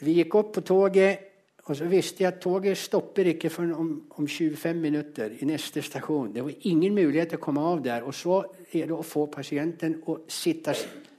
vi 0.01 0.17
gikk 0.19 0.35
opp 0.41 0.51
på 0.57 0.65
toget, 0.65 1.31
og 1.65 1.73
så 1.77 1.87
visste 1.89 2.21
jeg 2.21 2.29
at 2.29 2.41
toget 2.43 2.77
stopper 2.77 3.31
ikke 3.31 3.49
før 3.49 3.71
om, 3.79 3.93
om 4.19 4.27
25 4.27 4.81
minutter 4.81 5.39
i 5.39 5.47
neste 5.49 5.81
stasjon. 5.81 6.33
Det 6.35 6.43
var 6.45 6.67
ingen 6.69 6.93
mulighet 6.93 7.33
til 7.33 7.41
å 7.41 7.45
komme 7.47 7.63
av 7.65 7.81
der. 7.85 8.05
Og 8.05 8.13
så 8.13 8.43
er 8.69 8.85
det 8.85 8.93
å 8.93 9.05
få 9.05 9.25
pasienten 9.33 9.97
å 10.05 10.19
sitte 10.29 10.75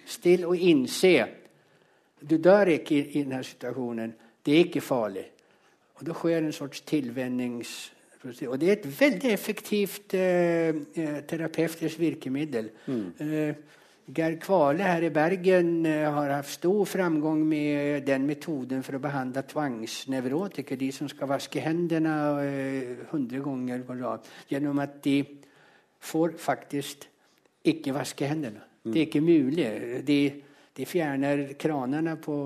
stille 0.07 0.47
og 0.47 0.63
innse 0.63 1.17
du 2.21 2.39
dør 2.43 2.73
ikke 2.77 2.95
i, 2.97 3.03
i 3.19 3.25
denne 3.25 3.43
situasjonen. 3.45 4.15
Det 4.45 4.55
er 4.55 4.65
ikke 4.69 4.85
farlig. 4.85 5.27
Og 5.97 6.07
da 6.07 6.17
skjer 6.17 6.43
en 6.43 6.55
sorts 6.55 6.83
tilvennings... 6.87 7.77
Og 8.27 8.57
det 8.59 8.67
er 8.67 8.73
et 8.73 8.87
veldig 8.91 9.31
effektivt 9.31 10.15
eh, 10.19 10.75
eh 10.99 11.19
terapeutisk 11.29 12.01
virkemiddel. 12.01 12.71
Mm. 12.87 13.05
Eh, 13.23 13.55
Geir 14.07 14.37
Kvale 14.39 14.87
her 14.87 15.03
i 15.03 15.11
Bergen 15.11 15.87
eh, 15.87 16.05
har 16.07 16.31
hatt 16.31 16.47
stor 16.47 16.85
framgang 16.87 17.41
med 17.43 18.05
den 18.07 18.27
metoden 18.29 18.85
for 18.87 18.99
å 18.99 19.03
behandle 19.03 19.43
tvangsnevrotikere, 19.51 20.79
de 20.79 20.93
som 20.95 21.11
skal 21.11 21.31
vaske 21.33 21.63
hendene 21.65 22.13
eh, 22.45 22.93
hundre 23.11 23.41
ganger 23.43 23.83
på 23.89 23.97
rad, 23.99 24.29
gjennom 24.47 24.79
at 24.85 25.01
de 25.03 25.17
får 26.07 26.37
faktisk 26.39 27.09
ikke 27.67 27.97
vaske 27.97 28.29
hendene. 28.31 28.63
Mm. 28.85 28.93
Det 28.93 29.01
er 29.01 29.09
ikke 29.09 29.25
mulig. 29.27 29.67
De, 30.07 30.21
de 30.79 30.87
fjerner 30.87 31.43
kranene 31.59 32.15
på 32.23 32.37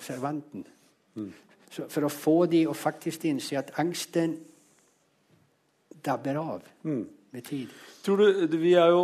servanten. 0.00 0.64
Mm. 1.20 1.32
for 1.90 2.06
å 2.06 2.08
få 2.10 2.34
de 2.46 2.60
å 2.70 2.72
faktisk 2.74 3.24
innse 3.26 3.58
at 3.58 3.72
angsten 3.82 4.36
dabber 6.06 6.38
av 6.38 6.68
mm. 6.86 7.02
med 7.34 7.44
tid. 7.44 7.72
Tror 8.06 8.22
du, 8.22 8.56
Vi 8.62 8.76
er 8.78 8.94
jo 8.94 9.02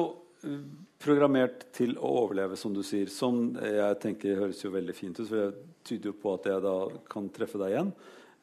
programmert 1.03 1.67
til 1.77 1.97
å 1.99 2.11
overleve, 2.23 2.57
som 2.59 2.75
du 2.75 2.83
sier. 2.87 3.11
Som 3.13 3.57
jeg 3.61 3.99
tenker 4.03 4.41
høres 4.41 4.63
jo 4.65 4.73
veldig 4.75 4.95
fint 4.97 5.19
ut, 5.21 5.27
for 5.29 5.41
jeg 5.43 5.57
tyder 5.87 6.13
jo 6.13 6.19
på 6.23 6.35
at 6.37 6.49
jeg 6.51 6.65
da 6.65 6.77
kan 7.13 7.31
treffe 7.35 7.61
deg 7.63 7.75
igjen. 7.75 7.93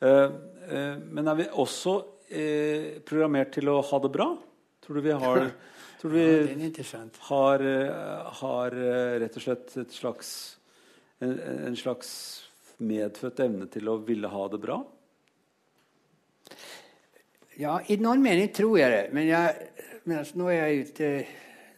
Eh, 0.04 0.32
eh, 0.70 0.96
men 1.16 1.30
er 1.32 1.38
vi 1.40 1.52
også 1.64 1.94
eh, 2.28 2.88
programmert 3.08 3.54
til 3.56 3.72
å 3.72 3.80
ha 3.88 4.00
det 4.04 4.12
bra? 4.14 4.30
Tror 4.84 5.00
du 5.00 5.06
vi 5.06 5.16
har 5.26 5.48
Tror 6.04 6.12
du 6.12 6.18
vi 6.18 6.24
ja, 6.28 7.04
har, 7.30 7.62
har, 8.42 8.74
rett 9.24 9.38
og 9.40 9.44
slett 9.46 9.70
et 9.80 9.94
slags, 9.96 10.32
en, 11.24 11.38
en 11.70 11.78
slags 11.80 12.10
medfødt 12.84 13.40
evne 13.46 13.70
til 13.72 13.88
å 13.88 13.96
ville 14.04 14.28
ha 14.28 14.42
det 14.52 14.60
bra? 14.66 14.82
Ja, 17.56 17.78
i 17.88 17.96
noen 18.02 18.20
mening 18.26 18.52
tror 18.52 18.76
jeg 18.82 18.92
det. 18.92 19.02
Men, 19.16 19.30
jeg, 19.30 19.72
men 20.04 20.20
altså, 20.26 20.42
nå 20.42 20.52
er 20.52 20.60
jeg 20.60 20.90
ute 20.90 21.14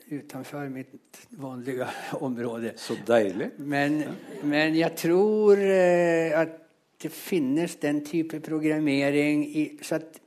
utenfor 0.09 0.69
mitt 0.69 1.27
vanlige 1.29 1.87
område. 2.19 2.73
Så 2.77 2.97
deilig. 3.07 3.49
Men, 3.57 4.03
men 4.43 4.75
jeg 4.77 4.95
tror 4.99 5.61
eh, 5.61 6.35
at 6.37 6.61
det 7.01 7.11
finnes 7.11 7.75
den 7.81 8.01
type 8.05 8.39
programmering 8.43 9.43
i, 9.45 9.65
så 9.83 9.99
at 9.99 10.21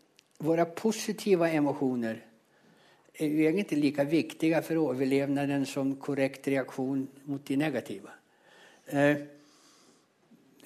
våre 0.45 0.68
positive 0.76 1.49
emosjoner 1.51 2.18
er 3.18 3.33
jo 3.33 3.49
egentlig 3.49 3.81
like 3.81 4.05
viktige 4.07 4.61
for 4.62 4.83
overlevnaden 4.93 5.64
som 5.66 5.97
korrekt 5.99 6.47
reaksjon 6.53 7.03
mot 7.26 7.43
de 7.47 7.57
negative. 7.59 8.12
Eh, 8.87 9.16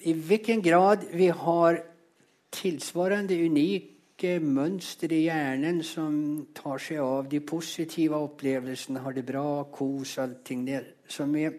I 0.05 0.13
hvilken 0.13 0.61
grad 0.61 1.07
vi 1.13 1.31
har 1.33 1.81
tilsvarende 2.53 3.37
unik 3.45 3.92
ulike 4.13 4.39
mønster 4.39 5.11
i 5.11 5.25
hjernen 5.25 5.81
som 5.83 6.45
tar 6.53 6.77
seg 6.79 6.99
av 7.01 7.27
de 7.29 7.39
positive 7.41 8.15
opplevelsene, 8.15 9.01
har 9.01 9.13
det 9.13 9.25
bra, 9.25 9.65
kos, 9.71 10.17
allting 10.19 10.65
der, 10.65 10.85
som 11.07 11.35
er 11.35 11.53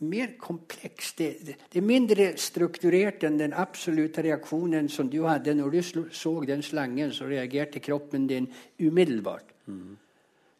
mer 0.00 0.36
komplekst. 0.38 1.18
Det, 1.18 1.56
det, 1.70 1.76
er 1.76 1.82
mindre 1.82 2.36
strukturert 2.36 3.24
enn 3.24 3.38
den 3.38 3.52
absolutte 3.52 4.22
reaksjonen 4.22 4.88
som 4.88 5.08
du 5.10 5.24
hadde 5.26 5.54
når 5.54 5.70
du 5.70 6.08
så 6.12 6.44
den 6.44 6.62
slangen. 6.62 7.12
Så 7.12 7.26
reagerte 7.26 7.80
kroppen 7.80 8.26
din 8.26 8.48
umiddelbart. 8.78 9.52
Mm. 9.66 9.96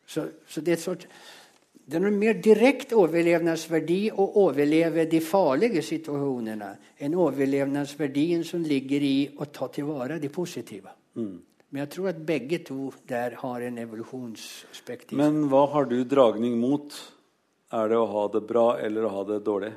Så, 0.06 0.28
så, 0.46 0.60
det 0.60 0.72
er 0.72 0.76
et 0.76 0.82
sort, 0.82 1.06
det 1.88 1.96
er 1.96 2.06
en 2.06 2.18
mer 2.18 2.40
direkte 2.42 2.96
overlevnadsverdi 2.96 4.10
å 4.12 4.28
overleve 4.44 5.06
de 5.08 5.20
farlige 5.24 5.82
situasjonene 5.82 6.74
enn 7.00 7.16
overlevnadsverdien 7.16 8.44
som 8.44 8.64
ligger 8.64 9.04
i 9.04 9.18
å 9.38 9.48
ta 9.48 9.68
til 9.72 9.88
vare 9.88 10.18
de 10.20 10.28
positive. 10.32 10.97
Mm. 11.16 11.36
Men 11.68 11.82
jeg 11.82 11.90
tror 11.92 12.08
at 12.14 12.20
begge 12.24 12.62
to 12.64 12.88
der 13.08 13.36
har 13.42 13.64
en 13.66 13.78
evolusjonsspektiv. 13.82 15.18
Men 15.20 15.44
hva 15.52 15.66
har 15.74 15.88
du 15.90 16.00
dragning 16.08 16.56
mot? 16.60 16.94
Er 17.76 17.90
det 17.92 17.98
å 18.00 18.06
ha 18.08 18.24
det 18.32 18.40
bra 18.48 18.70
eller 18.80 19.04
å 19.04 19.12
ha 19.12 19.24
det 19.28 19.42
dårlig? 19.44 19.74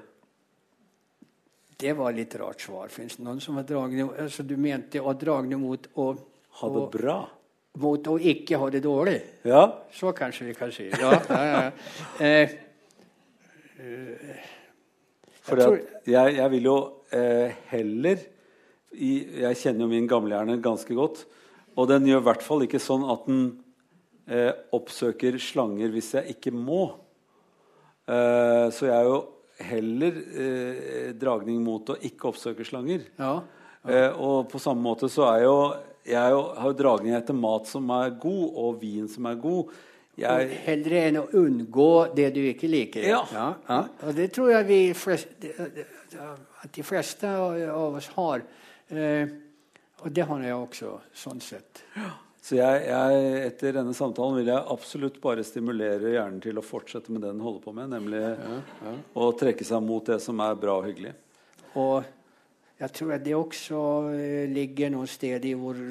Det 1.81 1.91
var 1.97 2.15
litt 2.15 2.35
rart 2.39 2.63
svar. 2.63 2.87
Fins 2.93 3.17
det 3.17 3.25
noen 3.25 3.41
som 3.43 3.57
har 3.59 3.65
dragning 3.67 4.07
altså, 4.07 4.45
Du 4.47 4.55
mente 4.55 5.01
å 5.01 5.13
dragning 5.17 5.59
mot 5.59 5.89
å 5.99 6.13
Ha 6.61 6.69
det 6.75 6.87
bra? 6.95 7.19
Mot 7.81 8.07
å 8.11 8.17
ikke 8.19 8.59
ha 8.59 8.67
det 8.71 8.81
dårlig? 8.83 9.17
Ja. 9.47 9.63
Så 9.95 10.11
kanskje 10.15 10.49
vi 10.49 10.55
kan 10.55 10.71
si. 10.75 10.89
Ja, 10.91 11.11
ja, 11.27 11.43
ja. 11.47 11.61
Eh, 12.21 12.55
eh, 13.81 14.41
jeg, 15.51 15.77
jeg, 16.05 16.33
jeg, 16.37 16.49
vil 16.53 16.67
jo 16.67 16.75
eh, 17.17 17.55
heller 17.71 18.19
Jeg 18.91 19.59
kjenner 19.61 19.85
jo 19.85 19.91
min 19.91 20.09
gamlehjerne 20.09 20.59
ganske 20.63 20.95
godt. 20.97 21.25
Og 21.79 21.87
den 21.87 22.07
gjør 22.09 22.23
i 22.23 22.27
hvert 22.27 22.43
fall 22.43 22.65
ikke 22.65 22.81
sånn 22.83 23.05
at 23.11 23.27
den 23.29 23.43
eh, 24.27 24.51
oppsøker 24.75 25.37
slanger 25.41 25.93
hvis 25.93 26.11
jeg 26.17 26.35
ikke 26.35 26.53
må. 26.55 26.83
Eh, 28.11 28.67
så 28.75 28.89
jeg 28.89 28.97
er 28.97 29.07
jo 29.07 29.21
heller 29.61 30.17
eh, 30.17 31.13
dragning 31.17 31.61
mot 31.63 31.93
å 31.93 31.99
ikke 32.01 32.31
oppsøke 32.31 32.65
slanger. 32.67 33.05
Ja. 33.21 33.37
Eh, 33.87 34.09
og 34.11 34.51
på 34.51 34.59
samme 34.61 34.83
måte 34.83 35.09
så 35.11 35.29
er 35.31 35.45
jo 35.45 35.55
jeg 36.01 36.17
er 36.17 36.33
jo, 36.33 36.41
har 36.57 36.71
jo 36.71 36.77
dragning 36.79 37.13
etter 37.13 37.35
mat 37.37 37.67
som 37.69 37.89
er 37.93 38.15
god, 38.17 38.45
og 38.57 38.79
vin 38.81 39.05
som 39.09 39.27
er 39.29 39.35
god. 39.37 39.73
Jeg, 40.17 40.55
Heller 40.65 40.95
enn 40.97 41.19
å 41.21 41.27
unngå 41.37 41.91
det 42.17 42.31
du 42.35 42.41
ikke 42.41 42.69
liker. 42.69 43.05
Ja. 43.05 43.21
ja. 43.31 43.77
Og 44.07 44.17
det 44.17 44.31
tror 44.33 44.49
jeg 44.51 44.67
vi 44.67 44.79
flest, 44.97 45.45
at 45.45 46.73
de 46.73 46.85
fleste 46.85 47.29
av 47.29 47.95
oss 47.95 48.09
har. 48.17 48.43
Eh, 48.91 49.31
og 50.01 50.11
det 50.11 50.25
har 50.27 50.43
jeg 50.43 50.57
også, 50.57 50.91
sånn 51.13 51.41
sett. 51.43 51.83
så 52.41 52.57
jeg, 52.57 52.85
jeg, 52.89 53.33
etter 53.47 53.75
denne 53.77 53.93
samtalen 53.93 54.39
vil 54.39 54.49
jeg 54.49 54.69
absolutt 54.73 55.19
bare 55.21 55.45
stimulere 55.45 56.15
hjernen 56.15 56.41
til 56.41 56.57
å 56.57 56.65
fortsette 56.65 57.13
med 57.13 57.21
det 57.21 57.33
den 57.33 57.43
holder 57.45 57.65
på 57.65 57.75
med, 57.77 57.91
nemlig 57.93 58.23
å 59.13 59.29
trekke 59.37 59.67
seg 59.67 59.85
mot 59.85 60.09
det 60.09 60.17
som 60.23 60.41
er 60.41 60.57
bra 60.59 60.79
og 60.79 60.89
hyggelig. 60.89 61.13
Og 61.77 62.01
jeg 62.81 62.95
tror 62.97 63.13
at 63.13 63.25
det 63.25 63.35
også 63.37 63.81
eh, 64.15 64.47
ligger 64.49 64.89
noe 64.95 65.09
sted 65.09 65.45
i 65.45 65.53
vår, 65.53 65.83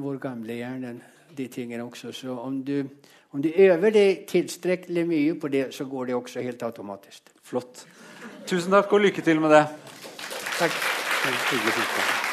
vår 0.00 0.22
gamle 0.22 0.56
hjernen, 0.56 1.02
de 1.36 1.48
tingene 1.52 1.84
også. 1.84 2.14
Så 2.16 2.32
om 2.38 2.62
du, 2.64 2.78
om 3.34 3.42
du 3.44 3.50
øver 3.50 3.92
deg 3.92 4.24
tilstrekkelig 4.30 5.04
mye 5.10 5.36
på 5.36 5.52
det, 5.52 5.66
så 5.76 5.84
går 5.90 6.08
det 6.10 6.16
også 6.16 6.46
helt 6.46 6.64
automatisk. 6.64 7.34
Flott. 7.44 7.84
Tusen 8.48 8.72
takk 8.72 8.92
og 8.92 9.04
lykke 9.04 9.24
til 9.26 9.42
med 9.44 9.52
det. 9.52 9.66
Takk. 10.56 10.84
Hyggelig. 11.24 12.23